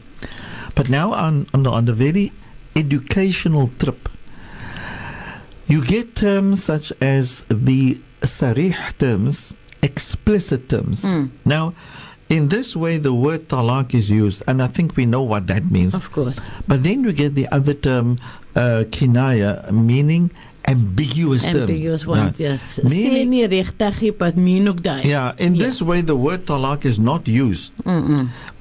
But 0.75 0.89
now 0.89 1.13
on 1.13 1.47
on 1.53 1.63
the, 1.63 1.71
on 1.71 1.85
the 1.85 1.93
very 1.93 2.31
educational 2.75 3.67
trip, 3.67 4.09
you 5.71 5.79
get 5.85 6.15
terms 6.15 6.63
such 6.63 6.91
as 7.01 7.45
the 7.47 7.97
sarih 8.21 8.75
terms, 8.99 9.53
explicit 9.81 10.67
terms. 10.69 11.05
Now, 11.45 11.73
in 12.29 12.47
this 12.49 12.75
way, 12.75 12.97
the 12.97 13.13
word 13.13 13.47
talaq 13.49 13.93
is 13.95 14.09
used, 14.09 14.43
and 14.47 14.61
I 14.61 14.67
think 14.67 14.95
we 14.95 15.05
know 15.05 15.23
what 15.23 15.47
that 15.47 15.71
means. 15.71 15.93
Of 15.95 16.11
course. 16.11 16.37
But 16.67 16.83
then 16.83 17.03
you 17.03 17.11
get 17.13 17.35
the 17.35 17.47
other 17.51 17.73
term, 17.73 18.17
uh, 18.55 18.83
kinaya, 18.91 19.71
meaning 19.71 20.31
ambiguous 20.67 21.43
term. 21.43 21.67
Ambiguous 21.67 22.05
ones, 22.05 22.39
Right. 22.39 22.39
yes. 22.39 22.79
Meaning- 22.83 23.27
Sê 23.27 23.27
nie 23.27 23.47
regtig, 23.47 24.17
but 24.17 24.37
mean. 24.37 24.67
Yeah, 25.03 25.33
in 25.39 25.55
Yes. 25.55 25.65
this 25.67 25.81
way, 25.81 26.01
the 26.01 26.15
word 26.15 26.45
talaq 26.45 26.85
is 26.85 26.99
not 26.99 27.27
used. 27.27 27.71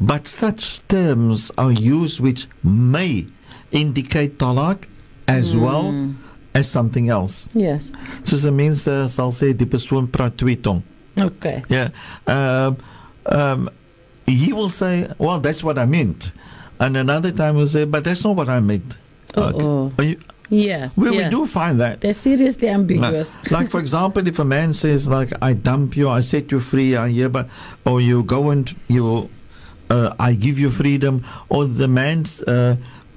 But 0.00 0.26
such 0.26 0.80
terms 0.88 1.50
are 1.58 1.72
used 1.72 2.18
which 2.20 2.46
may 2.64 3.26
indicate 3.70 4.38
talaq 4.38 4.78
as 5.28 5.54
well 5.54 5.92
as 6.54 6.68
something 6.68 7.08
else. 7.08 7.48
Yes. 7.54 7.88
Soos 8.24 8.44
mens 8.52 8.86
uh, 8.88 9.06
sal 9.08 9.30
sê 9.32 9.52
die 9.56 9.66
persoon 9.66 10.06
praat 10.08 10.36
twee 10.36 10.56
tong. 10.56 10.82
Okay. 11.18 11.62
Yeah. 11.68 11.90
Um, 12.26 12.76
um, 13.26 13.70
he 14.26 14.52
will 14.52 14.68
say, 14.70 15.10
well, 15.18 15.38
that's 15.40 15.62
what 15.62 15.78
I 15.78 15.84
meant. 15.86 16.32
And 16.78 16.96
another 16.96 17.30
time 17.32 17.56
he'll 17.56 17.66
say, 17.66 17.84
but 17.84 18.04
that's 18.04 18.24
not 18.24 18.36
what 18.36 18.48
I 18.48 18.60
meant. 18.60 18.96
Are 19.36 19.52
you- 20.02 20.18
Yes. 20.52 20.96
Well, 20.96 21.14
yes. 21.14 21.30
we 21.32 21.38
do 21.38 21.46
find 21.46 21.80
that. 21.80 22.00
They're 22.00 22.12
seriously 22.12 22.68
ambiguous. 22.68 23.38
like 23.52 23.70
for 23.70 23.78
example, 23.78 24.26
if 24.26 24.40
a 24.40 24.44
man 24.44 24.74
says 24.74 25.06
like 25.06 25.30
I 25.40 25.52
dump 25.52 25.96
you, 25.96 26.08
I 26.08 26.18
set 26.26 26.50
you 26.50 26.58
free, 26.58 26.96
I 26.96 27.08
hereby, 27.08 27.44
or 27.86 28.00
you 28.00 28.24
go 28.24 28.50
and 28.50 28.66
you, 28.88 29.30
uh, 29.90 30.12
I 30.18 30.34
give 30.34 30.58
you 30.58 30.72
freedom, 30.72 31.22
or 31.48 31.66
the 31.66 31.86
man's, 31.86 32.42
uh, 32.42 32.74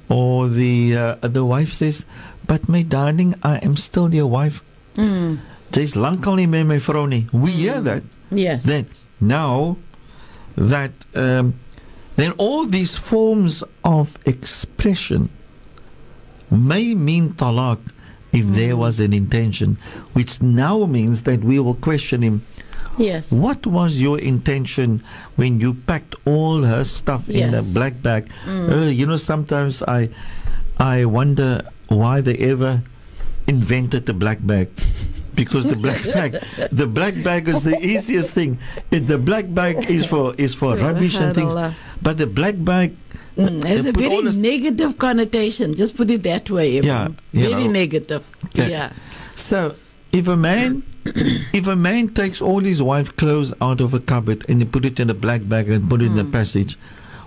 or 0.10 0.48
the 0.48 0.96
uh, 0.96 1.16
the 1.28 1.44
wife 1.44 1.74
says, 1.74 2.06
but 2.48 2.68
my 2.70 2.82
darling, 2.84 3.36
I 3.44 3.58
am 3.58 3.76
still 3.78 4.14
your 4.14 4.28
wife. 4.28 4.62
Mm. 4.96 5.40
Dis 5.72 5.96
lankal 5.96 6.36
nie 6.38 6.46
meer 6.48 6.66
my 6.66 6.78
vrou 6.78 7.08
nie. 7.08 7.28
We 7.32 7.52
hear 7.52 7.82
that. 7.82 8.04
Yes. 8.32 8.64
Then 8.64 8.86
now 9.20 9.78
that 10.56 10.92
um, 11.16 11.56
then 12.16 12.32
all 12.38 12.66
these 12.66 12.96
forms 12.96 13.64
of 13.84 14.18
expression 14.26 15.30
may 16.52 16.94
mean 16.94 17.34
talak 17.34 17.80
if 18.32 18.46
there 18.54 18.76
was 18.78 19.00
an 19.00 19.14
intention, 19.14 19.78
which 20.14 20.42
now 20.42 20.86
means 20.86 21.24
that 21.24 21.44
we 21.44 21.60
will 21.60 21.76
question 21.76 22.22
him. 22.22 22.42
yes. 22.98 23.32
What 23.32 23.66
was 23.66 23.98
your 23.98 24.20
intention 24.20 25.02
when 25.36 25.60
you 25.60 25.74
packed 25.74 26.14
all 26.26 26.62
her 26.64 26.84
stuff 26.84 27.28
in 27.30 27.54
a 27.54 27.62
Yes. 27.62 27.74
black 27.74 28.02
bag? 28.02 28.30
Uh, 28.48 28.86
you 28.94 29.06
know, 29.08 29.18
sometimes 29.18 29.82
I, 29.88 30.10
I 30.78 31.06
wonder 31.06 31.62
why 31.94 32.22
they 32.22 32.36
ever 32.38 32.82
invented 33.48 34.06
the 34.06 34.14
black 34.14 34.40
bag. 34.42 34.70
Because 35.36 35.66
the 35.66 35.76
black 35.76 36.04
bag, 36.04 36.32
the 36.72 36.86
black 36.86 37.16
bag 37.24 37.48
is 37.48 37.64
the 37.64 37.78
easiest 37.82 38.34
thing. 38.34 38.60
It, 38.92 39.08
the 39.08 39.18
black 39.18 39.46
bag 39.50 39.90
is 39.90 40.06
for 40.06 40.36
is 40.38 40.54
for 40.54 40.76
rubbish 40.78 41.16
and 41.16 41.34
things, 41.34 41.54
but 42.02 42.18
the 42.18 42.28
black 42.28 42.56
bag 42.58 42.96
Mm, 43.36 43.66
It's 43.66 43.88
a 43.88 43.92
very 43.92 44.22
negative 44.38 45.00
connotation. 45.00 45.74
Just 45.74 45.98
put 45.98 46.12
it 46.12 46.22
that 46.22 46.52
way. 46.52 46.80
Yeah, 46.80 47.08
Very 47.34 47.66
know. 47.66 47.72
negative. 47.72 48.24
Yeah. 48.54 48.68
Yeah. 48.68 48.94
So 49.36 49.74
if 50.12 50.28
a 50.28 50.36
man 50.38 50.84
if 51.06 51.66
a 51.66 51.76
man 51.76 52.10
takes 52.14 52.42
all 52.42 52.60
his 52.60 52.84
wife's 52.84 53.10
clothes 53.10 53.52
out 53.60 53.82
of 53.82 53.96
a 53.96 54.00
cupboard 54.00 54.46
and 54.48 54.60
he 54.62 54.66
put 54.66 54.86
it 54.86 55.00
in 55.00 55.10
a 55.10 55.16
black 55.16 55.42
bag 55.50 55.68
and 55.68 55.90
put 55.90 56.04
it 56.04 56.14
in 56.14 56.16
the 56.16 56.26
passage, 56.26 56.78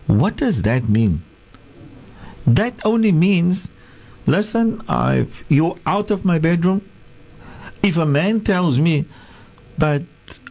what 0.07 0.37
does 0.37 0.63
that 0.63 0.89
mean? 0.89 1.23
That 2.47 2.75
only 2.87 3.11
means 3.11 3.69
listen, 4.27 4.83
I've 4.89 5.45
you're 5.49 5.77
out 5.87 6.11
of 6.11 6.25
my 6.25 6.39
bedroom. 6.39 6.83
If 7.83 7.97
a 7.97 8.07
man 8.07 8.41
tells 8.41 8.79
me 8.79 9.05
but 9.79 10.03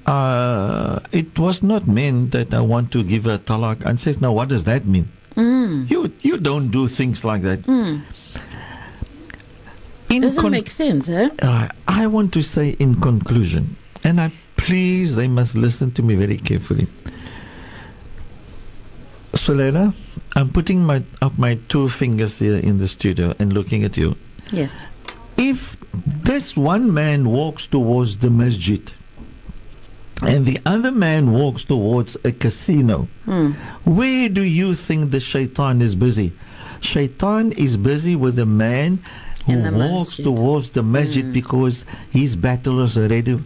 uh, 0.06 1.00
it 1.12 1.38
was 1.40 1.64
not 1.64 1.88
meant 1.88 2.32
that 2.32 2.54
I 2.54 2.62
want 2.62 2.92
to 2.92 3.04
give 3.04 3.26
a 3.26 3.40
talak 3.40 3.84
and 3.86 4.00
says, 4.00 4.22
now 4.22 4.32
what 4.32 4.50
does 4.50 4.64
that 4.66 4.86
mean? 4.86 5.08
You 5.36 6.12
you 6.22 6.38
don't 6.38 6.70
do 6.70 6.88
things 6.88 7.26
like 7.26 7.42
that. 7.42 7.68
In 7.68 8.04
Doesn't 10.22 10.42
con- 10.42 10.52
make 10.52 10.70
sense, 10.70 11.10
eh? 11.10 11.30
uh, 11.42 11.68
I 11.88 12.08
want 12.08 12.32
to 12.34 12.42
say 12.42 12.70
in 12.80 12.96
conclusion, 13.02 13.76
and 14.04 14.22
I 14.22 14.32
please 14.56 15.16
they 15.18 15.28
must 15.28 15.56
listen 15.58 15.92
to 15.94 16.04
me 16.04 16.16
very 16.16 16.38
carefully. 16.38 16.88
Solena, 19.34 19.94
I'm 20.36 20.50
putting 20.50 20.84
my 20.84 21.04
up 21.22 21.38
my 21.38 21.58
two 21.70 21.88
fingers 21.88 22.40
here 22.40 22.58
in 22.58 22.78
the 22.78 22.88
studio 22.88 23.34
and 23.40 23.54
looking 23.54 23.84
at 23.84 23.96
you. 23.96 24.18
Yes. 24.52 24.76
If 25.38 25.78
this 26.06 26.58
one 26.58 26.94
man 26.94 27.30
walks 27.30 27.68
towards 27.68 28.18
the 28.18 28.30
masjid 28.30 28.94
and 30.22 30.46
the 30.46 30.60
other 30.66 30.92
man 30.92 31.32
walks 31.32 31.64
towards 31.64 32.18
a 32.26 32.32
casino, 32.34 33.08
hmm. 33.24 33.52
where 33.86 34.28
do 34.28 34.44
you 34.44 34.76
think 34.76 35.12
the 35.12 35.22
shaitan 35.22 35.82
is 35.82 35.96
busy? 35.96 36.34
Shaitan 36.82 37.54
is 37.54 37.78
busy 37.78 38.16
with 38.16 38.36
the 38.36 38.46
man 38.46 39.00
who 39.46 39.62
walks 39.72 40.20
masjid. 40.20 40.26
towards 40.26 40.70
the 40.72 40.84
masjid 40.84 41.26
hmm. 41.26 41.32
because 41.32 41.86
his 42.12 42.36
battle 42.36 42.82
is 42.82 42.98
already 42.98 43.40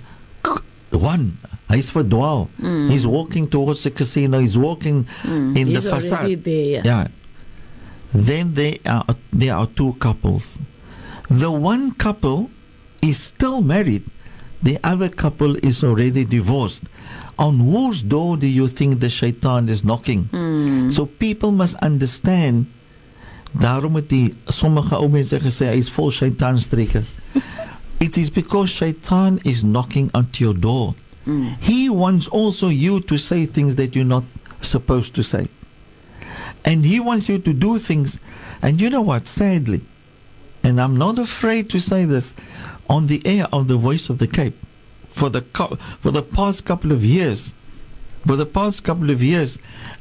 won. 0.92 1.38
He's 1.70 1.92
verdwaal. 1.92 2.48
Mm. 2.60 2.90
He's 2.90 3.06
walking 3.06 3.48
towards 3.48 3.84
the 3.84 3.92
casino. 3.92 4.40
He's 4.40 4.58
walking 4.58 5.06
mm. 5.22 5.58
in 5.58 5.68
He's 5.68 5.84
the 5.84 5.90
facade. 5.90 6.44
there. 6.44 6.66
Yeah. 6.66 6.82
Yeah. 6.84 7.08
Then 8.14 8.54
there 8.56 8.78
are 8.88 9.06
there 9.32 9.56
are 9.56 9.68
two 9.68 9.94
couples. 10.00 10.60
The 11.30 11.52
one 11.52 11.94
couple 11.94 12.50
is 13.02 13.22
still 13.22 13.62
married. 13.62 14.04
The 14.64 14.80
other 14.84 15.10
couple 15.10 15.56
is 15.58 15.84
already 15.84 16.26
divorced. 16.26 16.84
On 17.38 17.60
whose 17.60 18.02
door 18.02 18.36
do 18.36 18.48
you 18.48 18.68
think 18.68 19.00
the 19.00 19.10
shaitan 19.10 19.70
is 19.70 19.86
knocking? 19.86 20.26
Mm. 20.34 20.92
So 20.92 21.06
people 21.06 21.52
must 21.52 21.76
understand. 21.76 22.66
Daarom 23.52 23.96
het 23.96 24.10
die 24.10 24.34
sommige 24.46 24.98
ou 24.98 25.10
mense 25.10 25.38
gesê 25.42 25.70
hy 25.70 25.78
is 25.80 25.90
vol 25.90 26.12
shaitanstreke. 26.12 27.04
It 28.00 28.18
is 28.18 28.30
because 28.30 28.70
shaitan 28.72 29.40
is 29.44 29.64
knocking 29.64 30.10
at 30.14 30.40
your 30.40 30.54
door. 30.54 30.96
Mm. 31.30 31.58
He 31.60 31.90
wants 31.90 32.28
also 32.28 32.70
you 32.70 33.02
to 33.02 33.18
say 33.18 33.46
things 33.46 33.76
that 33.76 33.96
you're 33.96 34.04
not 34.18 34.24
supposed 34.62 35.14
to 35.16 35.24
say. 35.24 35.48
And 36.66 36.84
he 36.84 37.00
wants 37.00 37.30
you 37.30 37.38
to 37.38 37.54
do 37.54 37.78
things. 37.78 38.18
And 38.62 38.82
you 38.82 38.90
know 38.90 39.02
what? 39.02 39.28
Sadly, 39.28 39.82
and 40.64 40.82
I'm 40.82 40.98
not 40.98 41.20
afraid 41.20 41.70
to 41.70 41.80
say 41.80 42.06
this 42.06 42.34
on 42.90 43.08
the 43.08 43.22
air 43.26 43.46
of 43.54 43.68
the 43.68 43.78
Voice 43.78 44.10
of 44.10 44.18
the 44.18 44.28
Cape, 44.28 44.58
for 45.16 45.30
the 45.30 45.42
co- 45.42 45.78
for 46.00 46.12
the 46.12 46.24
past 46.24 46.66
couple 46.66 46.92
of 46.92 47.06
years, 47.06 47.56
for 48.26 48.36
the 48.36 48.46
past 48.46 48.84
couple 48.84 49.10
of 49.12 49.22
years, 49.22 49.58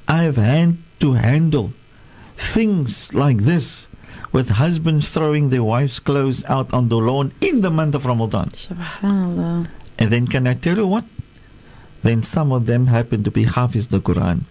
I 0.08 0.24
have 0.24 0.36
had 0.36 0.78
to 1.00 1.12
handle 1.12 1.72
things 2.36 3.12
like 3.12 3.38
this 3.38 3.86
with 4.32 4.48
husbands 4.48 5.08
throwing 5.10 5.50
their 5.50 5.62
wives' 5.62 6.00
clothes 6.00 6.42
out 6.44 6.72
on 6.72 6.88
the 6.88 6.96
lawn 6.96 7.32
in 7.40 7.60
the 7.60 7.70
month 7.70 7.94
of 7.94 8.06
Ramadan. 8.06 8.48
Subhanallah. 8.48 9.68
And 9.98 10.10
then 10.12 10.26
can 10.26 10.46
I 10.46 10.54
tell 10.54 10.76
you 10.76 10.86
what? 10.86 11.04
then 12.02 12.22
some 12.22 12.52
of 12.52 12.66
them 12.66 12.86
happen 12.86 13.24
to 13.24 13.30
be 13.30 13.44
Hafiz 13.44 13.88
the 13.88 14.00
Quran. 14.00 14.42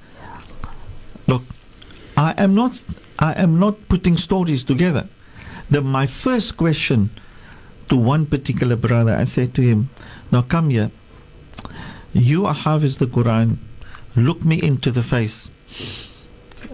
Look, 1.27 1.43
I 2.15 2.33
am 2.37 2.55
not 2.55 2.83
I 3.19 3.33
am 3.33 3.59
not 3.59 3.87
putting 3.89 4.17
stories 4.17 4.63
together. 4.63 5.07
The, 5.69 5.81
my 5.81 6.05
first 6.05 6.55
question 6.55 7.09
to 7.89 7.95
one 7.95 8.25
particular 8.25 8.75
brother, 8.75 9.15
I 9.15 9.23
said 9.23 9.53
to 9.55 9.61
him, 9.61 9.89
Now 10.31 10.43
come 10.43 10.69
here. 10.69 10.91
You 12.13 12.45
are 12.45 12.53
Hafiz 12.53 12.97
the 12.97 13.07
Quran. 13.07 13.57
Look 14.15 14.45
me 14.45 14.61
into 14.61 14.91
the 14.91 15.03
face. 15.03 15.49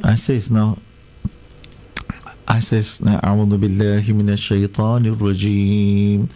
I 0.04 0.16
says 0.16 0.50
now 0.52 0.78
I 2.48 2.60
says 2.60 3.02
now 3.02 3.20
أعوذ 3.20 3.58
بالله 3.58 4.02
shaitan, 4.38 5.06
الشيطان 5.06 5.16
rajim." 5.18 6.30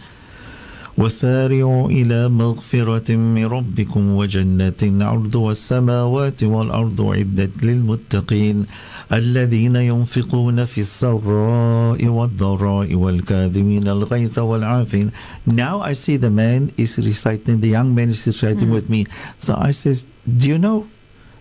وسارعوا 0.98 1.90
إلى 1.90 2.28
مغفرة 2.28 3.16
من 3.16 3.46
ربكم 3.46 4.16
وجنة 4.16 4.82
عرضها 4.82 5.52
السماوات 5.52 6.44
والأرض 6.44 7.00
عدت 7.00 7.64
للمتقين 7.64 8.66
الذين 9.12 9.76
ينفقون 9.76 10.64
في 10.64 10.80
السراء 10.80 12.04
والضراء 12.06 12.94
والكاظمين 12.94 13.88
الغيظ 13.88 14.38
والعافين 14.38 15.10
Now 15.46 15.80
I 15.80 15.92
see 15.92 16.16
the 16.16 16.30
man 16.30 16.72
is 16.76 16.98
reciting, 16.98 17.60
the 17.60 17.68
young 17.68 17.94
man 17.94 18.08
is 18.08 18.26
reciting 18.26 18.70
with 18.70 18.90
me. 18.90 19.06
So 19.38 19.54
I 19.56 19.70
says, 19.70 20.04
do 20.26 20.48
you 20.48 20.58
know 20.58 20.88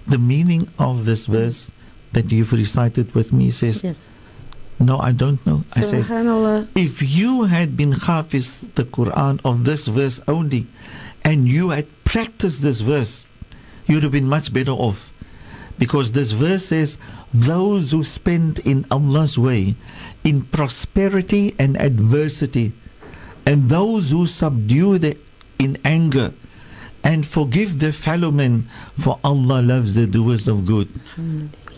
the 0.07 0.19
meaning 0.19 0.67
of 0.77 1.05
this 1.05 1.25
verse 1.25 1.71
that 2.13 2.31
you've 2.31 2.53
recited 2.53 3.13
with 3.15 3.33
me? 3.33 3.45
He 3.45 3.51
says, 3.51 3.83
Yes. 3.83 3.97
No, 4.79 4.99
I 4.99 5.11
don't 5.11 5.43
know. 5.45 5.63
I 5.75 5.81
says, 5.81 6.09
Subhanallah. 6.09 6.67
if 6.75 7.01
you 7.01 7.43
had 7.43 7.75
been 7.75 7.91
hafiz 7.91 8.61
the 8.75 8.83
Quran 8.85 9.41
of 9.43 9.63
this 9.63 9.87
verse 9.87 10.21
only 10.27 10.67
and 11.23 11.47
you 11.47 11.69
had 11.69 11.87
practiced 12.05 12.61
this 12.61 12.81
verse, 12.81 13.27
you'd 13.87 14.03
have 14.03 14.11
been 14.11 14.27
much 14.27 14.53
better 14.53 14.71
off. 14.71 15.11
Because 15.79 16.11
this 16.11 16.31
verse 16.31 16.65
says, 16.65 16.97
those 17.33 17.91
who 17.91 18.03
spend 18.03 18.59
in 18.59 18.85
Allah's 18.89 19.37
way 19.37 19.75
in 20.23 20.43
prosperity 20.43 21.55
and 21.59 21.79
adversity, 21.79 22.73
and 23.45 23.69
those 23.69 24.11
who 24.11 24.25
subdue 24.25 24.97
the, 24.97 25.17
in 25.59 25.77
anger 25.85 26.33
and 27.03 27.25
forgive 27.25 27.79
their 27.79 27.91
fellow 27.93 28.31
men, 28.31 28.67
for 28.99 29.19
Allah 29.23 29.61
loves 29.61 29.95
the 29.95 30.07
doers 30.07 30.47
of 30.47 30.65
good. 30.65 30.89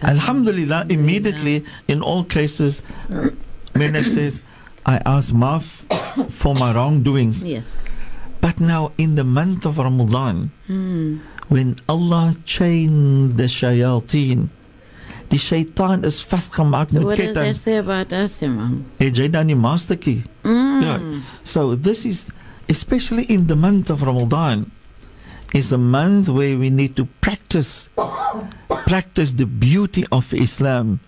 Alhamdulillah, 0.04 0.86
immediately 0.90 1.66
in 1.88 2.02
all 2.02 2.24
cases, 2.24 2.82
Menach 3.74 4.08
says, 4.08 4.42
I 4.86 5.02
ask 5.06 5.34
maaf 5.34 5.84
for 6.32 6.56
my 6.56 6.74
wrongdoings. 6.74 7.44
Yes. 7.44 7.76
But 8.42 8.60
now 8.60 8.92
in 8.98 9.16
the 9.16 9.24
month 9.24 9.66
of 9.66 9.78
Ramadan, 9.78 10.52
hmm. 10.68 11.18
when 11.50 11.76
Allah 11.90 12.36
chained 12.46 13.36
the 13.36 13.44
shayateen, 13.44 14.48
die 15.30 15.38
shaitaan 15.38 16.06
is 16.06 16.24
vastgemaak 16.24 16.92
So 16.92 17.00
met 17.00 17.06
what 17.06 17.18
does 17.18 17.36
that 17.36 17.56
say 17.56 17.78
about 17.78 18.12
us, 18.14 18.42
Imam? 18.42 18.86
Eh, 18.98 19.06
Het 19.06 19.18
jy 19.18 19.28
dan 19.30 19.48
die 19.52 19.60
masterkey? 19.60 20.24
Hmm. 20.42 20.82
Yeah. 20.82 21.00
So 21.44 21.76
this 21.76 22.06
is 22.06 22.32
especially 22.70 23.26
in 23.30 23.48
the 23.48 23.56
month 23.56 23.90
of 23.90 24.02
Ramadan 24.02 24.72
is 25.54 25.72
a 25.72 25.78
month 25.78 26.30
where 26.30 26.58
we 26.58 26.70
need 26.70 26.96
to 26.96 27.06
practice 27.22 27.90
practice 28.86 29.34
the 29.34 29.46
beauty 29.46 30.06
of 30.12 30.34
Islam. 30.34 31.00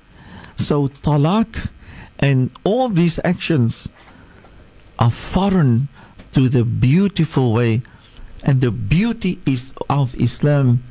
So 0.56 0.88
talak 1.02 1.70
and 2.20 2.52
all 2.64 2.90
these 2.90 3.20
actions 3.24 3.90
are 5.00 5.10
foreign 5.10 5.88
to 6.34 6.50
the 6.50 6.64
beautiful 6.64 7.54
way 7.54 7.82
and 8.44 8.62
the 8.62 8.72
beauty 8.72 9.40
is 9.46 9.74
of 9.90 10.16
Islam, 10.16 10.84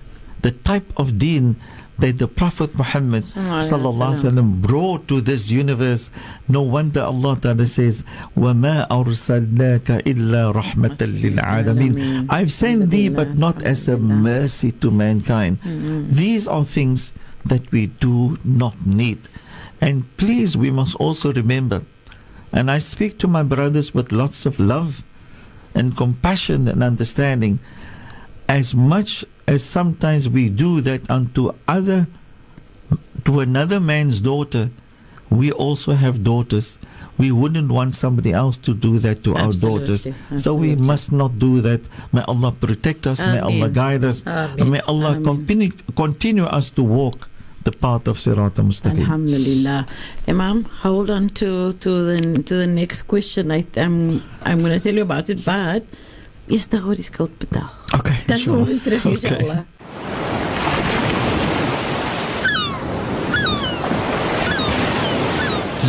the 0.42 0.50
type 0.50 0.92
of 0.96 1.18
deen 1.18 1.56
that 1.99 2.17
the 2.17 2.27
Prophet 2.27 2.77
Muhammad 2.77 3.23
Sallallahu 3.23 3.47
alaihi 3.47 3.71
sallallahu 3.71 4.11
alaihi 4.11 4.23
wasallam 4.23 4.61
brought 4.61 5.07
to 5.07 5.21
this 5.21 5.49
universe. 5.49 6.11
No 6.49 6.61
wonder 6.61 7.01
Allah 7.01 7.39
Ta'ala 7.39 7.65
says, 7.65 8.03
وَمَا 8.35 8.87
أَرْسَلْنَاكَ 8.89 10.03
إِلَّا 10.03 10.53
رَحْمَةً 10.53 10.97
لِلْعَالَمِينَ 10.99 12.27
I've 12.29 12.51
sent 12.51 12.89
thee 12.89 13.07
but 13.09 13.37
not 13.37 13.63
as 13.63 13.87
a 13.87 13.97
mercy 13.97 14.71
to 14.83 14.91
mankind. 14.91 15.59
These 16.11 16.47
are 16.47 16.65
things 16.65 17.13
that 17.45 17.71
we 17.71 17.87
do 17.87 18.37
not 18.43 18.75
need. 18.85 19.19
And 19.79 20.03
please, 20.17 20.57
we 20.57 20.71
must 20.71 20.95
also 20.95 21.31
remember, 21.31 21.83
and 22.51 22.71
I 22.71 22.79
speak 22.79 23.19
to 23.19 23.27
my 23.27 23.43
brothers 23.43 23.93
with 23.93 24.11
lots 24.11 24.45
of 24.45 24.59
love 24.59 25.03
and 25.73 25.95
compassion 25.95 26.67
and 26.67 26.83
understanding, 26.83 27.59
as 28.50 28.74
much 28.74 29.24
as 29.46 29.62
sometimes 29.62 30.28
we 30.28 30.50
do 30.50 30.80
that 30.82 31.08
unto 31.08 31.52
other, 31.68 32.08
to 33.24 33.38
another 33.40 33.78
man's 33.78 34.20
daughter, 34.20 34.70
we 35.30 35.52
also 35.52 35.92
have 35.92 36.24
daughters. 36.24 36.76
We 37.16 37.30
wouldn't 37.30 37.70
want 37.70 37.94
somebody 37.94 38.32
else 38.32 38.56
to 38.66 38.74
do 38.74 38.98
that 38.98 39.22
to 39.24 39.36
our 39.36 39.52
daughters. 39.52 40.06
Absolutely, 40.06 40.38
So 40.38 40.54
we 40.54 40.74
must 40.74 41.12
not 41.12 41.38
do 41.38 41.60
that. 41.60 41.80
May 42.12 42.22
Allah 42.22 42.50
protect 42.50 43.06
us. 43.06 43.20
May 43.20 43.38
Allah 43.38 43.68
guide 43.68 44.02
us. 44.02 44.24
Ameen. 44.26 44.70
May 44.70 44.80
Allah 44.80 45.12
Ameen. 45.14 45.24
continue, 45.24 45.70
continue 45.94 46.44
us 46.44 46.70
to 46.70 46.82
walk 46.82 47.28
the 47.62 47.72
path 47.72 48.08
of 48.08 48.16
Sirat 48.18 48.58
al-Mustaqim. 48.58 48.98
Alhamdulillah. 48.98 49.86
Imam, 50.26 50.64
hold 50.82 51.10
on 51.10 51.28
to, 51.38 51.74
to 51.74 51.90
the 52.08 52.42
to 52.42 52.54
the 52.56 52.66
next 52.66 53.02
question. 53.04 53.52
I, 53.52 53.66
I'm 53.76 54.24
I'm 54.42 54.58
going 54.64 54.72
to 54.72 54.80
tell 54.80 54.94
you 54.94 55.02
about 55.02 55.28
it, 55.28 55.44
but 55.44 55.84
is 56.50 56.66
the 56.68 56.78
Holy 56.78 57.02
skuld 57.02 57.30
betaal? 57.38 57.70
Okay. 57.94 58.16
Dan 58.26 58.38
inshallah. 58.38 58.66
kom 58.66 58.68
ons 58.68 58.80
terug 58.84 59.00
Okay. 59.06 59.14
inshallah. 59.16 59.64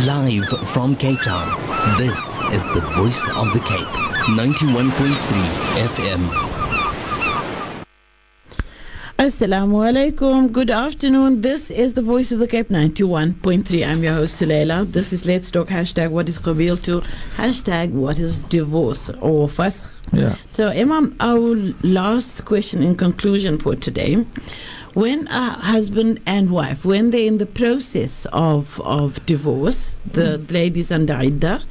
Live 0.06 0.48
from 0.72 0.96
Cape 0.96 1.20
Town, 1.22 1.48
this 1.98 2.18
is 2.52 2.64
the 2.74 2.80
voice 2.96 3.22
of 3.36 3.52
the 3.52 3.60
Cape. 3.60 3.86
91.3 4.36 5.12
FM. 5.90 6.22
Assalamu 9.18 9.82
alaikum. 9.88 10.50
Good 10.50 10.70
afternoon. 10.70 11.40
This 11.42 11.70
is 11.70 11.94
the 11.94 12.02
voice 12.02 12.32
of 12.32 12.38
the 12.40 12.48
Cape 12.48 12.68
91.3. 12.70 13.86
I'm 13.86 14.02
your 14.02 14.14
host, 14.14 14.40
Suleila. 14.40 14.90
This 14.90 15.12
is 15.12 15.24
Let's 15.26 15.50
Talk 15.50 15.68
hashtag 15.68 16.10
what 16.10 16.28
is 16.28 16.38
Qabiltu 16.38 17.00
hashtag 17.36 17.92
what 17.92 18.18
is 18.18 18.40
divorce 18.40 19.08
or 19.20 19.46
fasakh. 19.48 19.91
Yeah. 20.12 20.36
So, 20.54 20.68
Imam, 20.68 21.14
our 21.20 21.54
last 21.82 22.44
question 22.44 22.82
in 22.82 22.96
conclusion 22.96 23.58
for 23.58 23.74
today. 23.76 24.24
When 24.94 25.26
a 25.28 25.50
husband 25.52 26.20
and 26.26 26.50
wife, 26.50 26.84
when 26.84 27.10
they're 27.12 27.26
in 27.26 27.38
the 27.38 27.46
process 27.46 28.26
of, 28.32 28.78
of 28.84 29.24
divorce, 29.24 29.96
the 30.04 30.36
ladies 30.50 30.92
under 30.92 31.14
idda, 31.14 31.62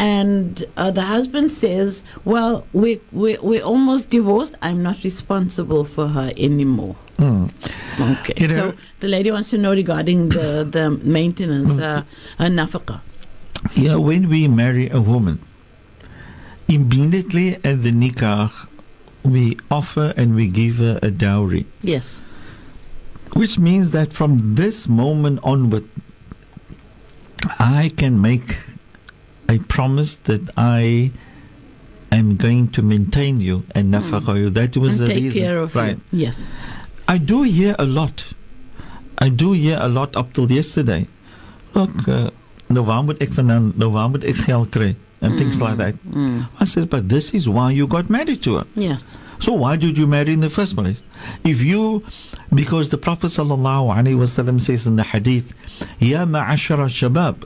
and 0.00 0.64
uh, 0.76 0.90
the 0.90 1.02
husband 1.02 1.52
says, 1.52 2.02
Well, 2.24 2.66
we, 2.72 3.00
we, 3.12 3.38
we're 3.38 3.62
almost 3.62 4.10
divorced. 4.10 4.56
I'm 4.60 4.82
not 4.82 5.04
responsible 5.04 5.84
for 5.84 6.08
her 6.08 6.32
anymore. 6.36 6.96
Okay. 7.20 8.34
You 8.36 8.48
know- 8.48 8.54
so 8.72 8.74
the 8.98 9.06
lady 9.06 9.30
wants 9.30 9.50
to 9.50 9.58
know 9.58 9.70
regarding 9.72 10.30
the, 10.30 10.66
the 10.68 10.90
maintenance, 10.90 11.78
uh, 11.78 12.02
uh, 12.40 12.44
nafaqah. 12.46 13.00
You 13.74 13.88
know, 13.90 14.00
when 14.00 14.28
we 14.28 14.48
marry 14.48 14.90
a 14.90 15.00
woman, 15.00 15.38
immediately 16.68 17.54
at 17.64 17.82
the 17.82 17.90
nikah, 17.92 18.50
we 19.22 19.56
offer 19.70 20.12
and 20.16 20.34
we 20.34 20.48
give 20.48 20.76
her 20.76 20.98
a 21.02 21.10
dowry, 21.10 21.66
Yes. 21.82 22.20
which 23.34 23.58
means 23.58 23.90
that 23.92 24.12
from 24.12 24.54
this 24.54 24.86
moment 24.88 25.40
onward, 25.42 25.84
I 27.58 27.90
can 27.96 28.20
make 28.20 28.56
a 29.48 29.58
promise 29.58 30.16
that 30.24 30.50
I 30.56 31.10
am 32.10 32.36
going 32.36 32.68
to 32.68 32.82
maintain 32.82 33.40
you 33.40 33.64
and 33.74 33.92
nafaqah 33.92 34.36
you. 34.38 34.50
That 34.50 34.76
was 34.76 35.00
and 35.00 35.08
the 35.08 35.14
take 35.14 35.22
reason, 35.24 35.42
care 35.42 35.58
of 35.58 35.74
right? 35.74 35.98
you. 36.12 36.26
Yes. 36.26 36.46
I 37.08 37.18
do 37.18 37.42
hear 37.42 37.74
a 37.78 37.84
lot. 37.84 38.32
I 39.18 39.28
do 39.28 39.52
hear 39.52 39.78
a 39.80 39.88
lot 39.88 40.16
up 40.16 40.32
till 40.32 40.50
yesterday. 40.50 41.06
Look, 41.74 42.08
uh, 42.08 42.30
nou 42.70 42.84
waar 42.86 43.02
moet 43.04 43.20
ek 43.22 43.30
vandaan, 43.36 43.72
nou 43.76 43.90
waar 43.92 44.08
moet 44.10 44.24
ek 44.24 44.36
geld 44.46 44.70
kry? 44.70 44.94
And 45.23 45.37
things 45.37 45.61
like 45.61 45.75
that. 45.77 45.95
I 46.61 46.63
said, 46.63 46.89
but 46.89 47.09
this 47.09 47.33
is 47.33 47.49
why 47.49 47.71
you 47.71 47.87
got 47.87 48.09
married 48.09 48.41
to 48.43 48.55
her. 48.59 48.67
Yes. 48.75 49.17
So 49.39 49.51
why 49.51 49.75
did 49.75 49.97
you 49.97 50.07
marry 50.07 50.31
in 50.31 50.39
the 50.39 50.49
first 50.49 50.75
place? 50.77 51.03
If 51.43 51.61
you, 51.61 52.05
because 52.53 52.87
the 52.87 52.97
Prophet 52.97 53.27
sallallahu 53.27 53.93
alaihi 53.95 54.15
wasallam 54.17 54.61
says 54.61 54.87
in 54.87 54.95
the 54.95 55.03
hadith, 55.03 55.53
يا 56.01 56.23
معشر 56.25 56.85
الشباب 56.85 57.43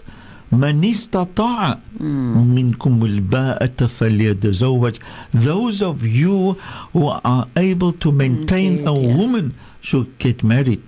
من 0.52 0.84
استطاع 0.86 1.80
منكم 2.00 3.06
الباءة 3.06 3.86
فليتزوج 3.88 5.00
Those 5.34 5.82
of 5.82 6.06
you 6.06 6.54
who 6.94 7.08
are 7.08 7.48
able 7.58 7.94
to 7.94 8.12
maintain 8.12 8.88
a 8.88 8.94
yes. 8.94 9.18
woman 9.18 9.56
should 9.82 10.18
get 10.20 10.44
married. 10.44 10.82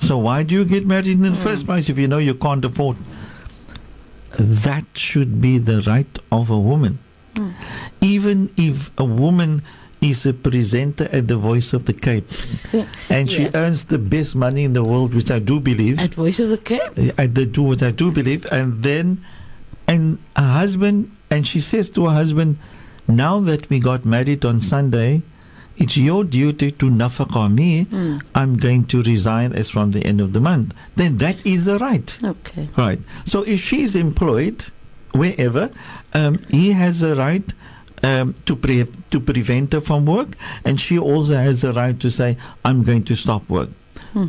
So 0.00 0.18
why 0.18 0.42
do 0.42 0.54
you 0.54 0.64
get 0.66 0.86
married 0.86 1.08
in 1.08 1.22
the 1.22 1.32
first 1.34 1.64
place 1.64 1.88
if 1.88 1.98
you 1.98 2.08
know 2.08 2.18
you 2.18 2.34
can't 2.34 2.64
afford? 2.64 2.96
that 4.37 4.85
should 4.93 5.41
be 5.41 5.57
the 5.57 5.81
right 5.81 6.19
of 6.31 6.49
a 6.49 6.59
woman. 6.59 6.99
Hmm. 7.35 7.51
Even 8.01 8.51
if 8.57 8.89
a 8.97 9.05
woman 9.05 9.61
is 10.01 10.25
a 10.25 10.33
presenter 10.33 11.07
at 11.11 11.27
the 11.27 11.37
Voice 11.37 11.71
of 11.71 11.85
the 11.85 11.93
Cape 11.93 12.27
and 13.09 13.31
she 13.31 13.49
earns 13.53 13.85
the 13.85 13.97
best 13.97 14.35
money 14.35 14.63
in 14.63 14.73
the 14.73 14.83
world, 14.83 15.13
which 15.13 15.31
I 15.31 15.39
do 15.39 15.59
believe, 15.59 15.99
At 15.99 16.13
Voice 16.13 16.39
of 16.39 16.49
the 16.49 16.57
Cape. 16.57 16.81
Uh, 16.97 17.11
I 17.17 17.27
do 17.27 17.63
what 17.63 17.81
I 17.81 17.91
do 17.91 18.11
believe, 18.11 18.45
and 18.51 18.83
then, 18.83 19.23
and 19.87 20.17
a 20.35 20.43
husband, 20.43 21.09
and 21.31 21.47
she 21.47 21.61
says 21.61 21.89
to 21.91 22.05
her 22.07 22.13
husband, 22.13 22.57
now 23.07 23.39
that 23.41 23.69
we 23.69 23.79
got 23.79 24.05
married 24.05 24.45
on 24.45 24.61
Sunday, 24.61 25.21
it's 25.77 25.97
your 25.97 26.23
duty 26.23 26.71
to 26.71 26.85
nafaqa 26.89 27.51
me. 27.53 27.87
I'm 28.35 28.57
going 28.57 28.85
to 28.85 29.01
resign 29.03 29.53
as 29.53 29.69
from 29.69 29.91
the 29.91 30.05
end 30.05 30.21
of 30.21 30.33
the 30.33 30.39
month. 30.39 30.73
Then 30.95 31.17
that 31.17 31.37
is 31.45 31.67
a 31.67 31.77
right. 31.79 32.17
Okay. 32.23 32.69
Right. 32.77 32.99
So 33.25 33.41
if 33.43 33.59
she's 33.61 33.95
employed 33.95 34.65
wherever, 35.13 35.71
um, 36.13 36.37
he 36.49 36.71
has 36.73 37.01
a 37.03 37.15
right 37.15 37.53
um, 38.03 38.33
to 38.45 38.55
pre- 38.55 38.87
to 39.11 39.19
prevent 39.19 39.73
her 39.73 39.81
from 39.81 40.05
work, 40.05 40.35
and 40.65 40.79
she 40.79 40.97
also 40.99 41.35
has 41.35 41.63
a 41.63 41.73
right 41.73 41.99
to 41.99 42.09
say, 42.11 42.37
"I'm 42.65 42.83
going 42.83 43.03
to 43.05 43.15
stop 43.15 43.49
work." 43.49 43.69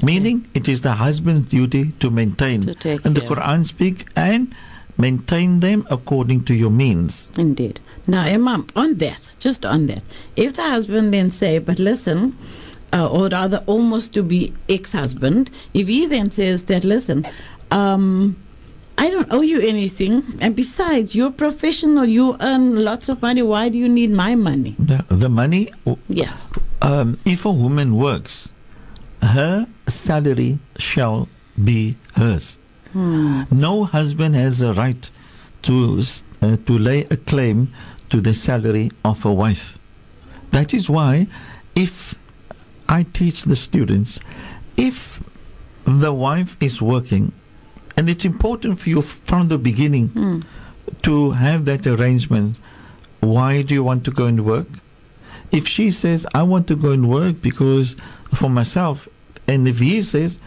Meaning, 0.03 0.47
it 0.55 0.66
is 0.66 0.80
the 0.80 0.92
husband's 0.95 1.49
duty 1.49 1.92
to 2.01 2.09
maintain, 2.09 2.62
To 2.62 2.74
take 2.74 3.05
and 3.05 3.14
the. 3.14 3.20
Quran 3.20 3.66
speak 3.66 4.07
and 4.16 4.55
maintain 4.99 5.61
them 5.61 5.86
according 5.90 6.45
to 6.45 6.55
your 6.55 6.70
means. 6.70 7.28
Indeed. 7.38 7.80
Now, 8.07 8.22
Imam, 8.24 8.66
on 8.76 8.97
that, 8.97 9.18
just 9.38 9.64
on 9.64 9.86
that, 9.86 10.03
if 10.36 10.57
the 10.57 10.62
husband 10.62 11.12
then 11.14 11.30
say, 11.30 11.59
but 11.59 11.78
listen, 11.78 12.36
uh, 12.92 13.09
or 13.09 13.28
rather 13.28 13.62
almost 13.66 14.12
to 14.14 14.22
be 14.22 14.53
ex-husband, 14.68 15.51
if 15.72 15.88
he 15.88 16.07
then 16.07 16.30
says 16.30 16.64
that, 16.64 16.84
listen, 16.84 17.26
um, 17.70 18.36
I 18.97 19.11
don't 19.11 19.26
owe 19.32 19.40
you 19.40 19.61
anything, 19.61 20.22
and 20.40 20.55
besides, 20.55 21.14
you're 21.16 21.32
professional, 21.32 22.05
you 22.05 22.36
earn 22.40 22.84
lots 22.84 23.09
of 23.09 23.20
money, 23.22 23.42
why 23.42 23.68
do 23.68 23.76
you 23.78 23.88
need 23.88 24.11
my 24.11 24.34
money? 24.36 24.76
The, 24.78 25.05
the 25.09 25.28
money, 25.28 25.72
Yes. 26.09 26.47
um, 26.82 27.18
if 27.24 27.45
a 27.45 27.51
woman 27.51 27.97
works, 27.97 28.55
her 29.22 29.66
salary 29.88 30.59
shall 30.78 31.28
be 31.64 31.97
hers. 32.14 32.59
No 32.95 33.84
husband 33.84 34.34
has 34.36 34.61
a 34.62 34.72
right 34.72 35.11
to 35.62 36.01
uh, 36.42 36.57
to 36.66 36.78
lay 36.78 37.01
a 37.11 37.16
claim 37.16 37.72
to 38.11 38.20
the 38.20 38.32
salary 38.34 38.90
of 39.05 39.24
a 39.24 39.32
wife. 39.32 39.78
That 40.53 40.72
is 40.74 40.88
why, 40.88 41.26
if 41.74 42.14
I 42.88 43.03
teach 43.03 43.45
the 43.45 43.57
students, 43.57 44.20
if 44.76 45.22
the 45.84 46.12
wife 46.12 46.57
is 46.61 46.80
working, 46.80 47.32
and 47.97 48.09
it's 48.09 48.24
important 48.24 48.78
for 48.80 48.90
you 48.90 49.03
from 49.03 49.49
the 49.49 49.59
beginning 49.59 50.45
to 51.03 51.30
have 51.32 51.64
that 51.64 51.86
arrangement. 51.86 52.59
Why 53.20 53.62
do 53.62 53.72
you 53.72 53.82
want 53.82 54.05
to 54.05 54.11
go 54.11 54.26
and 54.26 54.45
work? 54.45 54.66
If 55.51 55.66
she 55.66 55.90
says, 55.90 56.26
I 56.34 56.42
want 56.42 56.66
to 56.68 56.76
go 56.76 56.90
and 56.90 57.09
work 57.09 57.40
because 57.40 57.97
for 58.34 58.51
myself, 58.51 59.09
and 59.49 59.66
if 59.66 59.78
he 59.78 60.03
says, 60.03 60.38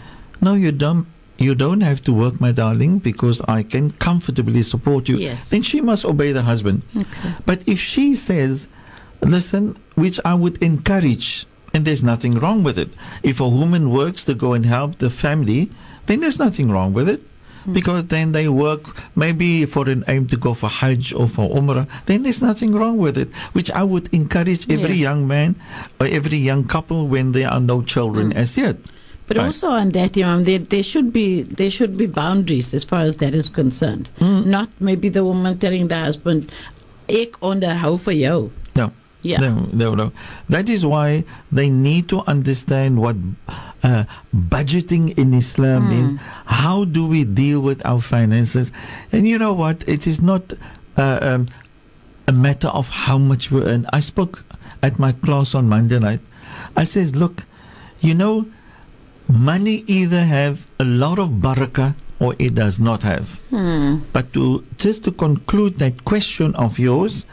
No, 0.41 0.53
you 0.53 0.71
don't 0.71 1.07
you 1.39 1.55
don't 1.55 1.81
have 1.81 2.01
to 2.03 2.13
work, 2.13 2.39
my 2.41 2.51
darling, 2.51 2.99
because 2.99 3.41
I 3.47 3.63
can 3.63 3.91
comfortably 3.93 4.61
support 4.63 5.07
you, 5.09 5.17
Yes. 5.17 5.49
then 5.49 5.61
she 5.61 5.81
must 5.81 6.05
obey 6.05 6.31
the 6.31 6.41
husband. 6.43 6.81
Okay. 6.97 7.33
But 7.45 7.61
if 7.67 7.79
she 7.79 8.15
says, 8.15 8.67
listen, 9.21 9.77
which 9.95 10.19
I 10.25 10.33
would 10.33 10.61
encourage, 10.63 11.45
and 11.73 11.85
there's 11.85 12.03
nothing 12.03 12.35
wrong 12.39 12.63
with 12.63 12.77
it. 12.79 12.89
If 13.23 13.39
a 13.39 13.47
woman 13.47 13.91
works 13.91 14.23
to 14.25 14.33
go 14.33 14.53
and 14.53 14.65
help 14.65 14.97
the 14.97 15.09
family, 15.09 15.69
then 16.07 16.21
there's 16.21 16.39
nothing 16.39 16.71
wrong 16.71 16.93
with 16.93 17.07
it. 17.09 17.21
Hmm. 17.65 17.73
Because 17.73 18.05
then 18.07 18.31
they 18.31 18.47
work 18.47 18.81
maybe 19.15 19.65
for 19.65 19.88
an 19.89 20.03
aim 20.07 20.27
to 20.29 20.38
go 20.38 20.53
for 20.53 20.69
Hajj 20.69 21.13
or 21.13 21.27
for 21.27 21.49
Umrah, 21.53 21.88
then 22.05 22.23
there's 22.23 22.41
nothing 22.41 22.73
wrong 22.73 22.97
with 22.97 23.17
it. 23.17 23.29
Which 23.53 23.69
I 23.71 23.83
would 23.83 24.11
encourage 24.13 24.69
every 24.71 24.95
Yes. 24.95 25.05
young 25.11 25.27
man 25.27 25.55
or 25.99 26.07
every 26.07 26.38
young 26.38 26.63
couple 26.63 27.07
when 27.07 27.33
there 27.33 27.49
are 27.51 27.59
no 27.59 27.81
children 27.81 28.31
hmm. 28.31 28.38
as 28.38 28.57
yet. 28.57 28.77
But 29.28 29.38
Right. 29.38 29.45
also 29.45 29.67
on 29.69 29.91
that, 29.91 30.15
Imam, 30.17 30.45
there, 30.45 30.59
there 30.59 30.84
should 30.84 31.11
be 31.11 31.41
there 31.43 31.69
should 31.69 31.97
be 31.97 32.05
boundaries 32.07 32.73
as 32.73 32.84
far 32.86 33.01
as 33.01 33.17
that 33.17 33.34
is 33.36 33.49
concerned. 33.49 34.07
Not 34.21 34.69
maybe 34.80 35.09
the 35.09 35.23
woman 35.23 35.57
telling 35.57 35.89
the 35.89 35.97
husband, 35.99 36.49
"Ik 37.09 37.36
onderhou 37.41 37.99
vir 37.99 38.13
jou." 38.13 38.49
No. 38.75 38.91
Yeah. 39.23 39.41
No, 39.41 39.67
no, 39.73 39.95
no. 39.95 40.11
That 40.47 40.69
is 40.69 40.86
why 40.86 41.25
they 41.51 41.69
need 41.69 42.07
to 42.09 42.21
understand 42.28 42.99
what 42.99 43.17
uh, 43.84 44.05
budgeting 44.34 45.17
in 45.17 45.34
Islam 45.34 45.91
is. 45.91 46.13
How 46.45 46.86
do 46.86 47.05
we 47.05 47.25
deal 47.25 47.59
with 47.59 47.84
our 47.86 47.99
finances? 47.99 48.71
And 49.11 49.28
you 49.28 49.38
know 49.38 49.51
what? 49.53 49.84
It 49.88 50.07
is 50.07 50.21
not 50.21 50.53
uh, 50.95 51.19
um, 51.21 51.45
a 52.28 52.32
matter 52.32 52.69
of 52.69 52.88
how 52.88 53.17
much 53.17 53.51
we 53.51 53.61
earn. 53.63 53.86
I 53.91 53.99
spoke 53.99 54.43
at 54.82 54.99
my 54.99 55.11
class 55.11 55.53
on 55.55 55.67
Monday 55.67 55.99
night. 55.99 56.21
I 56.78 56.86
says, 56.86 57.15
look, 57.15 57.43
you 57.99 58.13
know, 58.13 58.45
money 59.30 59.84
either 59.88 60.23
have 60.23 60.65
a 60.80 60.84
lot 60.84 61.19
of 61.19 61.30
barakah 61.43 61.95
or 62.19 62.36
it 62.39 62.55
does 62.55 62.80
not 62.80 63.03
have. 63.03 63.39
Hmm. 63.49 63.97
But 64.13 64.34
to 64.34 64.63
just 64.78 65.03
to 65.05 65.11
conclude 65.11 65.78
that 65.80 66.05
question 66.05 66.55
of 66.55 66.80
yours, 66.80 67.25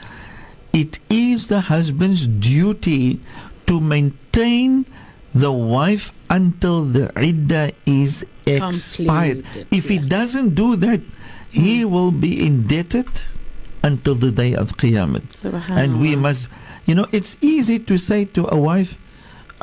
it 0.72 0.98
is 1.08 1.48
the 1.48 1.60
husband's 1.60 2.26
duty 2.26 3.20
to 3.66 3.80
maintain 3.80 4.84
the 5.34 5.50
wife 5.52 6.12
until 6.30 6.84
the 6.84 7.10
iddah 7.18 7.72
is 7.86 8.24
expired. 8.46 9.44
Completed, 9.44 9.66
If 9.70 9.88
he 9.88 9.98
doesn't 9.98 10.54
do 10.54 10.76
that, 10.76 11.00
he 11.50 11.82
hmm. 11.82 11.90
will 11.90 12.12
be 12.12 12.44
indebted 12.44 13.08
until 13.82 14.14
the 14.14 14.32
day 14.32 14.54
of 14.54 14.76
Qiyamah. 14.76 15.22
And 15.70 16.00
we 16.00 16.16
must, 16.16 16.48
you 16.86 16.94
know, 16.94 17.06
it's 17.12 17.36
easy 17.40 17.78
to 17.80 17.98
say 17.98 18.24
to 18.36 18.48
a 18.52 18.56
wife, 18.56 18.96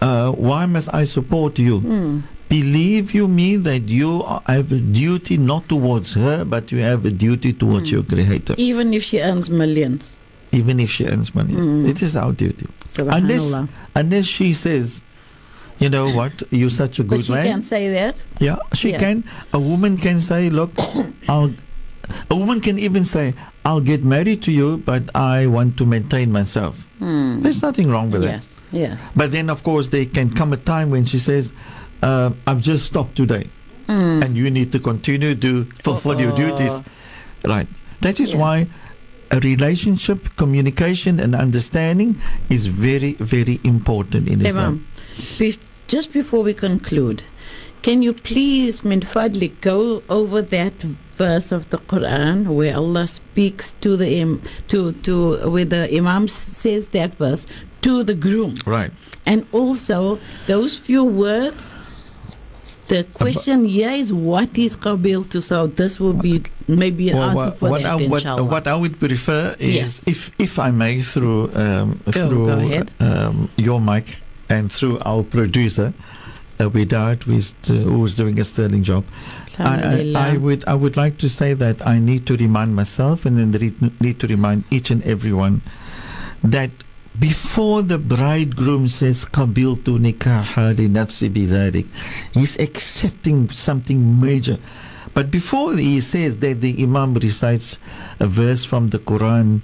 uh, 0.01 0.31
why 0.31 0.65
must 0.65 0.93
I 0.93 1.03
support 1.05 1.59
you? 1.59 1.79
Hmm. 1.79 2.19
Believe 2.49 3.13
you 3.13 3.27
me 3.29 3.55
that 3.57 3.87
you 3.87 4.23
are- 4.23 4.41
have 4.47 4.71
a 4.73 4.77
duty 4.79 5.37
not 5.37 5.69
towards 5.69 6.15
her, 6.15 6.43
but 6.43 6.71
you 6.71 6.79
have 6.79 7.05
a 7.05 7.11
duty 7.11 7.53
towards 7.53 7.89
Hmm. 7.89 7.95
your 7.95 8.03
Creator 8.03 8.55
Even 8.57 8.93
if 8.93 9.03
she 9.03 9.19
earns 9.21 9.49
millions. 9.49 10.17
even 10.51 10.79
if 10.81 10.91
she 10.91 11.05
earns 11.05 11.33
money. 11.33 11.55
It 11.89 12.01
is 12.03 12.13
our 12.15 12.33
duty. 12.33 12.67
Unless, 12.99 13.53
unless 13.95 14.25
she 14.25 14.51
says, 14.53 15.01
you 15.79 15.87
know 15.89 16.09
what, 16.11 16.43
you're 16.51 16.69
such 16.69 16.99
a 16.99 17.03
But 17.05 17.15
good 17.17 17.25
she 17.25 17.31
man. 17.31 17.45
She 17.45 17.51
can 17.51 17.61
say 17.61 17.89
that. 17.93 18.21
yeah, 18.39 18.57
she 18.73 18.91
Yes. 18.91 18.99
can. 18.99 19.23
A 19.53 19.59
woman 19.59 19.95
can 19.97 20.19
say, 20.19 20.49
look, 20.49 20.71
I'll. 21.29 21.53
A 22.29 22.35
woman 22.35 22.59
can 22.59 22.77
even 22.77 23.05
say, 23.05 23.33
I'll 23.63 23.79
get 23.79 24.03
married 24.03 24.41
to 24.43 24.51
you, 24.51 24.77
but 24.83 25.03
I 25.15 25.47
want 25.47 25.77
to 25.77 25.85
maintain 25.85 26.29
myself. 26.33 26.75
There's 26.99 27.61
nothing 27.61 27.89
wrong 27.89 28.11
with 28.11 28.23
Yes. 28.23 28.47
that. 28.47 28.60
Yes. 28.71 28.99
But 29.15 29.31
then, 29.31 29.49
of 29.49 29.63
course, 29.63 29.89
there 29.89 30.05
can 30.05 30.29
come 30.33 30.53
a 30.53 30.57
time 30.57 30.89
when 30.91 31.05
she 31.05 31.19
says, 31.19 31.53
uh, 32.01 32.31
I've 32.47 32.61
just 32.61 32.85
stopped 32.85 33.15
today. 33.15 33.49
And 33.87 34.37
you 34.37 34.49
need 34.49 34.71
to 34.71 34.79
continue 34.79 35.35
to 35.35 35.65
fulfill 35.83 36.19
your 36.21 36.33
duties. 36.33 36.81
Right. 37.43 37.67
That 37.99 38.21
is 38.21 38.31
Yeah. 38.31 38.37
why 38.39 38.67
a 39.31 39.39
relationship, 39.41 40.33
communication, 40.37 41.19
and 41.19 41.35
understanding 41.35 42.15
is 42.49 42.67
very, 42.67 43.13
very 43.19 43.59
important 43.65 44.29
in 44.29 44.45
Islam. 44.45 44.63
Imam, 44.65 44.87
be- 45.37 45.59
just 45.89 46.13
before 46.13 46.41
we 46.41 46.53
conclude, 46.53 47.21
can 47.81 48.01
you 48.01 48.13
please, 48.13 48.81
min 48.85 49.01
fadli, 49.01 49.51
go 49.59 50.03
over 50.09 50.41
that 50.41 50.73
verse 51.17 51.51
of 51.51 51.69
the 51.69 51.77
Quran 51.77 52.45
where 52.47 52.75
Allah 52.77 53.07
speaks 53.07 53.73
to 53.81 53.97
the 53.97 54.09
im- 54.19 54.41
to 54.69 54.93
to 55.03 55.35
where 55.49 55.65
the 55.65 55.93
Imam 55.93 56.27
says 56.29 56.89
that 56.89 57.15
verse 57.15 57.45
to 57.81 58.03
the 58.03 58.13
groom, 58.15 58.55
Right. 58.65 58.91
and 59.25 59.45
also 59.51 60.19
those 60.47 60.77
few 60.77 61.03
words. 61.03 61.73
The 62.87 63.05
question 63.13 63.63
here 63.65 63.91
is 63.91 64.11
what 64.11 64.57
is 64.57 64.75
qabiltu 64.75 65.41
so 65.41 65.65
this 65.67 65.97
will 65.97 66.11
be 66.13 66.43
maybe 66.67 67.09
an 67.09 67.17
Well, 67.17 67.29
answer 67.39 67.51
for 67.55 67.69
what 67.69 67.83
that 67.83 67.91
I, 67.91 67.95
what, 67.95 68.19
inshallah. 68.21 68.43
what 68.43 68.67
I 68.67 68.75
would 68.75 68.99
prefer 68.99 69.55
is, 69.59 69.73
Yes. 69.75 70.07
if, 70.07 70.31
if 70.37 70.59
I 70.59 70.71
may, 70.71 71.01
through 71.01 71.51
um, 71.55 72.01
Go- 72.11 72.11
through 72.27 72.45
go 72.47 72.51
ahead. 72.59 72.91
Um, 72.99 73.49
your 73.55 73.79
mic 73.79 74.17
and 74.49 74.69
through 74.69 74.99
our 75.05 75.23
producer, 75.23 75.93
uh, 76.59 76.67
Widad, 76.69 77.23
who's, 77.23 77.55
uh, 77.69 77.73
who's 77.75 78.15
doing 78.15 78.37
a 78.41 78.43
sterling 78.43 78.83
job. 78.83 79.05
I, 79.57 80.11
I, 80.15 80.31
I 80.33 80.37
would 80.37 80.63
I 80.67 80.73
would 80.75 80.97
like 80.97 81.17
to 81.19 81.29
say 81.29 81.53
that 81.53 81.85
I 81.87 81.97
need 81.99 82.25
to 82.27 82.35
remind 82.35 82.75
myself 82.75 83.25
and 83.25 83.37
then 83.37 83.51
re- 83.53 83.91
need 84.01 84.19
to 84.19 84.27
remind 84.27 84.63
each 84.71 84.91
and 84.91 85.01
everyone 85.03 85.61
that 86.43 86.71
before 87.19 87.81
the 87.81 87.97
bridegroom 87.97 88.87
says 88.87 89.25
qabiltu 89.25 89.99
nikaha 89.99 90.77
li 90.77 90.87
nafsi 90.87 91.29
bidhalik 91.29 91.85
he's 92.33 92.57
accepting 92.57 93.49
something 93.49 94.19
major. 94.19 94.57
But 95.13 95.29
before 95.29 95.75
he 95.75 95.99
says 95.99 96.37
that 96.37 96.61
the 96.61 96.81
imam 96.81 97.15
recites 97.15 97.79
a 98.19 98.27
verse 98.27 98.63
from 98.63 98.89
the 98.89 98.99
quran 98.99 99.61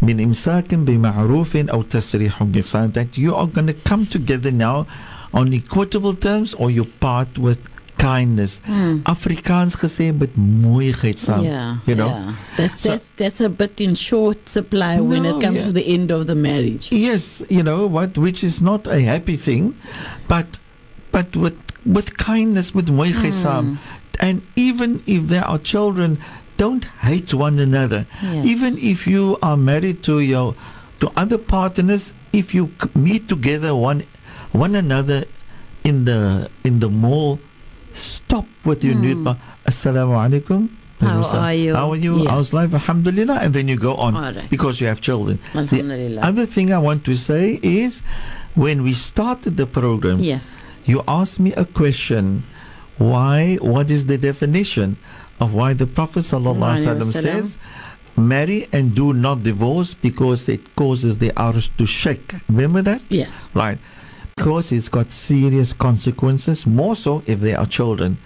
min 0.00 0.18
imsakin 0.18 0.86
bi 0.86 0.96
ma'rufin 0.96 1.68
aw 1.68 1.82
tasrihun 1.82 2.52
bi 2.52 2.86
that 2.96 3.18
you 3.18 3.34
are 3.34 3.46
going 3.46 3.66
to 3.66 3.74
come 3.74 4.06
together 4.06 4.50
now 4.50 4.86
on 5.34 5.52
equitable 5.52 6.14
terms 6.14 6.54
or 6.54 6.70
you 6.70 6.84
part 6.84 7.36
with 7.36 7.60
kindness 7.98 8.60
afrikaans 9.12 9.74
gesê 9.82 10.06
met 10.20 10.34
mooiheid 10.64 11.18
saam 11.24 11.44
yeah, 11.44 11.78
you 11.90 11.94
know 12.00 12.08
yeah. 12.08 12.34
That's, 12.56 12.80
So- 12.82 12.90
that's 12.92 13.10
that's 13.20 13.40
a 13.40 13.48
bit 13.62 13.80
in 13.86 13.94
short 13.94 14.48
supply 14.48 15.00
when 15.00 15.24
it 15.30 15.36
comes 15.44 15.58
yeah. 15.58 15.66
to 15.68 15.72
the 15.72 15.86
end 15.94 16.10
of 16.10 16.26
the 16.30 16.34
marriage. 16.34 16.90
Yes, 16.92 17.42
you 17.48 17.62
know 17.62 17.86
what, 17.86 18.18
which 18.18 18.42
is 18.48 18.60
not 18.62 18.86
a 18.86 19.00
happy 19.02 19.36
thing, 19.36 19.74
but 20.32 20.58
but 21.12 21.36
with 21.36 21.58
with 21.86 22.16
kindness, 22.16 22.74
with 22.74 22.88
moeigheid 22.98 23.34
Hmm. 23.38 23.44
saam. 23.46 23.66
and 24.20 24.42
even 24.56 25.00
if 25.06 25.28
there 25.32 25.44
are 25.46 25.58
children, 25.72 26.18
don't 26.62 26.84
hate 27.06 27.32
one 27.34 27.58
another. 27.64 28.00
Yes. 28.22 28.46
Even 28.52 28.78
if 28.92 29.06
you 29.06 29.38
are 29.42 29.56
married 29.56 30.02
to 30.10 30.18
your 30.20 30.54
to 31.00 31.10
other 31.24 31.38
partners, 31.38 32.12
if 32.32 32.54
you 32.54 32.70
meet 33.06 33.28
together 33.34 33.74
one 33.74 34.02
one 34.64 34.74
another 34.74 35.20
in 35.84 36.04
the 36.10 36.50
in 36.64 36.80
the 36.80 36.90
mall, 36.90 37.38
stop 37.98 38.46
with 38.64 38.84
your 38.84 38.94
Hmm. 38.94 39.02
neighbor. 39.02 39.36
Assalamu 39.66 40.14
alaikum. 40.16 40.68
How 41.00 41.22
are 41.38 41.54
you? 41.54 41.74
How 41.76 41.92
are 41.92 41.96
you? 41.96 42.18
Yes. 42.18 42.28
How's 42.30 42.52
life? 42.52 42.74
Alhamdulillah. 42.74 43.38
And 43.42 43.54
then 43.54 43.68
you 43.68 43.76
go 43.76 43.94
on 43.94 44.14
right. 44.14 44.50
because 44.50 44.80
you 44.80 44.88
have 44.88 45.00
children. 45.00 45.38
Alhamdulillah. 45.54 46.20
The 46.22 46.26
other 46.26 46.46
thing 46.46 46.72
I 46.72 46.78
want 46.78 47.04
to 47.04 47.14
say 47.14 47.60
is 47.62 48.02
when 48.56 48.82
we 48.82 48.92
started 48.94 49.56
the 49.56 49.66
program, 49.66 50.18
Yes. 50.18 50.56
you 50.86 51.02
asked 51.06 51.38
me 51.38 51.52
a 51.54 51.64
question. 51.64 52.42
Why? 52.98 53.58
What 53.62 53.90
is 53.92 54.06
the 54.06 54.18
definition 54.18 54.96
of 55.38 55.54
why 55.54 55.72
the 55.72 55.86
Prophet 55.86 56.24
sallallahu 56.26 56.74
alaihi 56.74 56.86
Alaihi 56.86 56.98
wasallam 56.98 57.14
wasallam. 57.14 57.22
says, 57.22 57.58
"Marry 58.16 58.66
and 58.72 58.92
do 58.92 59.12
not 59.14 59.44
divorce 59.44 59.94
because 59.94 60.48
it 60.48 60.74
causes 60.74 61.18
the 61.18 61.30
arsh 61.38 61.70
to 61.78 61.86
shake." 61.86 62.34
Remember 62.48 62.82
that? 62.82 63.00
Yes. 63.08 63.44
Right. 63.54 63.78
Because 64.38 64.70
it's 64.70 64.88
got 64.88 65.10
serious 65.10 65.72
consequences, 65.72 66.64
more 66.64 66.94
so 66.94 67.24
if 67.26 67.40
they 67.40 67.56
are 67.56 67.66
children. 67.66 68.18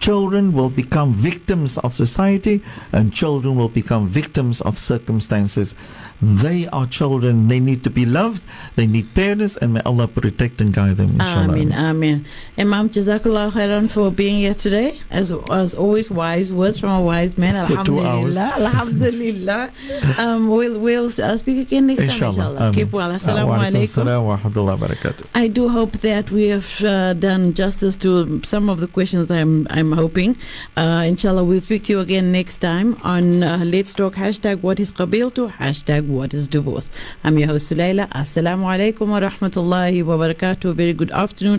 Children 0.00 0.52
will 0.52 0.70
become 0.70 1.14
victims 1.14 1.78
of 1.78 1.94
society 1.94 2.60
and 2.90 3.12
children 3.12 3.54
will 3.54 3.68
become 3.68 4.08
victims 4.08 4.60
of 4.62 4.76
circumstances. 4.76 5.76
They 6.22 6.68
are 6.68 6.86
children. 6.86 7.48
They 7.48 7.58
need 7.58 7.82
to 7.82 7.90
be 7.90 8.06
loved. 8.06 8.44
They 8.76 8.86
need 8.86 9.12
parents 9.12 9.56
and 9.56 9.74
may 9.74 9.80
Allah 9.82 10.06
protect 10.06 10.60
and 10.60 10.72
guide 10.72 10.96
them. 10.96 11.18
Inshallah. 11.18 11.52
Amen, 11.58 11.72
amen. 11.72 12.26
Imam, 12.56 12.88
Jazakallah 12.90 13.50
khairan 13.50 13.90
for 13.90 14.12
being 14.12 14.36
here 14.38 14.54
today. 14.54 15.00
As 15.10 15.32
as 15.50 15.74
always, 15.74 16.10
wise 16.12 16.52
words 16.52 16.78
from 16.78 16.90
a 16.90 17.02
wise 17.02 17.36
man. 17.36 17.66
For 17.66 17.82
two 17.82 17.98
hours. 17.98 18.36
Alhamdulillah. 18.36 18.62
Alhamdulillah. 18.62 19.72
um, 20.18 20.48
we'll, 20.48 20.78
we'll 20.78 21.06
uh, 21.06 21.36
speak 21.36 21.58
again 21.66 21.88
next 21.88 22.00
time, 22.06 22.10
Inshallah. 22.10 22.34
inshallah. 22.34 22.60
Amen. 22.60 22.74
Keep 22.74 22.92
well. 22.92 23.10
Assalamu 23.10 23.48
Wa 23.48 23.58
alaikum 23.58 23.82
alaikum. 23.82 24.04
assalam 24.04 24.26
wa 24.26 24.36
rahmatullahi 24.38 24.80
wa 24.80 24.86
barakatuh. 24.86 25.26
I 25.34 25.48
do 25.48 25.68
hope 25.68 25.92
that 26.06 26.30
we 26.30 26.46
have 26.54 26.84
uh, 26.84 27.14
done 27.14 27.52
justice 27.54 27.96
to 27.98 28.40
some 28.44 28.68
of 28.70 28.78
the 28.78 28.86
questions 28.86 29.28
I'm 29.30 29.66
I'm 29.70 29.90
hoping. 29.90 30.36
Uh, 30.76 31.02
inshallah, 31.04 31.42
we'll 31.42 31.60
speak 31.60 31.82
to 31.84 31.92
you 31.92 32.00
again 32.00 32.30
next 32.30 32.58
time 32.58 32.96
on 33.02 33.42
uh, 33.42 33.58
Let's 33.64 33.92
Talk 33.92 34.14
hashtag 34.14 34.62
What 34.62 34.78
is 34.78 34.92
Qabiltu 34.92 35.50
hashtag 35.50 36.11
What 36.12 36.34
is 36.34 36.46
Divorce. 36.46 36.88
I'm 37.24 37.38
your 37.38 37.48
host. 37.48 37.70
Assalamu 37.70 38.66
alaikum 38.66 39.08
wa 39.08 39.20
rahmatullahi 39.20 40.04
wa 40.04 40.16
barakatuh. 40.16 40.74
Very 40.74 40.92
good 40.92 41.10
afternoon. 41.10 41.58